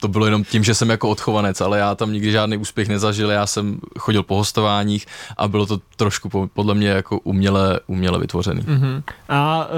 to 0.00 0.08
bylo 0.08 0.24
jenom 0.24 0.44
tím, 0.44 0.64
že 0.64 0.74
jsem 0.74 0.90
jako 0.90 1.08
odchovanec, 1.08 1.60
ale 1.60 1.78
já 1.78 1.94
tam 1.94 2.12
nikdy 2.12 2.32
žádný 2.32 2.56
úspěch 2.56 2.88
nezažil, 2.88 3.30
já 3.30 3.46
jsem 3.46 3.78
chodil 3.98 4.22
po 4.22 4.36
hostováních 4.36 5.06
a 5.36 5.48
bylo 5.48 5.66
to 5.66 5.80
trošku 5.96 6.48
podle 6.54 6.74
mě 6.74 6.88
jako 6.88 7.18
uměle, 7.18 7.80
uměle 7.86 8.18
vytvořený. 8.18 8.62
Uh-huh. 8.62 9.02
A 9.28 9.66
uh, 9.66 9.72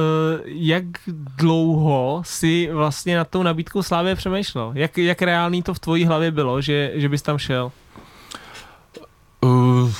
jak 0.47 0.85
dlouho 1.37 2.23
si 2.25 2.69
vlastně 2.73 3.17
na 3.17 3.25
tou 3.25 3.43
nabídkou 3.43 3.83
Slávě 3.83 4.15
přemýšlel? 4.15 4.73
Jak, 4.75 4.99
jak 4.99 5.23
reálný 5.23 5.63
to 5.63 5.75
v 5.75 5.79
tvojí 5.79 6.05
hlavě 6.05 6.31
bylo, 6.31 6.61
že, 6.61 6.93
že 6.95 7.09
bys 7.09 7.23
tam 7.23 7.39
šel? 7.39 7.73
Uh, 9.41 9.91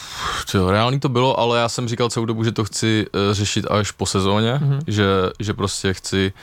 co, 0.47 0.71
reálný 0.71 1.01
to 1.01 1.09
bylo, 1.09 1.41
ale 1.41 1.59
já 1.59 1.69
jsem 1.69 1.89
říkal 1.89 2.11
celou 2.11 2.27
dobu, 2.27 2.45
že 2.45 2.53
to 2.53 2.65
chci 2.65 3.07
uh, 3.07 3.35
řešit 3.35 3.67
až 3.71 3.91
po 3.91 4.07
sezóně, 4.07 4.55
uh-huh. 4.55 4.81
že, 4.87 5.07
že 5.39 5.55
prostě 5.55 5.95
chci 5.95 6.33
uh, 6.35 6.41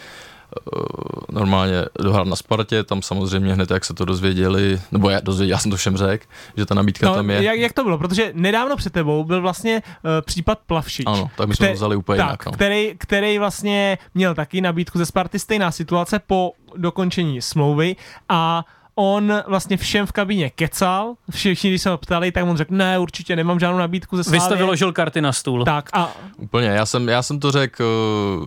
normálně 1.32 1.86
dohrát 2.00 2.28
na 2.28 2.36
Spartě, 2.36 2.84
tam 2.84 3.02
samozřejmě 3.02 3.54
hned, 3.54 3.72
jak 3.72 3.86
se 3.86 3.94
to 3.94 4.06
dozvěděli, 4.06 4.82
nebo 4.92 5.10
já, 5.10 5.20
dozvěděl, 5.20 5.52
já 5.52 5.60
jsem 5.60 5.72
to 5.72 5.78
všem 5.78 5.98
řekl, 5.98 6.26
že 6.58 6.66
ta 6.66 6.76
nabídka 6.76 7.08
no, 7.08 7.16
tam 7.16 7.30
je. 7.30 7.44
Jak, 7.44 7.60
jak 7.60 7.74
to 7.74 7.84
bylo? 7.84 7.98
Protože 7.98 8.32
nedávno 8.34 8.76
před 8.78 8.94
tebou 8.94 9.24
byl 9.24 9.42
vlastně 9.42 9.82
uh, 9.86 10.12
případ 10.22 10.60
Plavšič. 10.68 11.06
Ano, 11.06 11.30
tak 11.38 11.48
my 11.48 11.56
jsme 11.56 11.68
to 11.68 11.74
vzali 11.74 11.96
úplně 11.96 12.18
tak, 12.18 12.28
jinak. 12.28 12.46
No. 12.46 12.52
Který, 12.52 12.96
který 12.98 13.40
vlastně 13.40 13.98
měl 14.14 14.36
taky 14.36 14.62
nabídku 14.62 14.98
ze 14.98 15.06
Sparty, 15.06 15.40
stejná 15.40 15.72
situace 15.72 16.20
po 16.28 16.52
dokončení 16.76 17.42
smlouvy 17.42 17.96
a 18.30 18.66
on 18.96 19.34
vlastně 19.48 19.78
všem 19.78 20.06
v 20.06 20.12
kabině 20.12 20.50
kecal, 20.50 21.14
všichni, 21.32 21.70
když 21.70 21.82
se 21.82 21.90
ho 21.90 21.98
ptali, 21.98 22.32
tak 22.32 22.46
on 22.46 22.58
řekl, 22.58 22.76
ne, 22.76 23.00
určitě 23.00 23.36
nemám 23.36 23.60
žádnou 23.60 23.78
nabídku 23.78 24.18
ze 24.18 24.24
Slávy. 24.24 24.38
Vy 24.38 24.42
jste 24.42 24.56
vyložil 24.56 24.94
karty 24.94 25.22
na 25.22 25.34
stůl. 25.34 25.66
Tak 25.66 25.90
a... 25.94 26.12
Úplně, 26.38 26.68
já 26.68 26.86
jsem, 26.86 27.10
já 27.10 27.22
jsem 27.22 27.40
to 27.40 27.52
řekl 27.52 27.84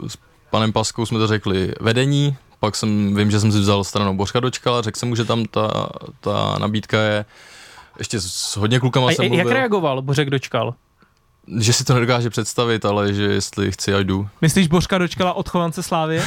uh, 0.02 0.08
panem 0.50 0.72
Paskou 0.72 1.06
jsme 1.06 1.18
to 1.18 1.26
řekli 1.26 1.72
vedení, 1.80 2.36
pak 2.60 2.76
jsem, 2.76 3.14
vím, 3.16 3.30
že 3.30 3.40
jsem 3.40 3.52
si 3.52 3.58
vzal 3.58 3.84
stranou 3.84 4.14
Bořka 4.14 4.40
dočkal, 4.40 4.82
řekl 4.82 4.98
jsem 4.98 5.08
mu, 5.08 5.16
že 5.16 5.24
tam 5.24 5.44
ta, 5.44 5.88
ta 6.20 6.56
nabídka 6.58 7.00
je, 7.00 7.24
ještě 7.98 8.20
s 8.20 8.56
hodně 8.56 8.80
klukama 8.80 9.08
a 9.08 9.10
jsem 9.10 9.22
jak 9.24 9.30
mluvil. 9.30 9.46
Jak 9.46 9.56
reagoval 9.56 10.02
Bořek 10.02 10.30
dočkal? 10.30 10.74
Že 11.58 11.72
si 11.72 11.84
to 11.84 11.94
nedokáže 11.94 12.30
představit, 12.30 12.84
ale 12.84 13.14
že 13.14 13.22
jestli 13.22 13.72
chci, 13.72 13.94
a 13.94 13.98
jdu. 13.98 14.28
Myslíš, 14.40 14.68
Božka 14.68 14.98
dočkala 14.98 15.32
odchovance 15.32 15.82
Slávy? 15.82 16.22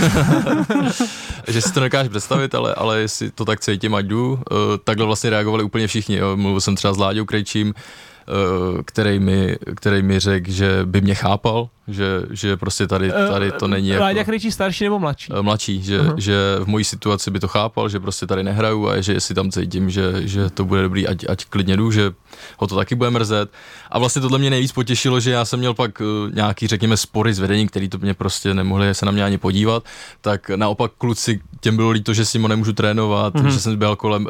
že 1.47 1.61
si 1.61 1.73
to 1.73 1.79
nedokáže 1.79 2.09
představit, 2.09 2.55
ale, 2.55 2.73
ale 2.73 2.99
jestli 2.99 3.31
to 3.31 3.45
tak 3.45 3.59
cítím, 3.59 3.95
ať 3.95 4.05
jdu. 4.05 4.31
Uh, 4.33 4.39
takhle 4.83 5.05
vlastně 5.05 5.29
reagovali 5.29 5.63
úplně 5.63 5.87
všichni. 5.87 6.15
Jo. 6.15 6.37
Mluvil 6.37 6.61
jsem 6.61 6.75
třeba 6.75 6.93
s 6.93 6.97
Láďou 6.97 7.25
Krejčím, 7.25 7.67
uh, 7.67 8.81
který 8.81 9.19
mi, 9.19 9.57
který 9.75 10.01
mi 10.01 10.19
řekl, 10.19 10.51
že 10.51 10.79
by 10.85 11.01
mě 11.01 11.15
chápal, 11.15 11.69
že, 11.93 12.21
že 12.29 12.57
prostě 12.57 12.87
tady, 12.87 13.11
eh, 13.13 13.27
tady 13.31 13.51
to 13.51 13.67
není 13.67 13.87
jako... 13.87 14.03
Láďa 14.03 14.23
Krejčí 14.23 14.51
starší 14.51 14.83
nebo 14.83 14.99
mladší? 14.99 15.33
Eh, 15.39 15.41
mladší, 15.41 15.83
že, 15.83 16.01
uh-huh. 16.01 16.15
že 16.17 16.35
v 16.59 16.67
mojí 16.67 16.85
situaci 16.85 17.31
by 17.31 17.39
to 17.39 17.47
chápal, 17.47 17.89
že 17.89 17.99
prostě 17.99 18.27
tady 18.27 18.43
nehraju 18.43 18.89
a 18.89 19.01
že 19.01 19.13
jestli 19.13 19.35
tam 19.35 19.51
cítím, 19.51 19.89
že, 19.89 20.27
že 20.27 20.49
to 20.49 20.65
bude 20.65 20.81
dobrý, 20.81 21.07
ať, 21.07 21.25
ať 21.29 21.45
klidně 21.45 21.77
jdu, 21.77 21.91
že 21.91 22.11
ho 22.57 22.67
to 22.67 22.75
taky 22.75 22.95
bude 22.95 23.09
mrzet. 23.09 23.51
A 23.91 23.99
vlastně 23.99 24.21
tohle 24.21 24.39
mě 24.39 24.49
nejvíc 24.49 24.71
potěšilo, 24.71 25.19
že 25.19 25.31
já 25.31 25.45
jsem 25.45 25.59
měl 25.59 25.73
pak 25.73 26.01
nějaký, 26.33 26.67
řekněme, 26.67 26.97
spory 26.97 27.33
s 27.33 27.39
vedením, 27.39 27.67
který 27.67 27.89
to 27.89 27.97
mě 27.97 28.13
prostě 28.13 28.53
nemohli 28.53 28.95
se 28.95 29.05
na 29.05 29.11
mě 29.11 29.23
ani 29.23 29.37
podívat, 29.37 29.83
tak 30.21 30.49
naopak 30.49 30.91
kluci, 30.97 31.41
těm 31.59 31.75
bylo 31.75 31.89
líto, 31.89 32.13
že 32.13 32.25
s 32.25 32.33
ním 32.33 32.47
nemůžu 32.47 32.73
trénovat, 32.73 33.33
uh-huh. 33.33 33.47
že 33.47 33.59
jsem 33.59 33.77
byl 33.77 33.95
kolem 33.95 34.25
uh, 34.25 34.29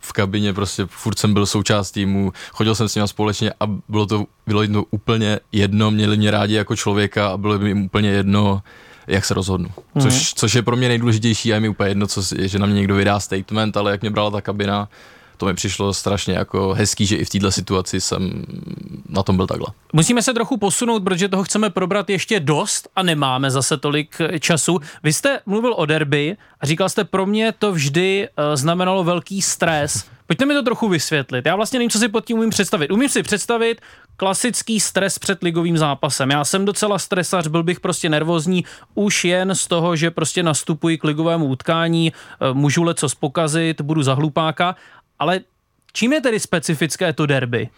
v 0.00 0.12
kabině, 0.12 0.52
prostě 0.52 0.86
furt 0.86 1.18
jsem 1.18 1.34
byl 1.34 1.46
součást 1.46 1.90
týmu, 1.90 2.32
chodil 2.52 2.74
jsem 2.74 2.88
s 2.88 2.94
nimi 2.94 3.08
společně 3.08 3.52
a 3.60 3.66
bylo 3.88 4.06
to 4.06 4.24
bylo 4.46 4.84
úplně 4.90 5.40
jedno, 5.52 5.90
měli 5.90 6.16
mě 6.16 6.30
rádi 6.30 6.54
jako 6.54 6.76
člověka 6.76 7.28
a 7.28 7.36
bylo 7.36 7.58
by 7.58 7.74
mi 7.74 7.84
úplně 7.84 8.08
jedno, 8.08 8.62
jak 9.06 9.24
se 9.24 9.34
rozhodnu. 9.34 9.68
Mm. 9.94 10.02
Což, 10.02 10.34
což 10.34 10.54
je 10.54 10.62
pro 10.62 10.76
mě 10.76 10.88
nejdůležitější 10.88 11.52
a 11.52 11.54
je 11.54 11.60
mi 11.60 11.68
úplně 11.68 11.90
jedno, 11.90 12.06
co, 12.06 12.22
že 12.38 12.58
na 12.58 12.66
mě 12.66 12.74
někdo 12.74 12.94
vydá 12.94 13.20
statement, 13.20 13.76
ale 13.76 13.90
jak 13.90 14.00
mě 14.00 14.10
brala 14.10 14.30
ta 14.30 14.40
kabina, 14.40 14.88
to 15.36 15.46
mi 15.46 15.54
přišlo 15.54 15.94
strašně 15.94 16.34
jako 16.34 16.74
hezký, 16.74 17.06
že 17.06 17.16
i 17.16 17.24
v 17.24 17.30
této 17.30 17.50
situaci 17.50 18.00
jsem 18.00 18.44
na 19.08 19.22
tom 19.22 19.36
byl 19.36 19.46
takhle. 19.46 19.66
Musíme 19.92 20.22
se 20.22 20.34
trochu 20.34 20.56
posunout, 20.56 21.04
protože 21.04 21.28
toho 21.28 21.44
chceme 21.44 21.70
probrat 21.70 22.10
ještě 22.10 22.40
dost 22.40 22.88
a 22.96 23.02
nemáme 23.02 23.50
zase 23.50 23.76
tolik 23.76 24.16
času. 24.40 24.80
Vy 25.02 25.12
jste 25.12 25.40
mluvil 25.46 25.74
o 25.76 25.86
derby 25.86 26.36
a 26.60 26.66
říkal 26.66 26.88
jste, 26.88 27.04
pro 27.04 27.26
mě 27.26 27.52
to 27.52 27.72
vždy 27.72 28.28
uh, 28.28 28.56
znamenalo 28.56 29.04
velký 29.04 29.42
stres. 29.42 30.04
Pojďte 30.26 30.46
mi 30.46 30.54
to 30.54 30.62
trochu 30.62 30.88
vysvětlit. 30.88 31.46
Já 31.46 31.56
vlastně 31.56 31.78
nevím, 31.78 31.90
co 31.90 31.98
si 31.98 32.08
pod 32.08 32.24
tím 32.24 32.36
umím 32.36 32.50
představit. 32.50 32.90
Umím 32.90 33.08
si 33.08 33.22
představit 33.22 33.80
klasický 34.16 34.80
stres 34.80 35.18
před 35.18 35.42
ligovým 35.42 35.78
zápasem. 35.78 36.30
Já 36.30 36.44
jsem 36.44 36.64
docela 36.64 36.98
stresař, 36.98 37.46
byl 37.46 37.62
bych 37.62 37.80
prostě 37.80 38.08
nervózní 38.08 38.64
už 38.94 39.24
jen 39.24 39.54
z 39.54 39.66
toho, 39.66 39.96
že 39.96 40.10
prostě 40.10 40.42
nastupuji 40.42 40.98
k 40.98 41.04
ligovému 41.04 41.46
utkání, 41.46 42.12
eh, 42.12 42.52
můžu 42.52 42.82
leco 42.82 43.08
spokazit, 43.08 43.80
budu 43.80 44.02
za 44.02 44.14
hlupáka 44.14 44.76
ale 45.18 45.40
čím 45.92 46.12
je 46.12 46.20
tedy 46.20 46.40
specifické 46.40 47.12
to 47.12 47.26
derby? 47.26 47.68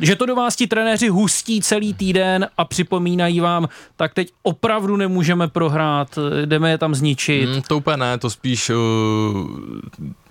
Že 0.00 0.16
to 0.16 0.26
do 0.26 0.34
vás 0.34 0.56
ti 0.56 0.66
trenéři 0.66 1.08
hustí 1.08 1.60
celý 1.60 1.94
týden 1.94 2.48
a 2.56 2.64
připomínají 2.64 3.40
vám, 3.40 3.68
tak 3.96 4.14
teď 4.14 4.32
opravdu 4.42 4.96
nemůžeme 4.96 5.48
prohrát, 5.48 6.18
jdeme 6.44 6.70
je 6.70 6.78
tam 6.78 6.94
zničit. 6.94 7.48
Mm, 7.48 7.62
to 7.62 7.76
úplně 7.76 7.96
ne, 7.96 8.18
to 8.18 8.30
spíš 8.30 8.70
uh, 8.70 8.76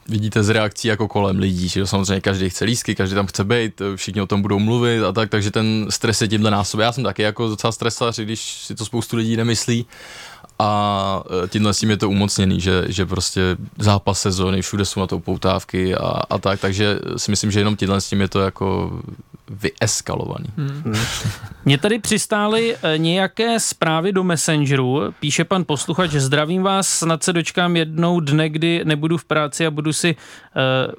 vidíte 0.10 0.43
z 0.43 0.49
reakcí 0.49 0.88
jako 0.88 1.08
kolem 1.08 1.39
lidí, 1.39 1.68
že 1.68 1.88
samozřejmě 1.88 2.22
každý 2.22 2.49
chce 2.49 2.66
lísky, 2.66 2.95
každý 2.95 3.16
tam 3.16 3.28
chce 3.28 3.43
být, 3.43 3.82
všichni 3.95 4.22
o 4.22 4.26
tom 4.26 4.41
budou 4.41 4.60
mluvit 4.60 5.03
a 5.03 5.12
tak, 5.12 5.30
takže 5.30 5.51
ten 5.51 5.88
stres 5.89 6.22
je 6.22 6.28
tímhle 6.28 6.51
násobě. 6.51 6.84
Já 6.84 6.91
jsem 6.91 7.03
taky 7.03 7.22
jako 7.22 7.47
docela 7.47 7.72
stresař, 7.72 8.20
když 8.20 8.64
si 8.64 8.76
to 8.76 8.86
spoustu 8.86 9.18
lidí 9.18 9.38
nemyslí 9.38 9.86
a 10.60 11.24
e, 11.43 11.47
tímhle 11.47 11.74
s 11.74 11.80
tím 11.80 11.89
je 11.89 11.97
to 11.97 12.10
umocněný, 12.10 12.62
že, 12.62 12.84
že 12.88 13.06
prostě 13.06 13.41
zápas 13.78 14.22
sezóny, 14.22 14.62
všude 14.62 14.86
jsou 14.86 14.99
na 14.99 15.08
to 15.08 15.20
poutávky 15.20 15.95
a, 15.95 16.08
a 16.30 16.38
tak, 16.38 16.60
takže 16.60 16.99
si 17.18 17.32
myslím, 17.32 17.51
že 17.51 17.60
jenom 17.60 17.76
tímhle 17.76 18.01
s 18.01 18.10
tím 18.10 18.22
je 18.22 18.28
to 18.28 18.39
jako 18.39 18.99
vyeskalovaný. 19.50 20.46
Hmm. 20.58 20.96
Mně 21.66 21.78
tady 21.78 22.00
přistály 22.00 22.76
e, 22.76 22.98
nějaké 22.98 23.60
zprávy 23.60 24.12
do 24.12 24.24
Messengeru. 24.24 25.02
Píše 25.20 25.43
pan 25.43 25.64
posluchač, 25.64 26.12
zdravím 26.12 26.64
vás, 26.64 26.89
snad 26.89 27.24
se 27.24 27.34
dočkám 27.34 27.76
jednou 27.76 28.20
dne, 28.20 28.50
kdy 28.50 28.82
nebudu 28.86 29.18
v 29.18 29.26
práci 29.26 29.66
a 29.66 29.72
budu 29.72 29.93
si 29.93 30.16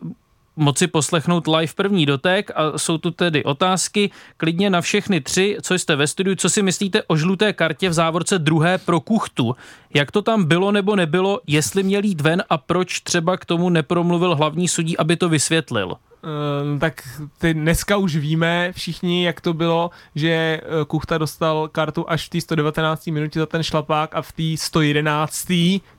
uh, 0.02 0.10
moci 0.56 0.86
poslechnout 0.86 1.46
live 1.46 1.72
první 1.76 2.06
dotek 2.06 2.50
a 2.54 2.78
jsou 2.78 2.98
tu 2.98 3.10
tedy 3.10 3.44
otázky 3.44 4.10
klidně 4.36 4.70
na 4.70 4.80
všechny 4.80 5.20
tři, 5.20 5.56
co 5.62 5.74
jste 5.74 5.96
ve 5.96 6.06
studiu, 6.06 6.36
co 6.36 6.50
si 6.50 6.62
myslíte 6.62 7.02
o 7.02 7.16
žluté 7.16 7.52
kartě 7.52 7.88
v 7.88 7.92
závorce 7.92 8.38
druhé 8.38 8.78
pro 8.78 9.00
kuchtu. 9.00 9.56
Jak 9.94 10.10
to 10.10 10.22
tam 10.22 10.44
bylo 10.44 10.72
nebo 10.72 10.96
nebylo, 10.96 11.40
jestli 11.46 11.82
měl 11.82 12.04
jít 12.04 12.20
ven 12.20 12.42
a 12.50 12.58
proč 12.58 13.00
třeba 13.00 13.36
k 13.36 13.44
tomu 13.44 13.70
nepromluvil 13.70 14.34
hlavní 14.34 14.68
sudí, 14.68 14.98
aby 14.98 15.16
to 15.16 15.28
vysvětlil? 15.28 15.96
Uh, 16.26 16.78
tak 16.78 17.08
ty 17.38 17.54
dneska 17.54 17.96
už 17.96 18.16
víme 18.16 18.72
všichni, 18.72 19.24
jak 19.24 19.40
to 19.40 19.52
bylo, 19.52 19.90
že 20.14 20.30
eh, 20.30 20.60
Kuchta 20.86 21.18
dostal 21.18 21.68
kartu 21.72 22.10
až 22.10 22.26
v 22.26 22.28
té 22.28 22.40
119. 22.40 23.06
minutě 23.06 23.38
za 23.40 23.46
ten 23.46 23.62
šlapák 23.62 24.14
a 24.14 24.22
v 24.22 24.32
té 24.32 24.56
111. 24.56 25.46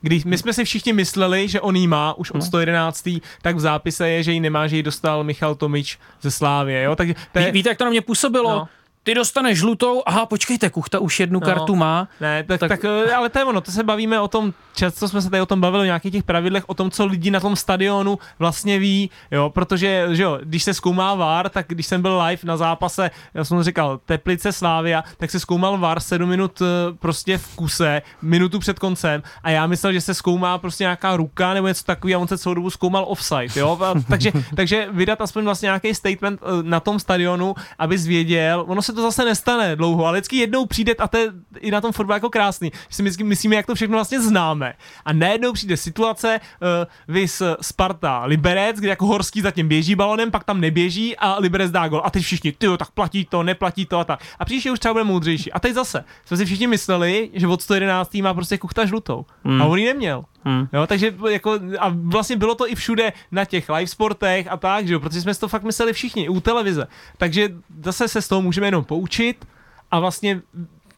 kdy 0.01 0.21
my 0.25 0.37
jsme 0.37 0.53
si 0.53 0.65
všichni 0.65 0.93
mysleli, 0.93 1.47
že 1.47 1.61
on 1.61 1.75
jí 1.75 1.87
má 1.87 2.13
už 2.13 2.31
od 2.31 2.41
111. 2.41 3.05
No. 3.05 3.19
tak 3.41 3.55
v 3.55 3.59
zápise 3.59 4.09
je, 4.09 4.23
že 4.23 4.31
ji 4.31 4.39
nemá, 4.39 4.67
že 4.67 4.75
ji 4.75 4.83
dostal 4.83 5.23
Michal 5.23 5.55
Tomič 5.55 5.99
ze 6.21 6.31
Slávě, 6.31 6.83
jo? 6.83 6.95
Tak 6.95 7.07
to 7.31 7.39
je... 7.39 7.45
Ví, 7.45 7.51
víte, 7.51 7.69
jak 7.69 7.77
to 7.77 7.83
na 7.83 7.89
mě 7.89 8.01
působilo? 8.01 8.49
No 8.49 8.67
ty 9.07 9.15
dostaneš 9.15 9.59
žlutou, 9.59 10.03
aha, 10.05 10.25
počkejte, 10.25 10.69
Kuchta 10.69 10.99
už 10.99 11.19
jednu 11.19 11.39
no, 11.39 11.45
kartu 11.45 11.75
má. 11.75 12.07
Ne, 12.21 12.43
tak, 12.43 12.59
tak, 12.59 12.69
tak, 12.69 12.85
eh, 12.85 13.13
ale 13.13 13.29
to 13.29 13.39
je 13.39 13.45
ono, 13.45 13.61
to 13.61 13.71
se 13.71 13.83
bavíme 13.83 14.19
o 14.19 14.27
tom, 14.27 14.53
často 14.75 15.07
jsme 15.07 15.21
se 15.21 15.29
tady 15.29 15.41
o 15.41 15.45
tom 15.45 15.61
bavili, 15.61 15.81
o 15.81 15.85
nějakých 15.85 16.11
těch 16.11 16.23
pravidlech, 16.23 16.63
o 16.67 16.73
tom, 16.73 16.91
co 16.91 17.05
lidi 17.05 17.31
na 17.31 17.39
tom 17.39 17.55
stadionu 17.55 18.19
vlastně 18.39 18.79
ví, 18.79 19.09
jo, 19.31 19.49
protože, 19.49 20.07
že 20.11 20.23
jo, 20.23 20.39
když 20.43 20.63
se 20.63 20.73
zkoumá 20.73 21.15
VAR, 21.15 21.49
tak 21.49 21.65
když 21.69 21.87
jsem 21.87 22.01
byl 22.01 22.21
live 22.21 22.41
na 22.43 22.57
zápase, 22.57 23.11
já 23.33 23.43
jsem 23.43 23.63
říkal, 23.63 23.99
Teplice 24.05 24.51
Slávia, 24.51 25.03
tak 25.17 25.31
se 25.31 25.39
zkoumal 25.39 25.77
VAR 25.77 25.99
7 25.99 26.29
minut 26.29 26.61
eh, 26.61 26.65
prostě 26.99 27.37
v 27.37 27.55
kuse, 27.55 28.01
minutu 28.21 28.59
před 28.59 28.79
koncem 28.79 29.23
a 29.43 29.49
já 29.49 29.67
myslel, 29.67 29.93
že 29.93 30.01
se 30.01 30.13
zkoumá 30.13 30.57
prostě 30.57 30.83
nějaká 30.83 31.17
ruka 31.17 31.53
nebo 31.53 31.67
něco 31.67 31.83
takového 31.83 32.19
a 32.19 32.21
on 32.21 32.27
se 32.27 32.37
celou 32.37 32.53
dobu 32.53 32.69
zkoumal 32.69 33.05
offside, 33.07 33.59
jo, 33.59 33.79
a, 33.81 33.93
takže, 34.09 34.31
takže 34.55 34.87
vydat 34.91 35.21
aspoň 35.21 35.43
vlastně 35.43 35.65
nějaký 35.65 35.95
statement 35.95 36.39
eh, 36.43 36.63
na 36.63 36.79
tom 36.79 36.99
stadionu, 36.99 37.55
aby 37.79 37.97
zvěděl, 37.97 38.65
ono 38.67 38.81
se 38.81 38.96
to 38.97 39.03
zase 39.03 39.25
nestane 39.25 39.75
dlouho, 39.75 40.05
ale 40.05 40.17
vždycky 40.17 40.37
jednou 40.37 40.65
přijde 40.65 40.93
a 40.93 41.07
to 41.07 41.17
je 41.17 41.27
i 41.59 41.71
na 41.71 41.81
tom 41.81 41.91
fotbale 41.91 42.15
jako 42.15 42.29
krásný, 42.29 42.71
že 42.89 42.95
si 42.95 43.03
vždycky 43.03 43.23
myslíme, 43.23 43.55
jak 43.55 43.65
to 43.65 43.75
všechno 43.75 43.97
vlastně 43.97 44.21
známe. 44.21 44.73
A 45.05 45.13
najednou 45.13 45.53
přijde 45.53 45.77
situace, 45.77 46.39
uh, 46.39 47.13
vys 47.15 47.41
Sparta 47.61 48.25
Liberec, 48.25 48.77
kde 48.77 48.89
jako 48.89 49.05
Horský 49.05 49.41
zatím 49.41 49.67
běží 49.67 49.95
balonem, 49.95 50.31
pak 50.31 50.43
tam 50.43 50.61
neběží 50.61 51.17
a 51.17 51.39
Liberec 51.39 51.71
dá 51.71 51.87
gol. 51.87 52.01
A 52.03 52.09
teď 52.09 52.23
všichni, 52.23 52.51
ty 52.51 52.67
tak 52.77 52.91
platí 52.91 53.25
to, 53.25 53.43
neplatí 53.43 53.85
to 53.85 53.99
a 53.99 54.03
tak. 54.03 54.19
A 54.39 54.45
příště 54.45 54.71
už 54.71 54.79
třeba 54.79 54.93
bude 54.93 55.03
moudřejší. 55.03 55.51
A 55.51 55.59
teď 55.59 55.73
zase 55.73 56.03
jsme 56.25 56.37
si 56.37 56.45
všichni 56.45 56.67
mysleli, 56.67 57.29
že 57.33 57.47
od 57.47 57.61
111. 57.61 58.13
má 58.13 58.33
prostě 58.33 58.57
kuchta 58.57 58.85
žlutou. 58.85 59.25
Hmm. 59.43 59.61
A 59.61 59.65
on 59.65 59.79
ji 59.79 59.85
neměl. 59.85 60.25
Hmm. 60.47 60.67
Jo, 60.73 60.87
takže 60.87 61.13
jako, 61.29 61.59
a 61.79 61.93
vlastně 61.93 62.35
bylo 62.35 62.55
to 62.55 62.71
i 62.71 62.75
všude 62.75 63.13
na 63.31 63.45
těch 63.45 63.69
live 63.69 63.87
sportech 63.87 64.47
a 64.49 64.57
tak, 64.57 64.87
že 64.87 64.93
jo, 64.93 64.99
protože 64.99 65.21
jsme 65.21 65.33
si 65.33 65.39
to 65.39 65.47
fakt 65.47 65.63
mysleli 65.63 65.93
všichni, 65.93 66.29
u 66.29 66.39
televize. 66.39 66.87
Takže 67.17 67.49
zase 67.83 68.07
se 68.07 68.21
z 68.21 68.27
toho 68.27 68.41
můžeme 68.41 68.67
jenom 68.67 68.83
poučit 68.83 69.47
a 69.91 69.99
vlastně 69.99 70.41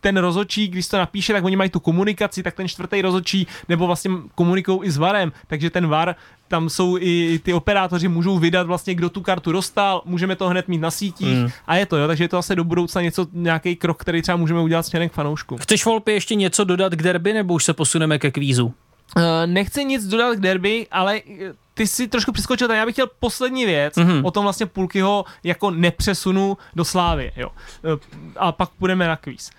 ten 0.02 0.18
rozočí, 0.18 0.68
když 0.68 0.88
to 0.88 0.98
napíše, 0.98 1.34
tak 1.34 1.44
oni 1.44 1.56
mají 1.56 1.70
tu 1.70 1.80
komunikaci, 1.80 2.44
tak 2.44 2.56
ten 2.56 2.68
čtvrtý 2.68 3.02
rozočí, 3.02 3.48
nebo 3.70 3.88
vlastně 3.88 4.12
komunikují 4.36 4.80
i 4.84 4.92
s 4.92 4.98
VARem, 4.98 5.32
takže 5.48 5.70
ten 5.70 5.88
VAR, 5.88 6.16
tam 6.48 6.70
jsou 6.70 6.98
i 7.00 7.40
ty 7.44 7.54
operátoři, 7.54 8.08
můžou 8.08 8.40
vydat 8.40 8.68
vlastně, 8.68 8.96
kdo 8.96 9.10
tu 9.10 9.22
kartu 9.22 9.52
dostal, 9.52 10.02
můžeme 10.06 10.36
to 10.36 10.50
hned 10.50 10.68
mít 10.68 10.78
na 10.78 10.92
sítích 10.92 11.38
mm. 11.38 11.50
a 11.68 11.76
je 11.76 11.86
to, 11.86 11.98
jo, 11.98 12.08
takže 12.08 12.24
je 12.24 12.28
to 12.28 12.38
asi 12.38 12.56
do 12.56 12.64
budoucna 12.64 13.02
něco, 13.02 13.28
nějaký 13.34 13.76
krok, 13.76 14.02
který 14.02 14.22
třeba 14.22 14.36
můžeme 14.36 14.62
udělat 14.62 14.86
směrem 14.86 15.10
k 15.10 15.14
fanoušku. 15.14 15.58
Chceš 15.58 15.86
Volpi 15.86 16.12
ještě 16.12 16.36
něco 16.36 16.64
dodat 16.64 16.94
k 16.94 17.04
derby, 17.04 17.34
nebo 17.34 17.54
už 17.54 17.64
se 17.64 17.74
posuneme 17.74 18.20
ke 18.20 18.32
kvízu? 18.32 18.74
Uh, 19.16 19.24
nechci 19.46 19.86
nic 19.86 20.06
dodat 20.06 20.36
k 20.36 20.40
derby, 20.40 20.88
ale 20.92 21.18
eh, 21.18 21.54
ty 21.74 21.88
si 21.88 22.08
trošku 22.08 22.32
přiskočil, 22.32 22.68
tak 22.68 22.78
já 22.78 22.86
bych 22.86 22.96
chtěl 22.96 23.10
poslední 23.20 23.66
věc 23.66 23.98
mm-hmm. 23.98 24.26
o 24.26 24.32
tom 24.32 24.44
vlastně 24.44 24.66
Pulkyho 24.66 25.26
jako 25.44 25.72
nepřesunu 25.72 26.58
do 26.76 26.86
Slávy, 26.86 27.32
jo. 27.36 27.50
Uh, 27.50 28.00
a 28.38 28.52
pak 28.52 28.70
půjdeme 28.70 29.08
na 29.08 29.16
kvíz. 29.16 29.52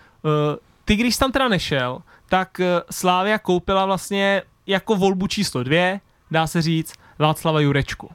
Ty, 0.85 0.97
když 0.97 1.17
tam 1.17 1.33
teda 1.33 1.49
nešel, 1.49 2.03
tak 2.29 2.61
Slávia 2.91 3.39
koupila 3.39 3.87
vlastně 3.87 4.43
jako 4.67 4.97
volbu 4.97 5.27
číslo 5.27 5.63
dvě, 5.63 6.01
dá 6.31 6.47
se 6.47 6.63
říct, 6.63 6.93
Václava 7.19 7.61
Jurečku. 7.61 8.11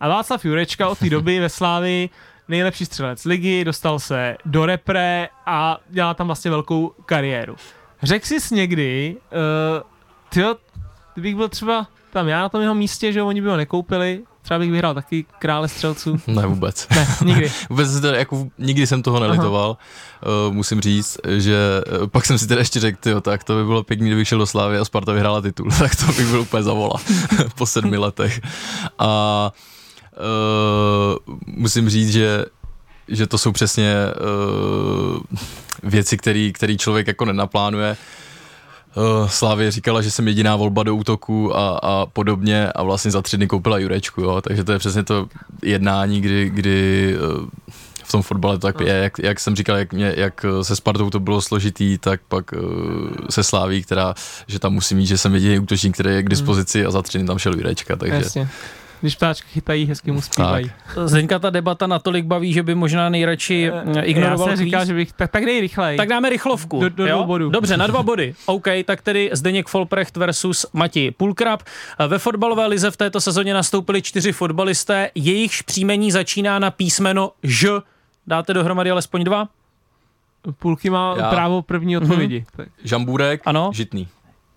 A 0.00 0.08
Václav 0.08 0.44
Jurečka 0.44 0.88
od 0.88 0.98
té 0.98 1.10
doby 1.10 1.40
ve 1.40 1.48
Slávii 1.48 2.10
nejlepší 2.48 2.86
střelec 2.86 3.24
ligy, 3.24 3.64
dostal 3.64 3.98
se 3.98 4.36
do 4.44 4.66
repre 4.66 5.28
a 5.46 5.78
dělá 5.88 6.14
tam 6.14 6.26
vlastně 6.26 6.50
velkou 6.50 6.92
kariéru. 7.06 7.56
Řekl 8.02 8.26
jsi 8.26 8.54
někdy, 8.54 9.16
uh, 9.16 9.90
tyjo, 10.36 10.56
kdybych 11.14 11.36
byl 11.36 11.48
třeba 11.48 11.86
tam 12.12 12.28
já 12.28 12.40
na 12.40 12.48
tom 12.48 12.60
jeho 12.60 12.74
místě, 12.74 13.12
že 13.12 13.22
oni 13.22 13.42
by 13.42 13.48
ho 13.48 13.56
nekoupili, 13.56 14.22
třeba 14.42 14.58
bych 14.58 14.70
vyhrál 14.70 14.94
taky 14.94 15.24
krále 15.38 15.68
střelců. 15.68 16.20
Ne, 16.26 16.46
vůbec. 16.46 16.88
Ne, 16.90 17.06
nikdy. 17.24 17.52
vůbec 17.70 18.00
to, 18.00 18.06
jako, 18.06 18.48
nikdy 18.58 18.86
jsem 18.86 19.02
toho 19.02 19.20
nelitoval. 19.20 19.76
Uh, 20.48 20.54
musím 20.54 20.80
říct, 20.80 21.18
že 21.36 21.56
uh, 22.00 22.06
pak 22.06 22.26
jsem 22.26 22.38
si 22.38 22.46
teda 22.46 22.60
ještě 22.60 22.80
řekl, 22.80 22.98
tyjo, 23.00 23.20
tak 23.20 23.44
to 23.44 23.56
by 23.56 23.64
bylo 23.64 23.82
pěkný, 23.82 24.06
kdybych 24.06 24.28
šel 24.28 24.38
do 24.38 24.46
Slávy 24.46 24.78
a 24.78 24.84
Sparta 24.84 25.12
vyhrála 25.12 25.40
titul, 25.40 25.70
tak 25.78 25.96
to 25.96 26.06
bych 26.06 26.26
byl 26.26 26.40
úplně 26.40 26.62
zavola 26.62 26.96
po 27.54 27.66
sedmi 27.66 27.96
letech. 27.96 28.40
A 28.98 29.52
uh, 30.16 31.34
musím 31.46 31.88
říct, 31.88 32.12
že 32.12 32.44
že 33.08 33.26
to 33.26 33.38
jsou 33.38 33.52
přesně 33.52 33.94
uh, 34.06 35.20
věci, 35.82 36.16
které 36.52 36.76
člověk 36.76 37.06
jako 37.06 37.24
nenaplánuje 37.24 37.90
uh, 37.90 38.25
Slávě 39.26 39.70
říkala, 39.70 40.02
že 40.02 40.10
jsem 40.10 40.28
jediná 40.28 40.56
volba 40.56 40.82
do 40.82 40.96
útoku 40.96 41.56
a, 41.56 41.78
a 41.82 42.06
podobně 42.06 42.72
a 42.72 42.82
vlastně 42.82 43.10
za 43.10 43.22
tři 43.22 43.36
dny 43.36 43.46
koupila 43.46 43.78
Jurečku, 43.78 44.20
jo, 44.20 44.40
takže 44.40 44.64
to 44.64 44.72
je 44.72 44.78
přesně 44.78 45.02
to 45.02 45.26
jednání, 45.62 46.20
kdy, 46.20 46.50
kdy 46.50 47.14
uh, 47.18 47.46
v 48.04 48.12
tom 48.12 48.22
fotbale 48.22 48.58
to 48.58 48.66
tak 48.66 48.80
je, 48.80 48.94
jak, 48.94 49.18
jak 49.18 49.40
jsem 49.40 49.56
říkal, 49.56 49.76
jak, 49.76 49.92
mě, 49.92 50.14
jak 50.16 50.46
se 50.62 50.76
Spartou 50.76 51.10
to 51.10 51.20
bylo 51.20 51.40
složitý, 51.40 51.98
tak 51.98 52.20
pak 52.28 52.52
uh, 52.52 52.60
se 53.30 53.42
Sláví, 53.42 53.82
která, 53.82 54.14
že 54.46 54.58
tam 54.58 54.72
musí 54.72 54.94
mít, 54.94 55.06
že 55.06 55.18
jsem 55.18 55.34
jediný 55.34 55.58
útočník, 55.58 55.94
který 55.94 56.10
je 56.10 56.22
k 56.22 56.28
dispozici 56.28 56.86
a 56.86 56.90
za 56.90 57.02
tři 57.02 57.18
dny 57.18 57.26
tam 57.26 57.38
šel 57.38 57.54
Jurečka, 57.54 57.96
takže... 57.96 58.16
Jasně. 58.16 58.48
Když 59.00 59.16
ptáčky 59.16 59.48
chytají, 59.48 59.86
hezky 59.86 60.12
mu 60.12 60.20
zpívají. 60.20 60.70
Zdeňka 61.04 61.38
ta 61.38 61.50
debata 61.50 61.86
natolik 61.86 62.24
baví, 62.24 62.52
že 62.52 62.62
by 62.62 62.74
možná 62.74 63.08
nejradši 63.08 63.70
eh, 63.96 64.04
ignoroval 64.04 64.48
Já 64.48 64.56
se 64.56 64.64
říká, 64.64 64.84
že 64.84 64.94
bych, 64.94 65.12
tak, 65.12 65.30
tak 65.30 65.44
dej 65.44 65.60
rychleji. 65.60 65.96
Tak 65.96 66.08
dáme 66.08 66.30
rychlovku. 66.30 66.80
Do, 66.80 66.88
do 66.88 67.06
jo? 67.06 67.24
bodů. 67.24 67.50
Dobře, 67.50 67.76
na 67.76 67.86
dva 67.86 68.02
body. 68.02 68.34
OK, 68.46 68.66
tak 68.84 69.02
tedy 69.02 69.30
Zdeněk 69.32 69.68
Folprecht 69.68 70.16
versus 70.16 70.66
Matěj 70.72 71.10
Pulkrab. 71.10 71.62
Ve 72.08 72.18
fotbalové 72.18 72.66
lize 72.66 72.90
v 72.90 72.96
této 72.96 73.20
sezóně 73.20 73.54
nastoupili 73.54 74.02
čtyři 74.02 74.32
fotbalisté, 74.32 75.10
jejichž 75.14 75.62
příjmení 75.62 76.10
začíná 76.12 76.58
na 76.58 76.70
písmeno 76.70 77.32
Ž. 77.42 77.68
Dáte 78.26 78.54
dohromady 78.54 78.90
alespoň 78.90 79.24
dva? 79.24 79.48
Půlky 80.58 80.90
má 80.90 81.14
Já. 81.18 81.30
právo 81.30 81.62
první 81.62 81.96
odpovědi. 81.96 82.44
Mm-hmm. 82.58 82.66
Žambůrek, 82.84 83.42
ano? 83.44 83.70
Žitný. 83.74 84.08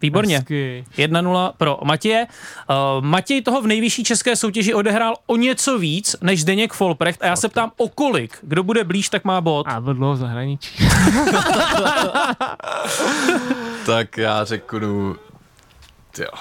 Výborně. 0.01 0.39
1-0 0.39 1.51
pro 1.57 1.79
Matěje. 1.83 2.27
Uh, 2.69 3.05
Matěj 3.05 3.41
toho 3.41 3.61
v 3.61 3.67
nejvyšší 3.67 4.03
české 4.03 4.35
soutěži 4.35 4.73
odehrál 4.73 5.13
o 5.27 5.35
něco 5.35 5.79
víc 5.79 6.15
než 6.21 6.41
Zdeněk 6.41 6.73
Folprecht 6.73 7.23
a 7.23 7.25
já 7.25 7.35
se 7.35 7.49
ptám 7.49 7.71
o 7.77 7.89
kolik. 7.89 8.37
Kdo 8.41 8.63
bude 8.63 8.83
blíž, 8.83 9.09
tak 9.09 9.25
má 9.25 9.41
bod. 9.41 9.67
A 9.67 9.81
byl 9.81 9.93
dlouho 9.93 10.13
v 10.13 10.17
zahraničí. 10.17 10.85
tak 13.85 14.17
já 14.17 14.45
řeknu 14.45 15.15
tyjo, 16.15 16.31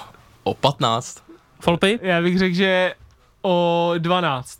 o 0.43 0.53
15. 0.53 1.23
Folpy? 1.59 1.99
Já 2.01 2.21
bych 2.21 2.39
řekl, 2.39 2.55
že 2.55 2.93
o 3.41 3.93
12. 3.97 4.59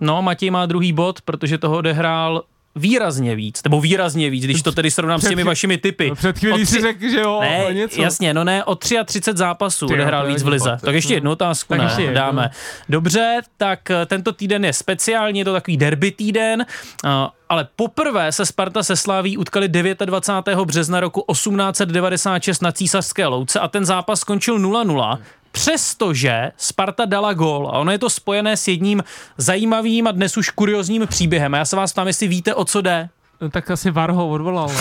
No, 0.00 0.22
Matěj 0.22 0.50
má 0.50 0.66
druhý 0.66 0.92
bod, 0.92 1.20
protože 1.20 1.58
toho 1.58 1.76
odehrál 1.76 2.42
výrazně 2.74 3.36
víc, 3.36 3.62
nebo 3.64 3.80
výrazně 3.80 4.30
víc, 4.30 4.44
když 4.44 4.62
to 4.62 4.72
tedy 4.72 4.90
srovnám 4.90 5.20
s 5.20 5.28
těmi 5.28 5.44
vašimi 5.44 5.78
typy. 5.78 6.08
No, 6.08 6.14
před 6.14 6.38
chvílí 6.38 6.66
si 6.66 6.80
řekl, 6.80 7.08
že 7.08 7.20
jo, 7.20 7.40
ne, 7.40 7.64
o 7.66 7.70
něco. 7.70 8.02
jasně, 8.02 8.34
no 8.34 8.44
ne, 8.44 8.64
o 8.64 8.74
33 8.74 9.20
zápasů 9.34 9.86
Ty 9.86 9.92
jo, 9.92 9.96
odehrál 9.96 10.26
je 10.26 10.32
víc 10.32 10.42
v 10.42 10.48
Lize. 10.48 10.78
Tak 10.80 10.94
ještě 10.94 11.14
jednu 11.14 11.30
otázku, 11.30 11.68
Tak 11.68 11.78
ne, 11.78 11.84
ještě 11.84 12.02
jednu. 12.02 12.14
dáme. 12.14 12.50
Dobře, 12.88 13.40
tak 13.56 13.90
eh, 13.90 14.06
tento 14.06 14.32
týden 14.32 14.64
je 14.64 14.72
speciální, 14.72 15.38
je 15.38 15.44
to 15.44 15.52
takový 15.52 15.76
derby 15.76 16.10
týden, 16.10 16.66
eh, 17.04 17.08
ale 17.48 17.68
poprvé 17.76 18.32
se 18.32 18.46
Sparta 18.46 18.82
se 18.82 18.96
Sláví 18.96 19.36
utkali 19.36 19.68
29. 19.68 20.64
března 20.64 21.00
roku 21.00 21.24
1896 21.32 22.62
na 22.62 22.72
Císařské 22.72 23.26
louce 23.26 23.60
a 23.60 23.68
ten 23.68 23.84
zápas 23.84 24.20
skončil 24.20 24.58
0-0. 24.58 25.18
Přestože 25.52 26.52
Sparta 26.56 27.04
dala 27.04 27.32
gól 27.32 27.68
a 27.68 27.78
ono 27.78 27.92
je 27.92 27.98
to 27.98 28.10
spojené 28.10 28.56
s 28.56 28.68
jedním 28.68 29.02
zajímavým 29.38 30.06
a 30.06 30.12
dnes 30.12 30.36
už 30.36 30.50
kuriozním 30.50 31.06
příběhem. 31.06 31.54
A 31.54 31.58
já 31.58 31.64
se 31.64 31.76
vás 31.76 31.92
ptám, 31.92 32.06
jestli 32.06 32.28
víte, 32.28 32.54
o 32.54 32.64
co 32.64 32.80
jde. 32.80 33.08
No, 33.40 33.50
tak 33.50 33.70
asi 33.70 33.90
VAR 33.90 34.10
ho 34.10 34.28
odvolal. 34.28 34.68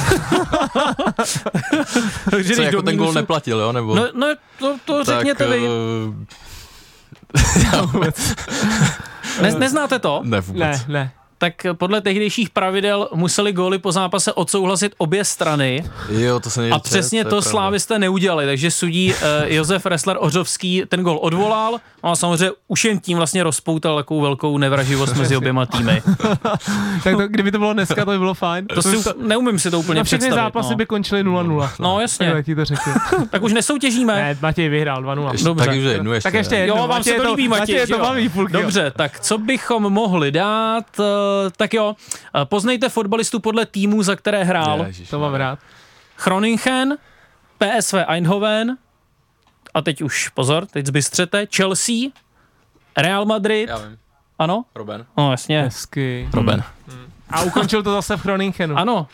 Takže 2.32 2.56
Co, 2.56 2.62
jako 2.62 2.76
do 2.76 2.82
ten 2.82 2.98
gol 2.98 3.08
mínusu- 3.08 3.16
neplatil, 3.16 3.60
jo? 3.60 3.72
Nebo... 3.72 3.96
No, 3.96 4.08
no 4.14 4.28
to, 4.60 4.78
to 4.86 5.04
řekněte 5.04 5.44
tak, 5.48 5.60
vy. 5.60 5.68
eh, 5.68 5.72
Ne, 9.42 9.52
neznáte 9.52 10.00
to? 10.00 10.22
ne, 10.24 10.42
vůbec. 10.42 10.60
ne, 10.60 10.84
ne. 10.88 11.12
Tak 11.42 11.54
podle 11.74 12.02
tehdejších 12.02 12.50
pravidel 12.50 13.10
museli 13.14 13.54
góly 13.54 13.78
po 13.78 13.92
zápase 13.92 14.34
odsouhlasit 14.34 14.94
obě 14.98 15.26
strany 15.26 15.84
Jo, 16.10 16.40
to 16.40 16.50
se 16.50 16.70
a 16.70 16.80
přesně 16.80 17.24
to 17.24 17.30
pravda. 17.30 17.50
slávisté 17.50 18.00
neudělali, 18.00 18.46
takže 18.46 18.72
sudí 18.72 19.14
uh, 19.14 19.18
Josef 19.46 19.86
Ressler 19.86 20.18
Ořovský 20.20 20.84
ten 20.90 21.02
gol 21.04 21.20
odvolal 21.22 21.80
no 22.04 22.12
a 22.12 22.16
samozřejmě 22.16 22.52
už 22.68 22.86
jen 22.86 23.00
tím 23.00 23.18
vlastně 23.18 23.44
rozpoutal 23.44 23.96
takovou 23.98 24.22
velkou 24.22 24.58
nevraživost 24.58 25.16
mezi 25.16 25.38
oběma 25.38 25.66
týmy. 25.66 26.02
Tak 27.04 27.16
to, 27.18 27.28
kdyby 27.28 27.52
to 27.52 27.60
bylo 27.60 27.74
dneska, 27.74 28.06
to 28.06 28.12
by 28.12 28.18
bylo 28.18 28.34
fajn. 28.34 28.66
To 28.68 28.82
si, 28.82 28.98
neumím 29.22 29.60
si 29.60 29.72
to 29.72 29.80
úplně 29.80 29.98
na 29.98 30.04
všechny 30.04 30.20
představit. 30.20 30.44
zápasy 30.44 30.70
no. 30.70 30.76
by 30.76 30.86
končily 30.86 31.24
0-0. 31.24 31.70
no 31.80 32.02
jasně, 32.02 32.26
Takhle 32.26 32.44
ti 32.44 32.56
to 32.56 32.66
řekl. 32.66 32.82
tak 33.30 33.44
už 33.44 33.54
nesoutěžíme. 33.54 34.16
Ne, 34.16 34.38
Matěj 34.42 34.70
vyhrál 34.70 35.04
2-0. 35.04 35.32
Ještě, 35.32 35.46
Dobře. 35.46 35.66
Tak 35.66 35.76
už 35.76 35.84
jednu 35.84 36.14
ještě. 36.14 36.28
Tak 36.28 36.34
ještě 36.34 36.56
jednu. 36.56 36.76
Jo, 36.76 36.88
vám 36.88 37.04
se 37.04 37.10
Matěj 37.10 37.18
to 37.18 37.24
to- 37.24 37.30
líbí, 37.34 37.48
Matěj, 37.48 37.76
Matěj 37.80 37.96
to 37.96 38.00
baví. 38.00 38.32
Dobře, 38.52 38.92
tak 38.96 39.20
co 39.20 39.38
bychom 39.38 39.84
mohli 39.84 40.32
dát? 40.32 40.86
Eh, 41.48 41.52
Tak 41.58 41.74
jo, 41.74 41.96
eh, 42.36 42.46
poznejte 42.46 42.90
fotbalistu 42.90 43.40
podle 43.40 43.66
týmu, 43.66 44.04
za 44.04 44.16
které 44.16 44.44
hrál. 44.44 44.84
Ježiš, 44.86 45.10
To 45.10 45.20
mám 45.20 45.34
rád. 45.34 45.60
Groningen, 46.24 46.98
PSV 47.58 47.94
Eindhoven, 48.08 48.78
a 49.74 49.82
teď 49.82 50.02
už 50.02 50.30
pozor, 50.30 50.66
teď 50.66 50.86
zbystřete, 50.86 51.48
Chelsea, 51.56 51.96
Real 52.98 53.26
Madrid, 53.26 53.70
Já 53.70 53.78
vím. 53.78 53.98
ano? 54.40 54.66
Robin. 54.76 55.06
No 55.18 55.32
jasně, 55.32 55.62
Hezky. 55.62 56.30
Robin. 56.34 56.64
A 57.30 57.42
ukončil 57.42 57.84
to 57.84 57.94
zase 57.94 58.18
v 58.18 58.22
Chroningenu. 58.22 58.78
ano. 58.78 59.08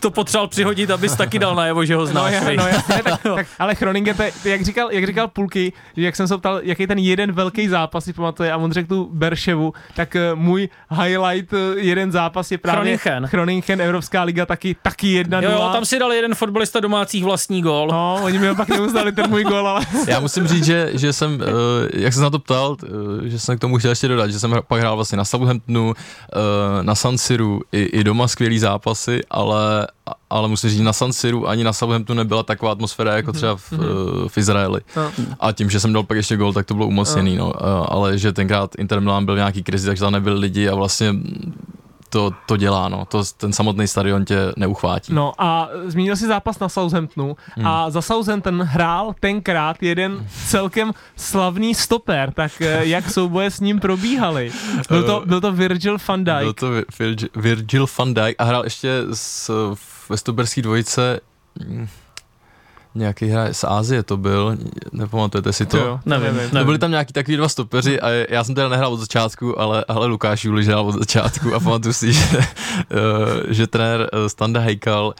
To 0.00 0.10
potřeboval 0.10 0.48
přihodit, 0.48 0.90
abys 0.90 1.16
taky 1.16 1.38
dal 1.38 1.54
najevo, 1.54 1.84
že 1.84 1.94
ho 1.94 2.00
No, 2.00 2.06
znáš. 2.06 2.32
je, 2.32 2.40
viď? 2.40 2.58
no 2.58 2.66
jasně, 2.66 3.02
tak, 3.04 3.22
tak, 3.34 3.46
ale 3.58 3.74
Chroningen, 3.74 4.16
to 4.16 4.22
je, 4.22 4.32
jak 4.44 4.62
říkal, 4.62 4.88
jak 4.92 5.06
říkal 5.06 5.28
Pulky, 5.28 5.72
jak 5.96 6.16
jsem 6.16 6.28
se 6.28 6.38
ptal, 6.38 6.60
jaký 6.62 6.86
ten 6.86 6.98
jeden 6.98 7.32
velký 7.32 7.68
zápas 7.68 8.04
si 8.04 8.12
pamatuje 8.12 8.52
a 8.52 8.56
on 8.56 8.72
řekl 8.72 8.88
tu 8.88 9.08
Berševu, 9.12 9.72
tak 9.96 10.16
uh, 10.32 10.38
můj 10.38 10.68
highlight 11.02 11.52
uh, 11.52 11.58
jeden 11.76 12.12
zápas 12.12 12.50
je 12.50 12.58
právě 12.58 12.98
Groningen. 13.04 13.26
Chroningen, 13.26 13.80
Evropská 13.80 14.22
liga, 14.22 14.46
taky, 14.46 14.76
taky 14.82 15.08
jedna 15.12 15.40
Jo, 15.40 15.50
jo, 15.50 15.70
tam 15.72 15.84
si 15.84 15.98
dal 15.98 16.12
jeden 16.12 16.34
fotbalista 16.34 16.80
domácích 16.80 17.24
vlastní 17.24 17.62
gól. 17.62 17.88
No, 17.92 18.18
oni 18.22 18.38
mi 18.38 18.54
pak 18.54 18.68
neuznali 18.68 19.12
ten 19.12 19.30
můj 19.30 19.44
gol, 19.44 19.68
ale 19.68 19.86
Já 20.06 20.20
musím 20.20 20.46
říct, 20.46 20.64
že, 20.64 20.90
že 20.94 21.12
jsem, 21.12 21.34
uh, 21.34 21.40
jak 21.92 22.12
jsem 22.12 22.22
na 22.22 22.30
to 22.30 22.38
ptal, 22.38 22.76
že 23.24 23.38
jsem 23.38 23.56
k 23.58 23.60
tomu 23.60 23.78
chtěl 23.78 23.90
ještě 23.90 24.08
dodat, 24.08 24.30
že 24.30 24.38
jsem 24.40 24.54
pak 24.68 24.80
hrál 24.80 24.96
vlastně 24.96 25.18
na 25.18 25.24
Southamptonu, 25.24 25.94
na 26.82 26.94
San 26.94 27.18
Siru, 27.18 27.60
i, 27.72 27.82
i 27.82 28.04
doma 28.04 28.28
skvělý 28.28 28.58
zápasy, 28.58 29.20
ale, 29.30 29.59
ale 30.30 30.48
musím 30.48 30.70
říct, 30.70 30.80
na 30.80 30.92
San 30.92 31.12
Siru 31.12 31.48
ani 31.48 31.64
na 31.64 31.72
Southamptonu 31.72 32.18
nebyla 32.18 32.42
taková 32.42 32.72
atmosféra 32.72 33.16
jako 33.16 33.32
třeba 33.32 33.56
v, 33.56 33.72
uh, 33.72 33.78
v 34.28 34.38
Izraeli. 34.38 34.80
No. 34.96 35.12
A 35.40 35.52
tím, 35.52 35.70
že 35.70 35.80
jsem 35.80 35.92
dal 35.92 36.02
pak 36.02 36.16
ještě 36.16 36.36
gol, 36.36 36.52
tak 36.52 36.66
to 36.66 36.74
bylo 36.74 36.86
umocněný, 36.86 37.36
no. 37.36 37.46
Uh, 37.46 37.52
ale 37.88 38.18
že 38.18 38.32
tenkrát 38.32 38.74
Inter 38.78 39.00
Milan 39.00 39.24
byl 39.24 39.34
v 39.34 39.38
nějaký 39.38 39.62
krizi, 39.62 39.86
takže 39.86 40.00
tam 40.00 40.12
nebyli 40.12 40.38
lidi 40.38 40.68
a 40.68 40.74
vlastně 40.74 41.14
to, 42.10 42.30
to 42.46 42.56
dělá, 42.56 42.88
no. 42.88 43.04
To, 43.04 43.22
ten 43.36 43.52
samotný 43.52 43.86
stadion 43.86 44.24
tě 44.24 44.36
neuchvátí. 44.56 45.14
No 45.14 45.32
a 45.38 45.68
zmínil 45.86 46.16
si 46.16 46.26
zápas 46.26 46.58
na 46.58 46.68
Southamptonu 46.68 47.36
Hmm. 47.56 47.66
a 47.66 47.90
za 47.90 48.02
Southampton 48.02 48.62
hrál 48.62 49.14
tenkrát 49.20 49.82
jeden 49.82 50.26
celkem 50.46 50.92
slavný 51.16 51.74
stoper, 51.74 52.32
tak 52.32 52.60
eh, 52.62 52.86
jak 52.86 53.10
souboje 53.10 53.50
s 53.50 53.60
ním 53.60 53.80
probíhaly? 53.80 54.52
Byl 54.88 55.02
to, 55.02 55.22
byl 55.26 55.40
to 55.40 55.52
Virgil 55.52 55.96
van 56.08 56.24
Dijk. 56.24 56.40
Byl 56.40 56.52
to 56.52 56.70
Vir- 56.72 56.84
Virgil, 56.98 57.28
Virgil 57.36 57.86
van 57.98 58.14
Dijk 58.14 58.36
a 58.38 58.44
hrál 58.44 58.64
ještě 58.64 58.88
s, 59.12 59.50
ve 60.08 60.16
Stoberské 60.16 60.62
dvojice 60.62 61.20
nějaký 62.94 63.26
hráč 63.26 63.56
z 63.56 63.64
Ázie 63.64 64.02
to 64.02 64.16
byl, 64.16 64.56
nepamatujete 64.92 65.52
si 65.52 65.66
to? 65.66 65.76
Jo, 65.76 66.00
Nevím, 66.06 66.36
nevím. 66.36 66.50
No 66.52 66.64
byli 66.64 66.78
tam 66.78 66.90
nějaký 66.90 67.12
takový 67.12 67.36
dva 67.36 67.48
stopeři 67.48 68.00
a 68.00 68.08
já 68.28 68.44
jsem 68.44 68.54
teda 68.54 68.68
nehrál 68.68 68.92
od 68.92 69.00
začátku, 69.00 69.60
ale, 69.60 69.84
ale 69.88 70.06
Lukáš 70.06 70.44
Juliš 70.44 70.66
hrál 70.68 70.86
od 70.86 70.94
začátku 70.98 71.54
a 71.54 71.60
pamatuju 71.60 71.92
si, 71.92 72.12
že, 72.12 72.38
eh, 72.38 73.54
že 73.54 73.66
trenér 73.66 74.10
eh, 74.12 74.28
Standa 74.28 74.60
Hejkal 74.60 75.14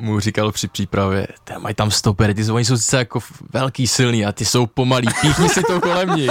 mu 0.00 0.20
říkal 0.20 0.52
při 0.52 0.68
přípravě, 0.68 1.26
"Ty, 1.44 1.52
mají 1.58 1.74
tam 1.74 1.90
stopery, 1.90 2.34
ty 2.34 2.44
jsou, 2.44 2.54
oni 2.54 2.64
jsou 2.64 2.76
sice 2.76 2.96
jako 2.96 3.20
velký, 3.52 3.86
silný 3.86 4.26
a 4.26 4.32
ty 4.32 4.44
jsou 4.44 4.66
pomalý, 4.66 5.08
píchni 5.20 5.48
si 5.48 5.62
to 5.62 5.80
kolem 5.80 6.16
ní. 6.16 6.28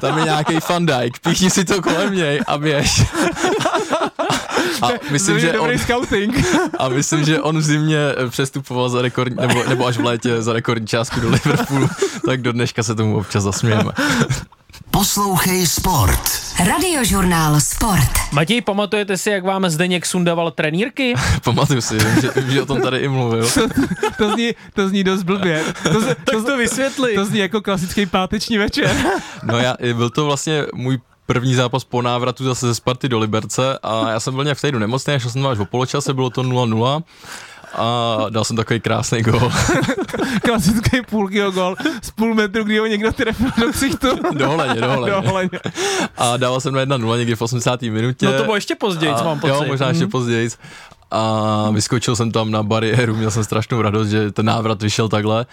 Tam 0.00 0.18
je 0.18 0.24
nějaký 0.24 0.54
Van 0.70 0.86
Dijk, 0.86 1.18
píchni 1.18 1.50
si 1.50 1.64
to 1.64 1.82
kolem 1.82 2.14
něj 2.14 2.40
a 2.46 2.58
běž. 2.58 3.02
A 4.82 4.88
myslím, 5.10 5.34
To 5.40 5.46
je 5.46 5.52
že 5.52 5.58
on, 5.58 5.78
scouting. 5.78 6.46
a 6.78 6.88
myslím, 6.88 7.24
že 7.24 7.40
on 7.40 7.58
v 7.58 7.62
zimě 7.62 7.98
přestupoval 8.30 8.88
za 8.88 9.02
rekordní, 9.02 9.36
nebo, 9.46 9.64
nebo 9.68 9.86
až 9.86 9.96
v 9.96 10.04
létě 10.04 10.42
za 10.42 10.52
rekordní 10.52 10.86
částku 10.86 11.20
do 11.20 11.30
Liverpoolu, 11.30 11.88
tak 12.26 12.42
do 12.42 12.52
dneška 12.52 12.82
se 12.82 12.94
tomu 12.94 13.16
občas 13.16 13.42
zasmějeme. 13.44 13.92
Poslouchej 14.90 15.66
Sport. 15.66 16.20
Radiožurnál 16.66 17.60
Sport. 17.60 18.10
Matěj, 18.32 18.60
pamatujete 18.60 19.18
si, 19.18 19.30
jak 19.30 19.44
vám 19.44 19.68
Zdeněk 19.70 20.06
sundával 20.06 20.50
trenýrky? 20.50 21.14
Pamatuju 21.44 21.80
si, 21.80 21.98
že, 22.20 22.32
že 22.48 22.62
o 22.62 22.66
tom 22.66 22.80
tady 22.82 22.98
i 22.98 23.08
mluvil. 23.08 23.48
To 24.18 24.32
zní, 24.32 24.52
to 24.74 24.88
zní 24.88 25.04
dost 25.04 25.22
blbě. 25.22 25.62
To, 25.92 26.00
z- 26.00 26.16
to, 26.30 26.42
to 26.44 26.56
vysvětli. 26.56 27.14
to 27.14 27.24
zní 27.24 27.38
jako 27.38 27.60
klasický 27.62 28.06
páteční 28.06 28.58
večer. 28.58 28.96
No 29.42 29.58
já, 29.58 29.76
byl 29.92 30.10
to 30.10 30.24
vlastně 30.24 30.62
můj 30.74 30.98
první 31.26 31.54
zápas 31.54 31.84
po 31.84 32.02
návratu 32.02 32.44
zase 32.44 32.66
ze 32.66 32.74
Sparty 32.74 33.08
do 33.08 33.18
Liberce 33.18 33.78
a 33.82 34.10
já 34.10 34.20
jsem 34.20 34.34
byl 34.34 34.44
nějak 34.44 34.58
v 34.58 34.60
týdnu 34.60 34.78
nemocný, 34.78 35.14
šel 35.18 35.30
jsem 35.30 35.42
tam 35.42 35.50
až 35.50 35.58
o 35.58 35.64
poločase, 35.64 36.14
bylo 36.14 36.30
to 36.30 36.42
0-0 36.42 37.02
a 37.74 38.16
dal 38.30 38.44
jsem 38.44 38.56
takový 38.56 38.80
krásný 38.80 39.22
gol 39.22 39.52
Klasický 40.42 41.02
půlkýho 41.10 41.50
gol 41.50 41.76
z 42.02 42.10
půl 42.10 42.34
metru, 42.34 42.64
kdy 42.64 42.78
ho 42.78 42.86
někdo 42.86 43.12
trefil 43.12 43.50
do 43.60 43.72
ksichtu. 43.72 44.08
do 44.32 44.48
holeně, 44.48 44.74
do 44.80 44.88
holeně. 44.88 45.12
Dohleně. 45.22 45.50
A 46.16 46.36
dával 46.36 46.60
jsem 46.60 46.74
na 46.74 46.84
1-0 46.84 47.18
někdy 47.18 47.34
v 47.34 47.42
80. 47.42 47.82
minutě. 47.82 48.26
No 48.26 48.32
to 48.32 48.44
bylo 48.44 48.54
ještě 48.54 48.74
později, 48.74 49.12
a, 49.12 49.22
mám 49.22 49.40
pocit. 49.40 49.52
Jo, 49.52 49.64
možná 49.66 49.88
ještě 49.88 50.06
později. 50.06 50.50
A 51.16 51.70
vyskočil 51.70 52.16
jsem 52.16 52.32
tam 52.32 52.50
na 52.50 52.62
bariéru, 52.62 53.16
měl 53.16 53.30
jsem 53.30 53.44
strašnou 53.44 53.82
radost, 53.82 54.08
že 54.08 54.32
ten 54.32 54.46
návrat 54.46 54.82
vyšel 54.82 55.08
takhle 55.08 55.46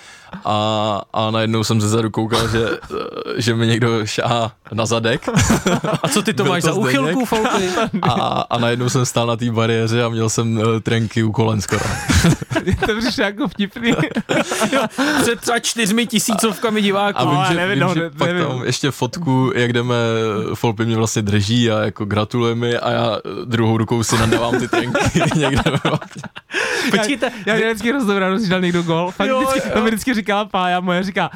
a, 0.45 1.01
a 1.13 1.31
najednou 1.31 1.63
jsem 1.63 1.81
ze 1.81 1.89
zadu 1.89 2.09
koukal, 2.09 2.47
že, 2.47 2.65
že 3.37 3.55
mi 3.55 3.67
někdo 3.67 4.05
šáhá 4.05 4.51
na 4.73 4.85
zadek 4.85 5.29
A 6.03 6.07
co 6.07 6.21
ty 6.21 6.33
to 6.33 6.43
Byl 6.43 6.51
máš 6.51 6.63
to 6.63 6.67
za 6.67 6.73
Zdeněk? 6.73 6.89
úchylku, 7.01 7.25
Folky? 7.25 7.69
a, 8.01 8.11
a 8.49 8.57
najednou 8.57 8.89
jsem 8.89 9.05
stál 9.05 9.27
na 9.27 9.35
té 9.35 9.51
bariéře 9.51 10.03
a 10.03 10.09
měl 10.09 10.29
jsem 10.29 10.57
uh, 10.57 10.63
trenky 10.83 11.23
u 11.23 11.31
kolen 11.31 11.61
skoro. 11.61 11.81
Je 12.65 12.75
to 12.87 12.97
přišlo 12.99 13.23
jako 13.23 13.47
vtipný. 13.47 13.91
Před 15.21 15.39
třeba 15.41 15.59
čtyřmi 15.59 16.07
tisícovkami 16.07 16.81
diváků. 16.81 17.19
A 17.19 17.23
vím, 17.23 17.37
ale 17.37 17.47
že, 17.47 17.53
nevím, 17.53 17.73
vím, 17.79 17.87
no, 17.87 17.93
že 17.93 17.99
ne- 17.99 18.09
pak 18.09 18.27
nevím. 18.27 18.45
tam 18.47 18.63
ještě 18.63 18.91
fotku, 18.91 19.51
jak 19.55 19.73
jdeme, 19.73 19.95
Folpy 20.53 20.85
mě 20.85 20.95
vlastně 20.97 21.21
drží 21.21 21.71
a 21.71 21.79
jako 21.79 22.05
gratuluje 22.05 22.55
mi 22.55 22.77
a 22.77 22.91
já 22.91 23.17
druhou 23.45 23.77
rukou 23.77 24.03
si 24.03 24.17
nadávám 24.17 24.59
ty 24.59 24.67
trenky 24.67 24.99
někde. 25.51 25.71
Počkejte, 26.91 27.31
Já 27.45 27.55
měl 27.55 27.73
vždycky 27.73 27.91
radost, 28.19 28.39
když 28.41 28.49
dal 28.49 28.61
někdo 28.61 28.83
gol. 28.83 29.11
Fakt 29.11 29.27
Jo, 29.27 29.39
vždycky, 29.39 29.69
jo. 29.69 29.73
to 29.73 29.81
mi 29.83 29.89
vždycky 29.89 30.13
říkala 30.13 30.45
Pája 30.45 30.79
moje, 30.79 31.03
říká, 31.03 31.31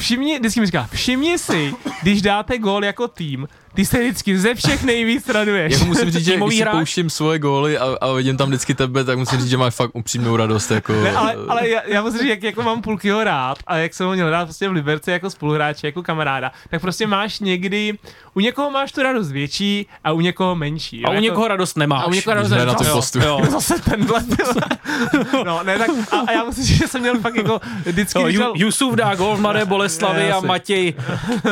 všimni, 0.00 0.38
vždycky 0.38 0.60
mi 0.60 0.66
říká, 0.66 0.88
všimni 0.92 1.38
si, 1.38 1.74
když 2.02 2.22
dáte 2.22 2.58
gol 2.58 2.84
jako 2.84 3.08
tým, 3.08 3.48
ty 3.74 3.86
se 3.86 3.98
vždycky 4.00 4.38
ze 4.38 4.54
všech 4.54 4.82
nejvíc 4.84 5.28
raduješ. 5.28 5.72
Jako 5.72 5.84
musím 5.84 6.10
říct, 6.10 6.24
že 6.24 6.36
když 6.36 6.56
si 6.58 6.64
pouštím 6.64 7.10
svoje 7.10 7.38
góly 7.38 7.78
a, 7.78 7.96
a 8.00 8.12
vidím 8.12 8.36
tam 8.36 8.48
vždycky 8.48 8.74
tebe, 8.74 9.04
tak 9.04 9.18
musím 9.18 9.38
říct, 9.38 9.50
že 9.50 9.56
máš 9.56 9.74
fakt 9.74 9.90
upřímnou 9.94 10.36
radost. 10.36 10.70
Jako, 10.70 10.92
Ne, 10.92 11.12
ale, 11.12 11.34
ale 11.48 11.68
já, 11.68 11.80
já 11.86 12.02
musím 12.02 12.18
říct, 12.20 12.28
jak 12.28 12.42
jako 12.42 12.62
mám 12.62 12.82
Pulkyho 12.82 13.24
rád 13.24 13.58
a 13.66 13.76
jak 13.76 13.94
jsem 13.94 14.06
ho 14.06 14.12
měl 14.12 14.30
rád 14.30 14.44
prostě 14.44 14.68
v 14.68 14.72
Liberci 14.72 15.10
jako 15.10 15.30
spoluhráče, 15.30 15.86
jako 15.86 16.02
kamaráda, 16.02 16.52
tak 16.70 16.80
prostě 16.80 17.06
máš 17.06 17.40
někdy, 17.40 17.98
u 18.34 18.40
někoho 18.40 18.70
máš 18.70 18.92
tu 18.92 19.02
radost 19.02 19.30
větší 19.30 19.86
a 20.04 20.12
u 20.12 20.20
někoho 20.20 20.54
menší. 20.54 21.00
Jo? 21.00 21.06
a 21.06 21.10
u 21.10 21.14
jako, 21.14 21.22
někoho 21.24 21.48
radost 21.48 21.76
nemáš. 21.76 22.04
a 22.04 22.06
u 22.06 22.12
někoho 22.12 22.34
radost 22.34 22.50
ne 22.50 22.66
na 22.66 22.74
tom 22.74 22.86
jo. 22.86 22.94
postu. 22.94 23.18
Jo. 23.18 23.40
Zase 23.50 23.74
tenhle. 23.90 24.20
no, 25.46 25.60
ne, 25.62 25.78
tak, 25.78 25.90
a, 26.10 26.16
a, 26.28 26.32
já 26.32 26.44
musím 26.44 26.64
říct, 26.64 26.78
že 26.78 26.88
jsem 26.88 27.00
měl 27.00 27.20
fakt 27.20 27.34
jako 27.36 27.60
vždycky, 27.86 28.38
dal- 28.38 28.52
Jusuf 28.54 28.94
dá 28.94 29.14
gol 29.14 29.36
v 29.36 29.40
Mladé 29.40 29.64
Boleslavi 29.64 30.18
Ne, 30.22 30.32
a. 30.32 30.40
Matěj 30.40 30.94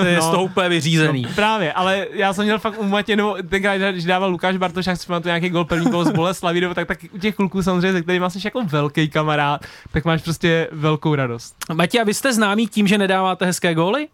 je 0.08 0.20
z 0.22 0.24
No. 0.24 0.30
toho 0.30 0.44
úplně 0.44 0.68
vyřízený. 0.68 1.26
Právě, 1.34 1.72
ale 1.72 2.06
já 2.12 2.32
jsem 2.32 2.44
měl 2.44 2.58
fakt 2.58 2.78
u 2.78 2.84
Matě, 2.84 3.16
nebo 3.16 3.36
tenkrát, 3.48 3.76
když 3.76 4.04
dával 4.04 4.30
Lukáš 4.30 4.56
Bartoš, 4.56 4.86
jak 4.86 4.96
si 4.96 5.06
pamatuju 5.06 5.28
nějaký 5.28 5.48
gol, 5.48 5.64
první 5.64 5.90
gol 5.90 6.04
z 6.04 6.10
Boleslaví, 6.10 6.60
nebo 6.60 6.74
tak, 6.74 6.88
tak 6.88 6.98
u 7.12 7.18
těch 7.18 7.36
kluků 7.36 7.62
samozřejmě, 7.62 7.92
se 7.92 8.02
kterými 8.02 8.30
jsi 8.30 8.38
jako 8.44 8.64
velký 8.64 9.08
kamarád, 9.08 9.66
tak 9.92 10.04
máš 10.04 10.22
prostě 10.22 10.68
velkou 10.72 11.14
radost. 11.14 11.54
Matěj, 11.72 12.00
a 12.00 12.04
vy 12.04 12.14
jste 12.14 12.32
známí 12.32 12.66
tím, 12.66 12.86
že 12.86 12.98
nedáváte 12.98 13.46
hezké 13.46 13.74
góly? 13.74 14.08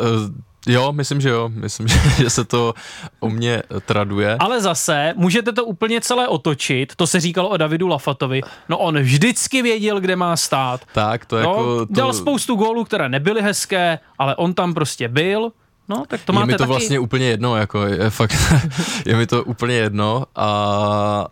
Uh, 0.00 0.30
Jo, 0.66 0.92
myslím, 0.92 1.20
že 1.20 1.28
jo. 1.28 1.50
Myslím, 1.54 1.88
že 2.18 2.30
se 2.30 2.44
to 2.44 2.74
u 3.20 3.28
mě 3.28 3.62
traduje. 3.86 4.36
Ale 4.38 4.60
zase, 4.60 5.14
můžete 5.16 5.52
to 5.52 5.64
úplně 5.64 6.00
celé 6.00 6.28
otočit, 6.28 6.96
to 6.96 7.06
se 7.06 7.20
říkalo 7.20 7.48
o 7.48 7.56
Davidu 7.56 7.88
Lafatovi. 7.88 8.40
No 8.68 8.78
on 8.78 8.98
vždycky 8.98 9.62
věděl, 9.62 10.00
kde 10.00 10.16
má 10.16 10.36
stát. 10.36 10.80
Tak, 10.92 11.26
to 11.26 11.36
no, 11.36 11.40
jako... 11.40 11.86
To... 11.86 11.94
Dal 11.94 12.12
spoustu 12.12 12.54
gólů, 12.54 12.84
které 12.84 13.08
nebyly 13.08 13.42
hezké, 13.42 13.98
ale 14.18 14.36
on 14.36 14.54
tam 14.54 14.74
prostě 14.74 15.08
byl. 15.08 15.52
No, 15.90 16.04
tak 16.08 16.20
to 16.24 16.32
je 16.32 16.34
máte 16.34 16.46
mi 16.46 16.52
to 16.52 16.58
taky. 16.58 16.68
vlastně 16.68 16.98
úplně 16.98 17.26
jedno, 17.26 17.56
jako 17.56 17.82
je 17.86 18.10
fakt, 18.10 18.36
je 19.06 19.16
mi 19.16 19.26
to 19.26 19.44
úplně 19.44 19.74
jedno 19.74 20.24
a 20.36 21.26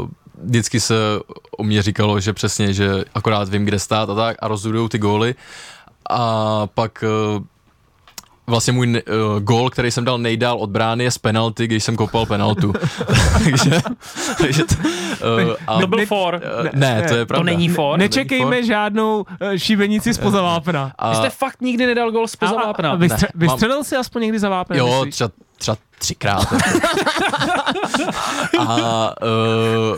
uh, 0.00 0.08
vždycky 0.42 0.80
se 0.80 0.94
o 1.58 1.64
mě 1.64 1.82
říkalo, 1.82 2.20
že 2.20 2.32
přesně, 2.32 2.72
že 2.72 3.04
akorát 3.14 3.48
vím, 3.48 3.64
kde 3.64 3.78
stát 3.78 4.10
a 4.10 4.14
tak 4.14 4.36
a 4.40 4.48
rozhodujou 4.48 4.88
ty 4.88 4.98
góly 4.98 5.34
a 6.10 6.66
pak 6.66 7.04
uh, 7.36 7.44
vlastně 8.48 8.72
můj 8.72 8.88
uh, 8.88 9.40
gól, 9.40 9.70
který 9.70 9.90
jsem 9.90 10.04
dal 10.04 10.18
nejdál 10.18 10.58
od 10.58 10.70
brány 10.70 11.04
je 11.04 11.10
z 11.10 11.18
penalty, 11.18 11.66
když 11.66 11.84
jsem 11.84 11.96
kopal 11.96 12.26
penaltu. 12.26 12.72
takže, 13.44 13.80
takže 14.38 14.64
to, 14.64 14.74
uh, 15.48 15.54
a, 15.66 15.80
to 15.80 15.86
byl 15.86 16.06
for. 16.06 16.34
Uh, 16.58 16.64
ne, 16.64 16.70
ne, 16.74 17.08
to 17.08 17.14
je 17.14 17.26
pravda. 17.26 17.40
To 17.52 17.56
není 17.56 17.68
for. 17.68 17.98
Nečekejme 17.98 18.56
for. 18.56 18.64
žádnou 18.64 19.18
uh, 19.18 19.56
šibenici 19.56 20.14
spoza 20.14 20.42
vápna. 20.42 20.92
A, 20.98 21.10
Vy 21.10 21.16
jste 21.16 21.30
fakt 21.30 21.60
nikdy 21.60 21.86
nedal 21.86 22.10
gól 22.10 22.26
spoza 22.28 22.54
vápna. 22.54 22.96
Vystře- 22.96 23.28
vystřelil 23.34 23.84
jsi 23.84 23.96
aspoň 23.96 24.22
někdy 24.22 24.38
za 24.38 24.48
vápnem? 24.48 24.78
Jo, 24.78 25.04
třeba 25.10 25.30
třeba 25.58 25.76
třikrát. 25.98 26.54
a 28.58 29.14
uh, 29.22 29.96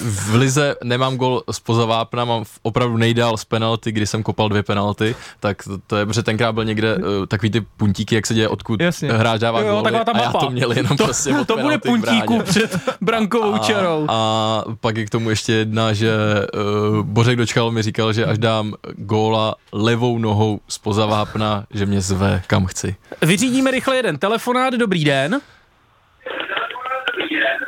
v 0.00 0.34
Lize 0.34 0.76
nemám 0.84 1.16
gol 1.16 1.42
z 1.50 1.60
vápna, 1.68 2.24
mám 2.24 2.44
opravdu 2.62 2.96
nejdál 2.96 3.36
z 3.36 3.44
penalty, 3.44 3.92
kdy 3.92 4.06
jsem 4.06 4.22
kopal 4.22 4.48
dvě 4.48 4.62
penalty, 4.62 5.14
tak 5.40 5.62
to, 5.62 5.78
to 5.86 5.96
je, 5.96 6.06
protože 6.06 6.22
tenkrát 6.22 6.52
byl 6.52 6.64
někde 6.64 6.96
uh, 6.96 7.02
takový 7.28 7.50
ty 7.50 7.60
puntíky, 7.60 8.14
jak 8.14 8.26
se 8.26 8.34
děje, 8.34 8.48
odkud 8.48 8.80
Jasně. 8.80 9.12
hráč 9.12 9.40
dává 9.40 9.60
jo, 9.60 9.76
góly, 9.76 9.92
ta 10.04 10.12
a 10.12 10.22
já 10.22 10.32
to 10.32 10.50
měl 10.50 10.72
jenom 10.72 10.96
to, 10.96 11.04
prostě 11.04 11.38
od 11.38 11.48
To 11.48 11.56
bude 11.56 11.78
puntíku 11.78 12.42
před 12.42 12.78
brankovou 13.00 13.54
a, 13.54 13.58
čarou. 13.58 14.06
A 14.08 14.64
pak 14.80 14.96
je 14.96 15.06
k 15.06 15.10
tomu 15.10 15.30
ještě 15.30 15.52
jedna, 15.52 15.92
že 15.92 16.16
uh, 16.54 17.02
Bořek 17.02 17.36
Dočkal 17.36 17.70
mi 17.70 17.82
říkal, 17.82 18.12
že 18.12 18.26
až 18.26 18.38
dám 18.38 18.74
góla 18.96 19.54
levou 19.72 20.18
nohou 20.18 20.60
z 20.68 20.80
vápna, 20.96 21.66
že 21.70 21.86
mě 21.86 22.00
zve 22.00 22.42
kam 22.46 22.66
chci. 22.66 22.96
Vyřídíme 23.22 23.70
rychle 23.70 23.96
jeden 23.96 24.18
telefonát, 24.18 24.74
dobrý 24.74 25.04
den. 25.04 25.15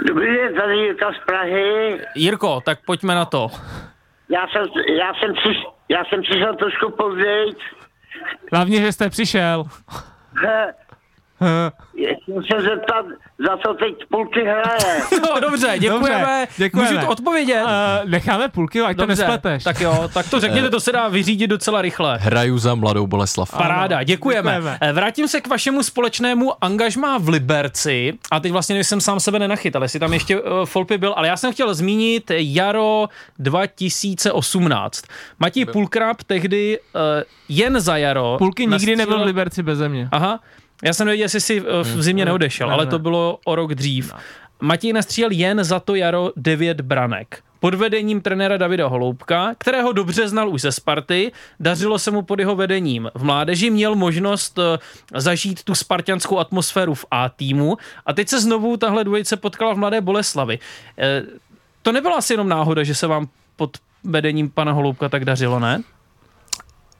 Dobrý 0.06 0.26
den, 0.36 0.54
tady 0.54 0.76
Jirka 0.76 1.12
z 1.12 1.26
Prahy. 1.26 2.00
Jirko, 2.14 2.60
tak 2.60 2.78
pojďme 2.86 3.14
na 3.14 3.24
to. 3.24 3.48
Já 4.28 4.48
jsem, 4.48 4.62
já 4.98 5.14
jsem, 5.14 5.34
přiš, 5.34 5.56
já 5.88 6.04
jsem 6.04 6.22
přišel 6.22 6.56
trošku 6.56 6.90
později. 6.90 7.52
Hlavně, 8.52 8.80
že 8.80 8.92
jste 8.92 9.10
přišel. 9.10 9.64
Chtěl 12.22 12.42
se 12.42 12.68
zeptat, 12.68 13.06
za 13.46 13.56
co 13.56 13.74
teď 13.74 13.94
půlky 14.10 14.40
hraje. 14.40 15.02
No 15.22 15.40
dobře, 15.40 15.74
děkujeme. 15.78 16.18
Dobře, 16.18 16.46
děkujeme. 16.56 16.90
Můžu 16.90 17.06
to 17.06 17.12
odpovědět? 17.12 17.62
Uh, 17.62 18.10
necháme 18.10 18.48
půlky, 18.48 18.80
ať 18.80 18.96
dobře, 18.96 19.16
to 19.16 19.22
nespleteš. 19.22 19.64
Tak 19.64 19.80
jo, 19.80 20.08
tak 20.14 20.30
to 20.30 20.40
řekněte, 20.40 20.70
to 20.70 20.80
se 20.80 20.92
dá 20.92 21.08
vyřídit 21.08 21.46
docela 21.46 21.82
rychle. 21.82 22.18
Hraju 22.18 22.58
za 22.58 22.74
mladou 22.74 23.06
Boleslav. 23.06 23.50
Paráda, 23.50 24.02
děkujeme. 24.02 24.50
děkujeme. 24.50 24.78
Eh, 24.80 24.92
vrátím 24.92 25.28
se 25.28 25.40
k 25.40 25.46
vašemu 25.46 25.82
společnému 25.82 26.64
angažmá 26.64 27.18
v 27.18 27.28
Liberci. 27.28 28.18
A 28.30 28.40
teď 28.40 28.52
vlastně 28.52 28.84
jsem 28.84 29.00
sám 29.00 29.20
sebe 29.20 29.38
nenachytal, 29.38 29.82
jestli 29.82 30.00
tam 30.00 30.12
ještě 30.12 30.40
uh, 30.40 30.64
Folpy 30.64 30.98
byl, 30.98 31.14
ale 31.16 31.28
já 31.28 31.36
jsem 31.36 31.52
chtěl 31.52 31.74
zmínit 31.74 32.30
jaro 32.34 33.08
2018. 33.38 35.04
Matěj 35.38 35.64
Pulkrab 35.64 36.22
tehdy 36.22 36.78
uh, 36.78 37.00
jen 37.48 37.80
za 37.80 37.96
jaro. 37.96 38.36
Půlky 38.38 38.62
nikdy 38.62 38.72
nastřílel... 38.72 38.96
nebyl 38.96 39.18
v 39.18 39.26
Liberci 39.26 39.62
bez 39.62 39.78
země. 39.78 40.08
Aha, 40.12 40.40
já 40.84 40.92
jsem 40.92 41.06
nevěděl, 41.06 41.24
jestli 41.24 41.40
si 41.40 41.60
v 41.60 41.82
hmm. 41.82 42.02
zimě 42.02 42.24
neodešel, 42.24 42.68
ne, 42.68 42.74
ale 42.74 42.86
to 42.86 42.98
bylo 42.98 43.38
o 43.44 43.54
rok 43.54 43.74
dřív. 43.74 44.12
No. 44.12 44.18
Matěj 44.60 44.92
nastřílel 44.92 45.30
jen 45.30 45.64
za 45.64 45.80
to 45.80 45.94
jaro 45.94 46.32
devět 46.36 46.80
branek. 46.80 47.42
Pod 47.60 47.74
vedením 47.74 48.20
trenéra 48.20 48.56
Davida 48.56 48.86
Holoubka, 48.86 49.54
kterého 49.58 49.92
dobře 49.92 50.28
znal 50.28 50.48
už 50.48 50.60
ze 50.60 50.72
Sparty, 50.72 51.32
dařilo 51.60 51.98
se 51.98 52.10
mu 52.10 52.22
pod 52.22 52.38
jeho 52.38 52.56
vedením. 52.56 53.10
V 53.14 53.24
mládeži 53.24 53.70
měl 53.70 53.94
možnost 53.94 54.58
eh, 54.58 54.78
zažít 55.20 55.64
tu 55.64 55.74
spartianskou 55.74 56.38
atmosféru 56.38 56.94
v 56.94 57.04
A 57.10 57.28
týmu 57.28 57.76
a 58.06 58.12
teď 58.12 58.28
se 58.28 58.40
znovu 58.40 58.76
tahle 58.76 59.04
dvojice 59.04 59.36
potkala 59.36 59.74
v 59.74 59.78
Mladé 59.78 60.00
Boleslavi. 60.00 60.58
Eh, 60.98 61.22
to 61.82 61.92
nebyla 61.92 62.16
asi 62.16 62.32
jenom 62.32 62.48
náhoda, 62.48 62.84
že 62.84 62.94
se 62.94 63.06
vám 63.06 63.28
pod 63.56 63.76
vedením 64.04 64.50
pana 64.50 64.72
Holoubka 64.72 65.08
tak 65.08 65.24
dařilo, 65.24 65.60
ne? 65.60 65.82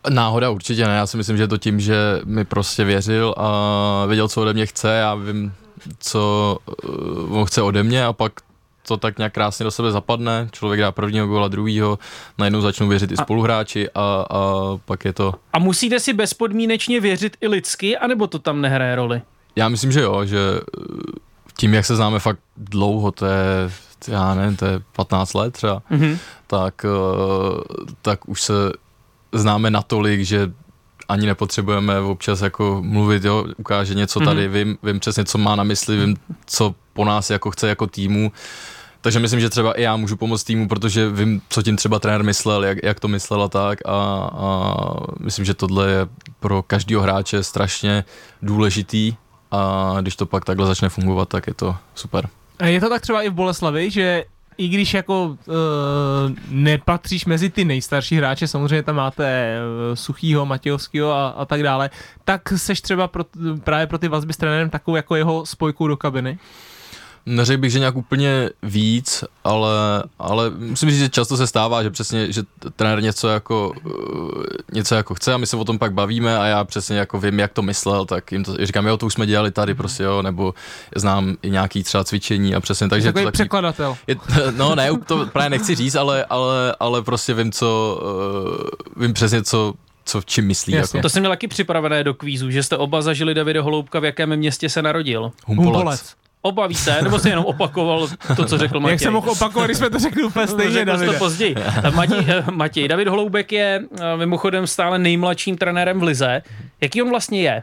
Náhoda 0.08 0.50
určitě 0.50 0.86
ne, 0.86 0.96
já 0.96 1.06
si 1.06 1.16
myslím, 1.16 1.36
že 1.36 1.42
je 1.42 1.48
to 1.48 1.58
tím, 1.58 1.80
že 1.80 2.20
mi 2.24 2.44
prostě 2.44 2.84
věřil 2.84 3.34
a 3.36 4.04
věděl, 4.06 4.28
co 4.28 4.42
ode 4.42 4.52
mě 4.52 4.66
chce, 4.66 4.88
já 4.88 5.14
vím, 5.14 5.52
co 5.98 6.58
uh, 6.84 7.38
on 7.38 7.44
chce 7.44 7.62
ode 7.62 7.82
mě 7.82 8.04
a 8.04 8.12
pak 8.12 8.32
to 8.88 8.96
tak 8.96 9.18
nějak 9.18 9.32
krásně 9.32 9.64
do 9.64 9.70
sebe 9.70 9.92
zapadne, 9.92 10.48
člověk 10.52 10.80
dá 10.80 10.92
prvního 10.92 11.26
góla, 11.26 11.48
druhýho, 11.48 11.98
najednou 12.38 12.60
začnou 12.60 12.88
věřit 12.88 13.12
i 13.12 13.16
spoluhráči 13.16 13.90
a, 13.94 14.26
a 14.30 14.52
pak 14.84 15.04
je 15.04 15.12
to... 15.12 15.34
A 15.52 15.58
musíte 15.58 16.00
si 16.00 16.12
bezpodmínečně 16.12 17.00
věřit 17.00 17.36
i 17.40 17.48
lidsky, 17.48 17.98
anebo 17.98 18.26
to 18.26 18.38
tam 18.38 18.60
nehraje 18.60 18.96
roli? 18.96 19.22
Já 19.56 19.68
myslím, 19.68 19.92
že 19.92 20.00
jo, 20.00 20.24
že 20.24 20.38
uh, 20.50 20.96
tím, 21.56 21.74
jak 21.74 21.86
se 21.86 21.96
známe 21.96 22.18
fakt 22.18 22.38
dlouho, 22.56 23.12
to 23.12 23.26
je, 23.26 23.70
já 24.08 24.34
nevím, 24.34 24.56
to 24.56 24.64
je 24.64 24.80
15 24.96 25.34
let 25.34 25.52
třeba, 25.52 25.82
mm-hmm. 25.90 26.18
tak, 26.46 26.84
uh, 26.84 27.60
tak 28.02 28.28
už 28.28 28.42
se 28.42 28.52
známe 29.32 29.70
natolik, 29.70 30.20
že 30.20 30.52
ani 31.08 31.26
nepotřebujeme 31.26 32.00
občas 32.00 32.40
jako 32.40 32.82
mluvit, 32.84 33.24
jo, 33.24 33.44
ukáže 33.56 33.94
něco 33.94 34.20
tady, 34.20 34.48
mm-hmm. 34.48 34.52
vím, 34.52 34.78
vím 34.82 35.00
přesně, 35.00 35.24
co 35.24 35.38
má 35.38 35.56
na 35.56 35.64
mysli, 35.64 35.96
vím, 35.96 36.16
co 36.46 36.74
po 36.92 37.04
nás 37.04 37.30
jako 37.30 37.50
chce 37.50 37.68
jako 37.68 37.86
týmu. 37.86 38.32
Takže 39.00 39.18
myslím, 39.18 39.40
že 39.40 39.50
třeba 39.50 39.72
i 39.72 39.82
já 39.82 39.96
můžu 39.96 40.16
pomoct 40.16 40.44
týmu, 40.44 40.68
protože 40.68 41.10
vím, 41.10 41.42
co 41.48 41.62
tím 41.62 41.76
třeba 41.76 41.98
trenér 41.98 42.24
myslel, 42.24 42.64
jak, 42.64 42.78
jak 42.82 43.00
to 43.00 43.08
myslel 43.08 43.42
a 43.42 43.48
tak 43.48 43.78
a, 43.84 43.92
a 44.32 44.74
myslím, 45.20 45.44
že 45.44 45.54
tohle 45.54 45.90
je 45.90 46.06
pro 46.40 46.62
každého 46.62 47.02
hráče 47.02 47.42
strašně 47.42 48.04
důležitý 48.42 49.14
a 49.50 49.94
když 50.00 50.16
to 50.16 50.26
pak 50.26 50.44
takhle 50.44 50.66
začne 50.66 50.88
fungovat, 50.88 51.28
tak 51.28 51.46
je 51.46 51.54
to 51.54 51.76
super. 51.94 52.28
Je 52.64 52.80
to 52.80 52.88
tak 52.88 53.02
třeba 53.02 53.22
i 53.22 53.28
v 53.28 53.32
Boleslavi, 53.32 53.90
že 53.90 54.24
i 54.58 54.68
když 54.68 54.94
jako 54.94 55.24
uh, 55.24 55.34
nepatříš 56.48 57.24
mezi 57.24 57.50
ty 57.50 57.64
nejstarší 57.64 58.16
hráče, 58.16 58.48
samozřejmě 58.48 58.82
tam 58.82 58.96
máte 58.96 59.58
uh, 59.90 59.94
Suchýho, 59.94 60.46
Matějovského 60.46 61.12
a, 61.12 61.28
a 61.28 61.44
tak 61.44 61.62
dále, 61.62 61.90
tak 62.24 62.48
seš 62.56 62.80
třeba 62.80 63.08
pro, 63.08 63.24
právě 63.64 63.86
pro 63.86 63.98
ty 63.98 64.08
vazby 64.08 64.32
s 64.32 64.36
trenérem 64.36 64.70
takovou 64.70 64.96
jako 64.96 65.16
jeho 65.16 65.46
spojkou 65.46 65.88
do 65.88 65.96
kabiny? 65.96 66.38
Neřekl 67.28 67.60
bych, 67.60 67.72
že 67.72 67.78
nějak 67.78 67.96
úplně 67.96 68.50
víc, 68.62 69.24
ale, 69.44 70.02
ale 70.18 70.50
musím 70.50 70.90
říct, 70.90 70.98
že 70.98 71.08
často 71.08 71.36
se 71.36 71.46
stává, 71.46 71.82
že 71.82 71.90
přesně, 71.90 72.32
že 72.32 72.42
trenér 72.76 73.02
něco 73.02 73.28
jako, 73.28 73.72
uh, 73.84 74.42
něco 74.72 74.94
jako 74.94 75.14
chce 75.14 75.34
a 75.34 75.36
my 75.36 75.46
se 75.46 75.56
o 75.56 75.64
tom 75.64 75.78
pak 75.78 75.92
bavíme 75.92 76.38
a 76.38 76.44
já 76.44 76.64
přesně 76.64 76.98
jako 76.98 77.20
vím, 77.20 77.38
jak 77.38 77.52
to 77.52 77.62
myslel, 77.62 78.04
tak 78.04 78.32
jim 78.32 78.44
to 78.44 78.56
říkám, 78.66 78.86
jo, 78.86 78.96
to 78.96 79.06
už 79.06 79.12
jsme 79.12 79.26
dělali 79.26 79.50
tady 79.50 79.74
prostě, 79.74 80.02
jo, 80.02 80.22
nebo 80.22 80.54
znám 80.96 81.36
i 81.42 81.50
nějaký 81.50 81.82
třeba 81.82 82.04
cvičení 82.04 82.54
a 82.54 82.60
přesně, 82.60 82.88
takže 82.88 83.08
Takový 83.08 83.24
to 83.24 83.26
taky, 83.26 83.36
překladatel. 83.36 83.96
Je, 84.06 84.16
no 84.56 84.74
ne, 84.74 84.90
to 85.06 85.26
právě 85.26 85.50
nechci 85.50 85.74
říct, 85.74 85.94
ale, 85.94 86.24
ale, 86.24 86.74
ale 86.80 87.02
prostě 87.02 87.34
vím, 87.34 87.52
co, 87.52 88.00
uh, 88.96 89.02
vím 89.02 89.12
přesně, 89.12 89.42
co, 89.42 89.74
co 90.04 90.20
v 90.20 90.26
čím 90.26 90.46
myslí. 90.46 90.72
Jako. 90.72 91.00
To 91.00 91.08
jsem 91.08 91.20
měl 91.20 91.32
taky 91.32 91.48
připravené 91.48 92.04
do 92.04 92.14
kvízu, 92.14 92.50
že 92.50 92.62
jste 92.62 92.76
oba 92.76 93.02
zažili 93.02 93.34
Davide 93.34 93.60
Holoubka, 93.60 94.00
v 94.00 94.04
jakém 94.04 94.36
městě 94.36 94.68
se 94.68 94.82
narodil. 94.82 95.32
Humpolec. 95.46 95.74
Humpolec. 95.74 96.14
Oba 96.42 96.66
víte, 96.66 97.02
nebo 97.02 97.18
si 97.18 97.28
jenom 97.28 97.44
opakoval 97.44 98.08
to, 98.36 98.44
co 98.44 98.58
řekl 98.58 98.80
Matěj? 98.80 98.92
Jak 98.92 99.00
jsem 99.00 99.12
mohl 99.12 99.30
opakovat, 99.30 99.66
když 99.66 99.78
jsme 99.78 99.90
to 99.90 99.98
řekli 99.98 100.22
úplně 100.22 100.46
stejně, 100.46 100.84
Davide. 100.84 101.12
to 101.12 101.18
později. 101.18 101.54
Matěj, 101.94 102.24
eh, 102.28 102.44
Matěj, 102.50 102.88
David 102.88 103.08
Holoubek 103.08 103.52
je 103.52 103.82
eh, 104.00 104.16
mimochodem 104.16 104.66
stále 104.66 104.98
nejmladším 104.98 105.56
trenérem 105.56 106.00
v 106.00 106.02
Lize. 106.02 106.42
Jaký 106.80 107.02
on 107.02 107.10
vlastně 107.10 107.42
je? 107.42 107.62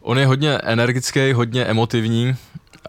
On 0.00 0.18
je 0.18 0.26
hodně 0.26 0.52
energický, 0.52 1.32
hodně 1.32 1.64
emotivní 1.64 2.36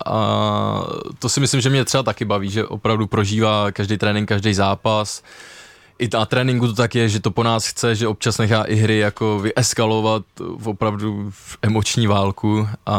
a 0.05 0.83
to 1.19 1.29
si 1.29 1.39
myslím, 1.39 1.61
že 1.61 1.69
mě 1.69 1.85
třeba 1.85 2.03
taky 2.03 2.25
baví, 2.25 2.49
že 2.49 2.65
opravdu 2.65 3.07
prožívá 3.07 3.71
každý 3.71 3.97
trénink, 3.97 4.29
každý 4.29 4.53
zápas 4.53 5.23
i 6.03 6.09
na 6.13 6.25
tréninku 6.25 6.67
to 6.67 6.73
tak 6.73 6.95
je, 6.95 7.09
že 7.09 7.19
to 7.19 7.31
po 7.31 7.43
nás 7.43 7.67
chce, 7.67 7.95
že 7.95 8.07
občas 8.07 8.37
nechá 8.37 8.63
i 8.63 8.75
hry 8.75 8.97
jako 8.97 9.39
vyeskalovat 9.39 10.23
v 10.57 10.67
opravdu 10.67 11.31
v 11.31 11.57
emoční 11.61 12.07
válku 12.07 12.67
a 12.85 12.97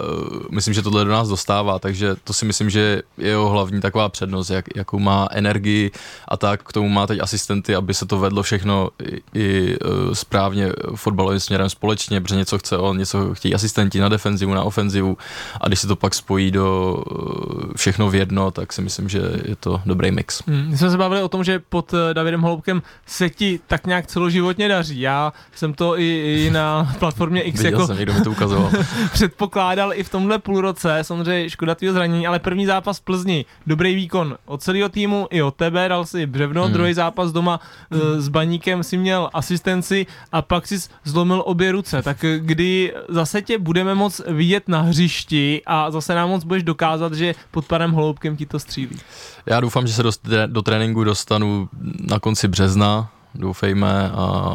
uh, 0.00 0.42
myslím, 0.50 0.74
že 0.74 0.82
tohle 0.82 1.04
do 1.04 1.10
nás 1.10 1.28
dostává, 1.28 1.78
takže 1.78 2.16
to 2.24 2.32
si 2.32 2.44
myslím, 2.44 2.70
že 2.70 2.80
je 3.18 3.28
jeho 3.28 3.48
hlavní 3.48 3.80
taková 3.80 4.08
přednost, 4.08 4.50
jak, 4.50 4.64
jakou 4.76 4.98
má 4.98 5.28
energii 5.30 5.90
a 6.28 6.36
tak 6.36 6.62
k 6.62 6.72
tomu 6.72 6.88
má 6.88 7.06
teď 7.06 7.20
asistenty, 7.20 7.74
aby 7.74 7.94
se 7.94 8.06
to 8.06 8.18
vedlo 8.18 8.42
všechno 8.42 8.88
i, 9.02 9.20
i 9.34 9.76
uh, 9.78 10.12
správně 10.12 10.72
fotbalovým 10.94 11.40
směrem 11.40 11.70
společně, 11.70 12.20
protože 12.20 12.36
něco 12.36 12.58
chce 12.58 12.76
on, 12.78 12.98
něco 12.98 13.34
chtějí 13.34 13.54
asistenti 13.54 14.00
na 14.00 14.08
defenzivu, 14.08 14.54
na 14.54 14.62
ofenzivu 14.62 15.18
a 15.60 15.68
když 15.68 15.80
se 15.80 15.86
to 15.86 15.96
pak 15.96 16.14
spojí 16.14 16.50
do 16.50 16.94
uh, 17.10 17.72
všechno 17.76 18.10
v 18.10 18.14
jedno, 18.14 18.50
tak 18.50 18.72
si 18.72 18.82
myslím, 18.82 19.08
že 19.08 19.18
je 19.44 19.56
to 19.56 19.80
dobrý 19.86 20.10
mix. 20.10 20.42
Hmm, 20.46 20.70
my 20.70 20.78
jsme 20.78 20.90
se 20.90 20.96
bavili 20.96 21.22
o 21.22 21.28
tom, 21.28 21.44
že 21.44 21.62
pod 21.68 21.94
Davidem 22.12 22.40
Holoubkem 22.40 22.82
se 23.06 23.30
ti 23.30 23.60
tak 23.66 23.86
nějak 23.86 24.06
celoživotně 24.06 24.68
daří. 24.68 25.00
Já 25.00 25.32
jsem 25.54 25.74
to 25.74 25.98
i, 25.98 26.44
i 26.46 26.50
na 26.50 26.94
platformě 26.98 27.42
X 27.42 27.58
Viděl 27.58 27.72
jako 27.72 27.86
jsem, 27.86 27.96
někdo 27.96 28.14
mi 28.14 28.20
to 28.20 28.30
ukazoval. 28.30 28.70
předpokládal 29.12 29.94
i 29.94 30.02
v 30.02 30.10
tomhle 30.10 30.38
půlroce, 30.38 30.98
samozřejmě 31.02 31.50
škoda 31.50 31.74
tvýho 31.74 31.94
zranění, 31.94 32.26
ale 32.26 32.38
první 32.38 32.66
zápas 32.66 32.98
v 32.98 33.02
Plzni, 33.02 33.44
dobrý 33.66 33.94
výkon 33.94 34.36
od 34.46 34.62
celého 34.62 34.88
týmu 34.88 35.28
i 35.30 35.42
od 35.42 35.54
tebe, 35.54 35.88
dal 35.88 36.06
si 36.06 36.26
břevno, 36.26 36.64
hmm. 36.64 36.72
druhý 36.72 36.94
zápas 36.94 37.32
doma 37.32 37.60
e, 37.90 38.20
s 38.20 38.28
baníkem 38.28 38.82
si 38.82 38.96
měl 38.96 39.30
asistenci 39.32 40.06
a 40.32 40.42
pak 40.42 40.66
si 40.66 40.78
zlomil 41.04 41.42
obě 41.46 41.72
ruce, 41.72 42.02
tak 42.02 42.24
eh, 42.24 42.38
kdy 42.38 42.94
zase 43.08 43.42
tě 43.42 43.58
budeme 43.58 43.94
moc 43.94 44.20
vidět 44.28 44.68
na 44.68 44.80
hřišti 44.80 45.62
a 45.66 45.90
zase 45.90 46.14
nám 46.14 46.28
moc 46.28 46.44
budeš 46.44 46.62
dokázat, 46.62 47.14
že 47.14 47.34
pod 47.50 47.64
panem 47.66 47.92
Holoubkem 47.92 48.36
ti 48.36 48.46
to 48.46 48.58
střílí. 48.58 48.98
Já 49.46 49.60
doufám, 49.60 49.86
že 49.86 49.92
se 49.92 50.02
do, 50.02 50.10
do 50.46 50.62
tréninku 50.62 51.04
dostanu 51.04 51.68
na 52.00 52.18
konci 52.18 52.48
března, 52.48 53.10
doufejme 53.34 54.10
a 54.10 54.54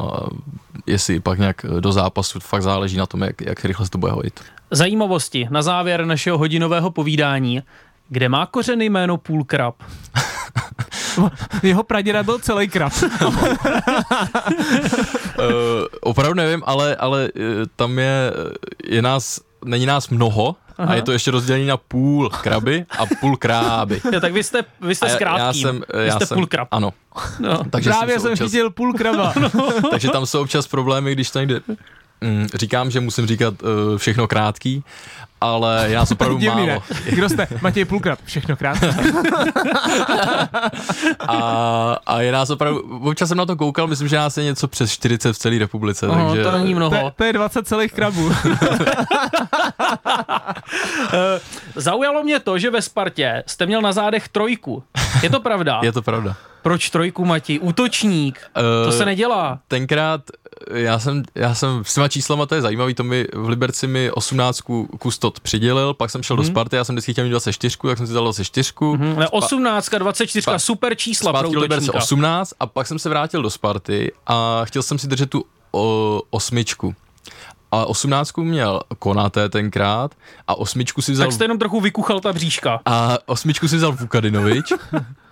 jestli 0.85 1.19
pak 1.19 1.39
nějak 1.39 1.65
do 1.79 1.91
zápasu, 1.91 2.39
fakt 2.39 2.63
záleží 2.63 2.97
na 2.97 3.05
tom, 3.05 3.21
jak, 3.23 3.41
jak 3.41 3.65
rychle 3.65 3.85
se 3.85 3.91
to 3.91 3.97
bude 3.97 4.11
hodit. 4.11 4.39
Zajímavosti 4.71 5.47
na 5.51 5.61
závěr 5.61 6.05
našeho 6.05 6.37
hodinového 6.37 6.91
povídání. 6.91 7.61
Kde 8.09 8.29
má 8.29 8.45
kořeny 8.45 8.85
jméno 8.85 9.17
Půlkrab? 9.17 9.75
Jeho 11.63 11.83
praděda 11.83 12.23
byl 12.23 12.39
celý 12.39 12.67
krab. 12.67 12.93
uh, 13.21 13.33
opravdu 16.01 16.33
nevím, 16.33 16.63
ale, 16.65 16.95
ale 16.95 17.29
uh, 17.35 17.41
tam 17.75 17.99
je, 17.99 18.33
je 18.87 19.01
nás, 19.01 19.39
není 19.65 19.85
nás 19.85 20.09
mnoho, 20.09 20.55
Aha. 20.77 20.91
A 20.91 20.95
je 20.95 21.01
to 21.01 21.11
ještě 21.11 21.31
rozdělený 21.31 21.65
na 21.65 21.77
půl 21.77 22.29
kraby 22.29 22.85
a 22.99 23.05
půl 23.19 23.37
kráby. 23.37 24.01
Jo, 24.11 24.19
tak 24.19 24.33
vy 24.33 24.43
jste, 24.43 24.63
vy 24.81 24.95
jste 24.95 25.17
já, 25.21 25.37
já 25.37 25.53
jsem, 25.53 25.83
vy 26.03 26.11
jste 26.11 26.25
jsem, 26.25 26.35
půl 26.35 26.47
krab. 26.47 26.67
Ano. 26.71 26.93
No. 27.39 27.63
Takže 27.69 27.89
Právě 27.89 28.19
jsem 28.19 28.31
občas, 28.31 28.45
chytil 28.45 28.69
půl 28.69 28.93
kraba. 28.93 29.33
no. 29.39 29.49
takže 29.91 30.09
tam 30.09 30.25
jsou 30.25 30.41
občas 30.41 30.67
problémy, 30.67 31.11
když 31.11 31.31
to 31.31 31.39
někde 31.39 31.61
Mm, 32.21 32.47
říkám, 32.53 32.91
že 32.91 32.99
musím 32.99 33.27
říkat 33.27 33.53
uh, 33.61 33.97
všechno 33.97 34.27
krátký, 34.27 34.83
ale 35.53 35.85
já 35.89 36.05
jsem 36.05 36.15
opravdu 36.15 36.39
málo. 36.39 36.65
Ne. 36.65 36.79
Kdo 37.09 37.29
jste? 37.29 37.47
Matěj 37.61 37.85
Půlkrát, 37.85 38.19
všechno 38.25 38.55
krátký. 38.55 38.87
a, 41.27 41.97
a 42.05 42.21
je 42.21 42.31
nás 42.31 42.49
opravdu, 42.49 42.99
občas 43.03 43.29
jsem 43.29 43.37
na 43.37 43.45
to 43.45 43.55
koukal, 43.55 43.87
myslím, 43.87 44.07
že 44.07 44.15
nás 44.15 44.37
je 44.37 44.43
něco 44.43 44.67
přes 44.67 44.91
40 44.91 45.33
v 45.33 45.37
celé 45.37 45.59
republice. 45.59 46.07
Oho, 46.07 46.29
takže... 46.29 46.43
to 46.43 46.51
není 46.51 46.75
mnoho. 46.75 46.97
To, 46.97 47.11
to 47.15 47.23
je 47.23 47.33
20 47.33 47.67
celých 47.67 47.93
krabů. 47.93 48.31
Eh, 51.13 51.39
zaujalo 51.75 52.23
mě 52.23 52.39
to, 52.39 52.59
že 52.59 52.71
ve 52.71 52.81
Spartě 52.81 53.43
jste 53.45 53.65
měl 53.65 53.81
na 53.81 53.91
zádech 53.91 54.29
trojku. 54.29 54.83
Je 55.23 55.29
to 55.29 55.39
pravda? 55.39 55.79
Je 55.83 55.91
to 55.91 56.01
pravda. 56.01 56.35
Proč 56.61 56.89
trojku, 56.89 57.25
Mati? 57.25 57.59
Útočník. 57.59 58.39
Uh, 58.57 58.91
to 58.91 58.97
se 58.97 59.05
nedělá. 59.05 59.59
Tenkrát 59.67 60.21
já 60.73 60.99
jsem, 60.99 61.23
já 61.35 61.55
jsem 61.55 61.83
s 61.83 61.93
těma 61.93 62.07
číslama, 62.07 62.45
to 62.45 62.55
je 62.55 62.61
zajímavý, 62.61 62.93
to 62.93 63.03
mi 63.03 63.27
v 63.33 63.49
Liberci 63.49 63.87
mi 63.87 64.11
18 64.11 64.61
kustot 65.35 65.43
přidělil, 65.43 65.93
pak 65.93 66.09
jsem 66.09 66.23
šel 66.23 66.35
hmm. 66.35 66.43
do 66.43 66.47
mhm. 66.47 66.53
Sparty, 66.53 66.75
já 66.75 66.83
jsem 66.83 66.95
vždycky 66.95 67.11
chtěl 67.11 67.23
mít 67.23 67.29
24, 67.29 67.77
tak 67.87 67.97
jsem 67.97 68.07
si 68.07 68.13
dal 68.13 68.23
24. 68.23 68.71
Hmm. 68.79 69.15
Ne, 69.19 69.27
18, 69.27 69.89
24, 69.89 70.45
pa, 70.45 70.59
super 70.59 70.95
čísla 70.95 71.33
pro 71.33 71.49
Liberce 71.49 71.91
18 71.91 72.53
a 72.59 72.65
pak 72.65 72.87
jsem 72.87 72.99
se 72.99 73.09
vrátil 73.09 73.41
do 73.41 73.49
Sparty 73.49 74.11
a 74.27 74.61
chtěl 74.65 74.83
jsem 74.83 74.99
si 74.99 75.07
držet 75.07 75.29
tu 75.29 75.45
o, 75.71 76.21
osmičku 76.29 76.95
a 77.71 77.85
osmnáctku 77.85 78.43
měl 78.43 78.81
Konaté 78.99 79.49
tenkrát 79.49 80.15
a 80.47 80.55
osmičku 80.55 81.01
si 81.01 81.11
vzal... 81.11 81.27
Tak 81.27 81.33
jste 81.33 81.43
jenom 81.43 81.59
trochu 81.59 81.81
vykuchal 81.81 82.19
ta 82.19 82.33
bříška. 82.33 82.79
A 82.85 83.17
osmičku 83.25 83.67
si 83.67 83.75
vzal 83.75 83.91
Vukadinovič 83.91 84.73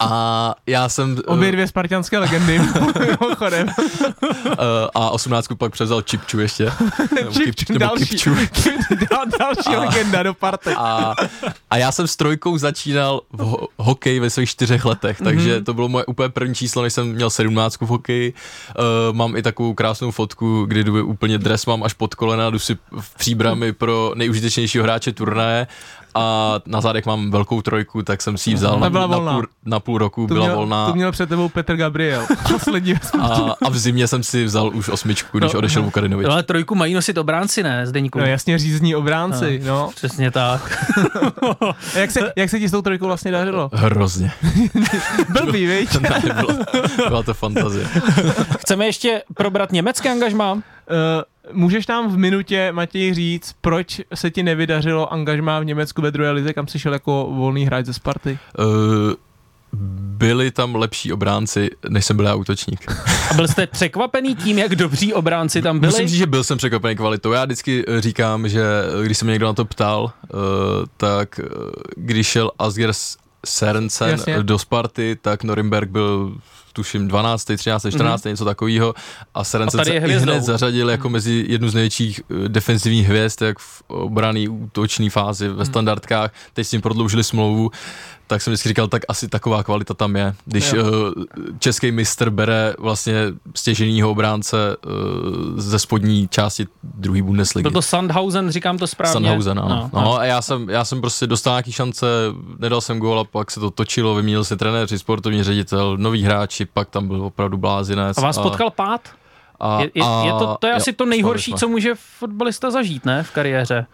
A 0.00 0.54
já 0.66 0.88
jsem... 0.88 1.16
Obě 1.26 1.52
dvě 1.52 1.66
spartianské 1.66 2.18
legendy, 2.18 2.58
mimochodem. 3.20 3.68
a 4.94 5.10
osmnáctku 5.10 5.56
pak 5.56 5.72
převzal 5.72 6.02
Čipču 6.02 6.40
ještě. 6.40 6.72
Čipču, 7.30 7.78
další, 7.78 8.06
Kipču. 8.06 8.34
Dal, 9.10 9.24
další 9.38 9.76
a, 9.76 9.80
legenda 9.80 10.22
do 10.22 10.34
party. 10.34 10.70
A, 10.76 11.14
a 11.70 11.76
já 11.76 11.92
jsem 11.92 12.06
s 12.06 12.16
trojkou 12.16 12.58
začínal 12.58 13.20
v 13.32 13.38
ho- 13.38 13.68
hokej 13.78 14.20
ve 14.20 14.30
svých 14.30 14.50
čtyřech 14.50 14.84
letech, 14.84 15.18
takže 15.24 15.58
mm-hmm. 15.58 15.64
to 15.64 15.74
bylo 15.74 15.88
moje 15.88 16.04
úplně 16.04 16.28
první 16.28 16.54
číslo, 16.54 16.82
než 16.82 16.92
jsem 16.92 17.06
měl 17.06 17.30
sedmnáctku 17.30 17.86
v 17.86 17.88
hokeji. 17.88 18.32
Uh, 18.78 19.16
mám 19.16 19.36
i 19.36 19.42
takovou 19.42 19.74
krásnou 19.74 20.10
fotku, 20.10 20.64
kdy 20.64 20.84
jdu 20.84 21.06
úplně 21.06 21.38
dres 21.38 21.66
mám 21.66 21.82
až 21.82 21.92
pod 21.92 22.14
kolena, 22.14 22.50
jdu 22.50 22.58
si 22.58 22.76
v 23.00 23.14
příbrami 23.14 23.72
pro 23.72 24.12
nejužitečnějšího 24.14 24.84
hráče 24.84 25.12
turnaje 25.12 25.66
a 26.16 26.60
na 26.66 26.80
zádech 26.80 27.06
mám 27.06 27.30
velkou 27.30 27.62
trojku, 27.62 28.02
tak 28.02 28.22
jsem 28.22 28.38
si 28.38 28.50
ji 28.50 28.54
vzal 28.54 28.80
na, 28.80 28.88
na, 28.88 29.08
půl, 29.08 29.46
na 29.64 29.80
půl 29.80 29.98
roku, 29.98 30.26
tu 30.26 30.34
byla 30.34 30.46
měl, 30.46 30.56
volná. 30.56 30.86
Tu 30.86 30.94
měl 30.94 31.12
před 31.12 31.28
tebou 31.28 31.48
Petr 31.48 31.76
Gabriel, 31.76 32.26
poslední 32.52 32.94
a, 33.20 33.26
a 33.62 33.68
v 33.68 33.78
zimě 33.78 34.08
jsem 34.08 34.22
si 34.22 34.44
vzal 34.44 34.76
už 34.76 34.88
osmičku, 34.88 35.38
když 35.38 35.52
no, 35.52 35.58
odešel 35.58 35.82
no. 35.82 35.86
Vukadinovič. 35.86 36.26
No, 36.26 36.32
ale 36.32 36.42
trojku 36.42 36.74
mají 36.74 36.94
nosit 36.94 37.18
obránci, 37.18 37.62
ne, 37.62 37.86
Zdeníku? 37.86 38.18
No 38.18 38.26
jasně, 38.26 38.58
řízní 38.58 38.96
obránci, 38.96 39.60
no. 39.64 39.74
no. 39.74 39.90
Přesně 39.94 40.30
tak. 40.30 40.86
jak, 41.94 42.10
se, 42.10 42.32
jak 42.36 42.50
se 42.50 42.58
ti 42.58 42.68
s 42.68 42.70
tou 42.70 42.82
trojkou 42.82 43.06
vlastně 43.06 43.30
dařilo? 43.30 43.70
Hrozně. 43.72 44.32
Blbý, 45.28 45.66
viď? 45.66 46.00
ne, 46.00 46.22
byla, 46.34 46.58
byla 47.08 47.22
to 47.22 47.34
fantazie. 47.34 47.88
Chceme 48.58 48.86
ještě 48.86 49.22
probrat 49.34 49.72
německé 49.72 50.10
angažmá? 50.10 50.52
Uh, 50.52 50.60
Můžeš 51.52 51.86
nám 51.86 52.12
v 52.12 52.16
minutě, 52.16 52.72
Matěj, 52.72 53.14
říct, 53.14 53.54
proč 53.60 54.00
se 54.14 54.30
ti 54.30 54.42
nevydařilo 54.42 55.12
angažmá 55.12 55.60
v 55.60 55.64
Německu 55.64 56.02
ve 56.02 56.10
druhé 56.10 56.30
lize, 56.30 56.52
kam 56.52 56.66
jsi 56.66 56.78
šel 56.78 56.92
jako 56.92 57.28
volný 57.30 57.66
hráč 57.66 57.86
ze 57.86 57.92
Sparty? 57.92 58.38
Uh, 58.58 58.66
byli 60.18 60.50
tam 60.50 60.74
lepší 60.74 61.12
obránci, 61.12 61.70
než 61.88 62.04
jsem 62.04 62.16
byl 62.16 62.26
já 62.26 62.34
útočník. 62.34 62.92
A 63.30 63.34
byl 63.34 63.48
jste 63.48 63.66
překvapený 63.66 64.36
tím, 64.36 64.58
jak 64.58 64.76
dobří 64.76 65.14
obránci 65.14 65.62
tam 65.62 65.78
byli? 65.78 65.92
Musím 65.92 66.08
říct, 66.08 66.18
že 66.18 66.26
byl 66.26 66.44
jsem 66.44 66.58
překvapený 66.58 66.96
kvalitou. 66.96 67.32
Já 67.32 67.44
vždycky 67.44 67.84
říkám, 67.98 68.48
že 68.48 68.64
když 69.04 69.18
se 69.18 69.24
mě 69.24 69.32
někdo 69.32 69.46
na 69.46 69.52
to 69.52 69.64
ptal, 69.64 70.02
uh, 70.02 70.40
tak 70.96 71.40
když 71.96 72.26
šel 72.26 72.50
Asger 72.58 72.92
Serencen 73.46 74.20
do 74.42 74.58
Sparty, 74.58 75.18
tak 75.22 75.44
Norimberg 75.44 75.90
byl 75.90 76.36
tuším 76.76 77.08
12., 77.08 77.44
13., 77.56 77.86
14., 77.90 78.24
mm-hmm. 78.24 78.28
něco 78.28 78.44
takového 78.44 78.94
a 79.34 79.44
Serencen 79.44 79.84
se 79.84 79.98
hned 79.98 80.42
zařadil 80.42 80.90
jako 80.90 81.08
mezi 81.08 81.44
jednu 81.48 81.68
z 81.68 81.74
největších 81.74 82.20
eh, 82.20 82.48
defenzivních 82.48 83.08
hvězd, 83.08 83.42
jak 83.42 83.58
v 83.58 83.82
obraný 83.86 84.48
útoční 84.48 85.10
fázi 85.10 85.48
ve 85.48 85.54
mhm. 85.54 85.64
standardkách, 85.64 86.32
teď 86.52 86.66
s 86.66 86.70
tím 86.70 86.80
prodloužili 86.80 87.24
smlouvu, 87.24 87.70
tak 88.26 88.42
jsem 88.42 88.50
vždycky 88.50 88.68
říkal, 88.68 88.88
tak 88.88 89.02
asi 89.08 89.28
taková 89.28 89.62
kvalita 89.62 89.94
tam 89.94 90.16
je. 90.16 90.34
Když 90.44 90.72
uh, 90.72 90.80
český 91.58 91.92
mistr 91.92 92.30
bere 92.30 92.74
vlastně 92.78 93.14
stěženýho 93.54 94.10
obránce 94.10 94.76
uh, 94.76 94.92
ze 95.60 95.78
spodní 95.78 96.28
části 96.28 96.66
druhé 96.82 97.22
Bundesligy. 97.22 97.62
Byl 97.62 97.70
to 97.70 97.82
Sandhausen, 97.82 98.50
říkám 98.50 98.78
to 98.78 98.86
správně? 98.86 99.12
Sandhausen, 99.12 99.58
ano. 99.58 99.68
No, 99.68 99.90
no, 99.92 100.00
no. 100.00 100.18
a 100.18 100.24
já 100.24 100.42
jsem, 100.42 100.70
já 100.70 100.84
jsem 100.84 101.00
prostě 101.00 101.26
dostal 101.26 101.52
nějaký 101.52 101.72
šance, 101.72 102.06
nedal 102.58 102.80
jsem 102.80 102.98
gól 102.98 103.20
a 103.20 103.24
pak 103.24 103.50
se 103.50 103.60
to 103.60 103.70
točilo, 103.70 104.14
vyměnil 104.14 104.44
se 104.44 104.56
trenéři, 104.56 104.98
sportovní 104.98 105.42
ředitel, 105.42 105.96
noví 105.96 106.24
hráči, 106.24 106.65
pak 106.72 106.90
tam 106.90 107.08
byl 107.08 107.22
opravdu 107.22 107.56
blázinec. 107.56 108.18
A 108.18 108.20
vás 108.20 108.38
a... 108.38 108.42
potkal 108.42 108.70
pád? 108.70 109.00
A, 109.60 109.80
je, 109.80 109.90
je, 109.94 110.04
je 110.24 110.32
to, 110.32 110.56
to 110.60 110.66
je 110.66 110.70
jo, 110.70 110.76
asi 110.76 110.92
to 110.92 111.06
nejhorší, 111.06 111.54
co 111.54 111.68
může 111.68 111.94
fotbalista 111.94 112.70
zažít, 112.70 113.04
ne, 113.04 113.22
v 113.22 113.30
kariéře? 113.30 113.86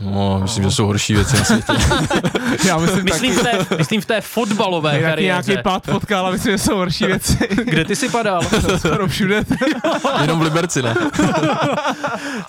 No, 0.00 0.40
myslím, 0.42 0.64
že 0.64 0.70
jsou 0.70 0.86
horší 0.86 1.14
věci 1.14 1.36
na 1.36 1.44
světě. 1.44 1.72
Já 2.64 2.78
myslím, 2.78 3.04
myslím, 3.04 3.32
v 3.34 3.42
té, 3.42 3.76
myslím 3.76 4.00
v 4.00 4.06
té 4.06 4.20
fotbalové 4.20 4.96
Jinak 4.96 5.10
kariéře. 5.10 5.50
nějaký 5.50 5.62
pád 5.62 5.86
potkal, 5.86 6.26
ale 6.26 6.32
myslím, 6.32 6.52
že 6.52 6.58
jsou 6.58 6.76
horší 6.76 7.06
věci. 7.06 7.38
Kde 7.64 7.84
ty 7.84 7.96
si 7.96 8.08
padal? 8.08 8.40
Skoro 8.78 9.08
všude. 9.08 9.44
Jenom 10.20 10.38
v 10.38 10.42
Liberci, 10.42 10.82
ne? 10.82 10.94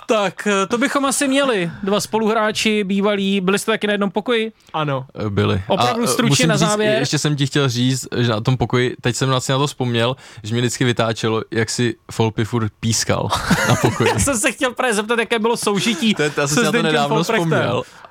tak, 0.07 0.47
to 0.67 0.77
bychom 0.77 1.05
asi 1.05 1.27
měli. 1.27 1.71
Dva 1.83 1.99
spoluhráči 1.99 2.83
bývalí. 2.83 3.41
Byli 3.41 3.59
jste 3.59 3.71
taky 3.71 3.87
na 3.87 3.93
jednom 3.93 4.11
pokoji? 4.11 4.51
Ano. 4.73 5.05
Byli. 5.29 5.61
Opravdu 5.67 6.07
stručně 6.07 6.47
na 6.47 6.57
závěr. 6.57 6.93
Říct, 6.93 6.99
ještě 6.99 7.19
jsem 7.19 7.35
ti 7.35 7.45
chtěl 7.45 7.69
říct, 7.69 8.07
že 8.17 8.29
na 8.31 8.41
tom 8.41 8.57
pokoji, 8.57 8.95
teď 9.01 9.15
jsem 9.15 9.29
vlastně 9.29 9.53
na 9.53 9.59
to 9.59 9.67
vzpomněl, 9.67 10.15
že 10.43 10.53
mě 10.53 10.61
vždycky 10.61 10.85
vytáčelo, 10.85 11.41
jak 11.51 11.69
si 11.69 11.95
Folpy 12.11 12.45
furt 12.45 12.71
pískal 12.79 13.27
na 13.69 13.75
pokoji. 13.75 14.09
Já 14.09 14.19
jsem 14.19 14.37
se 14.37 14.51
chtěl 14.51 14.73
právě 14.73 14.93
zeptat, 14.93 15.19
jaké 15.19 15.39
bylo 15.39 15.57
soužití 15.57 16.13
to 16.13 16.23
je, 16.23 16.31
já 16.37 16.47
jsem 16.47 16.65
se 16.65 16.71
to 16.71 16.83
nedávno 16.83 17.23
vzpomněl 17.23 17.38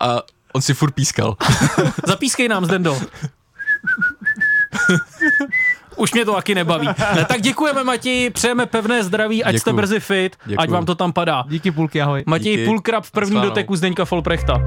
a 0.00 0.22
on 0.52 0.62
si 0.62 0.74
furt 0.74 0.90
pískal. 0.94 1.36
Zapískej 2.06 2.48
nám, 2.48 2.64
Zdendo. 2.64 2.98
Už 5.96 6.12
mě 6.12 6.24
to 6.24 6.34
taky 6.34 6.54
nebaví. 6.54 6.88
Ne, 7.14 7.24
tak 7.24 7.40
děkujeme 7.40 7.84
Matěji, 7.84 8.30
přejeme 8.30 8.66
pevné 8.66 9.04
zdraví, 9.04 9.44
ať 9.44 9.56
jste 9.56 9.70
Děkuju. 9.70 9.76
brzy 9.76 10.00
fit, 10.00 10.36
ať 10.42 10.48
Děkuju. 10.48 10.70
vám 10.70 10.86
to 10.86 10.94
tam 10.94 11.12
padá. 11.12 11.44
Díky 11.48 11.70
půlky, 11.70 12.02
ahoj. 12.02 12.22
Matěj 12.26 12.56
Díky. 12.56 12.64
Pulkrab 12.66 13.04
v 13.04 13.10
první 13.10 13.34
Naschledanou. 13.34 13.50
doteku 13.50 13.76
Zdeňka 13.76 14.04
Folprechta. 14.04 14.62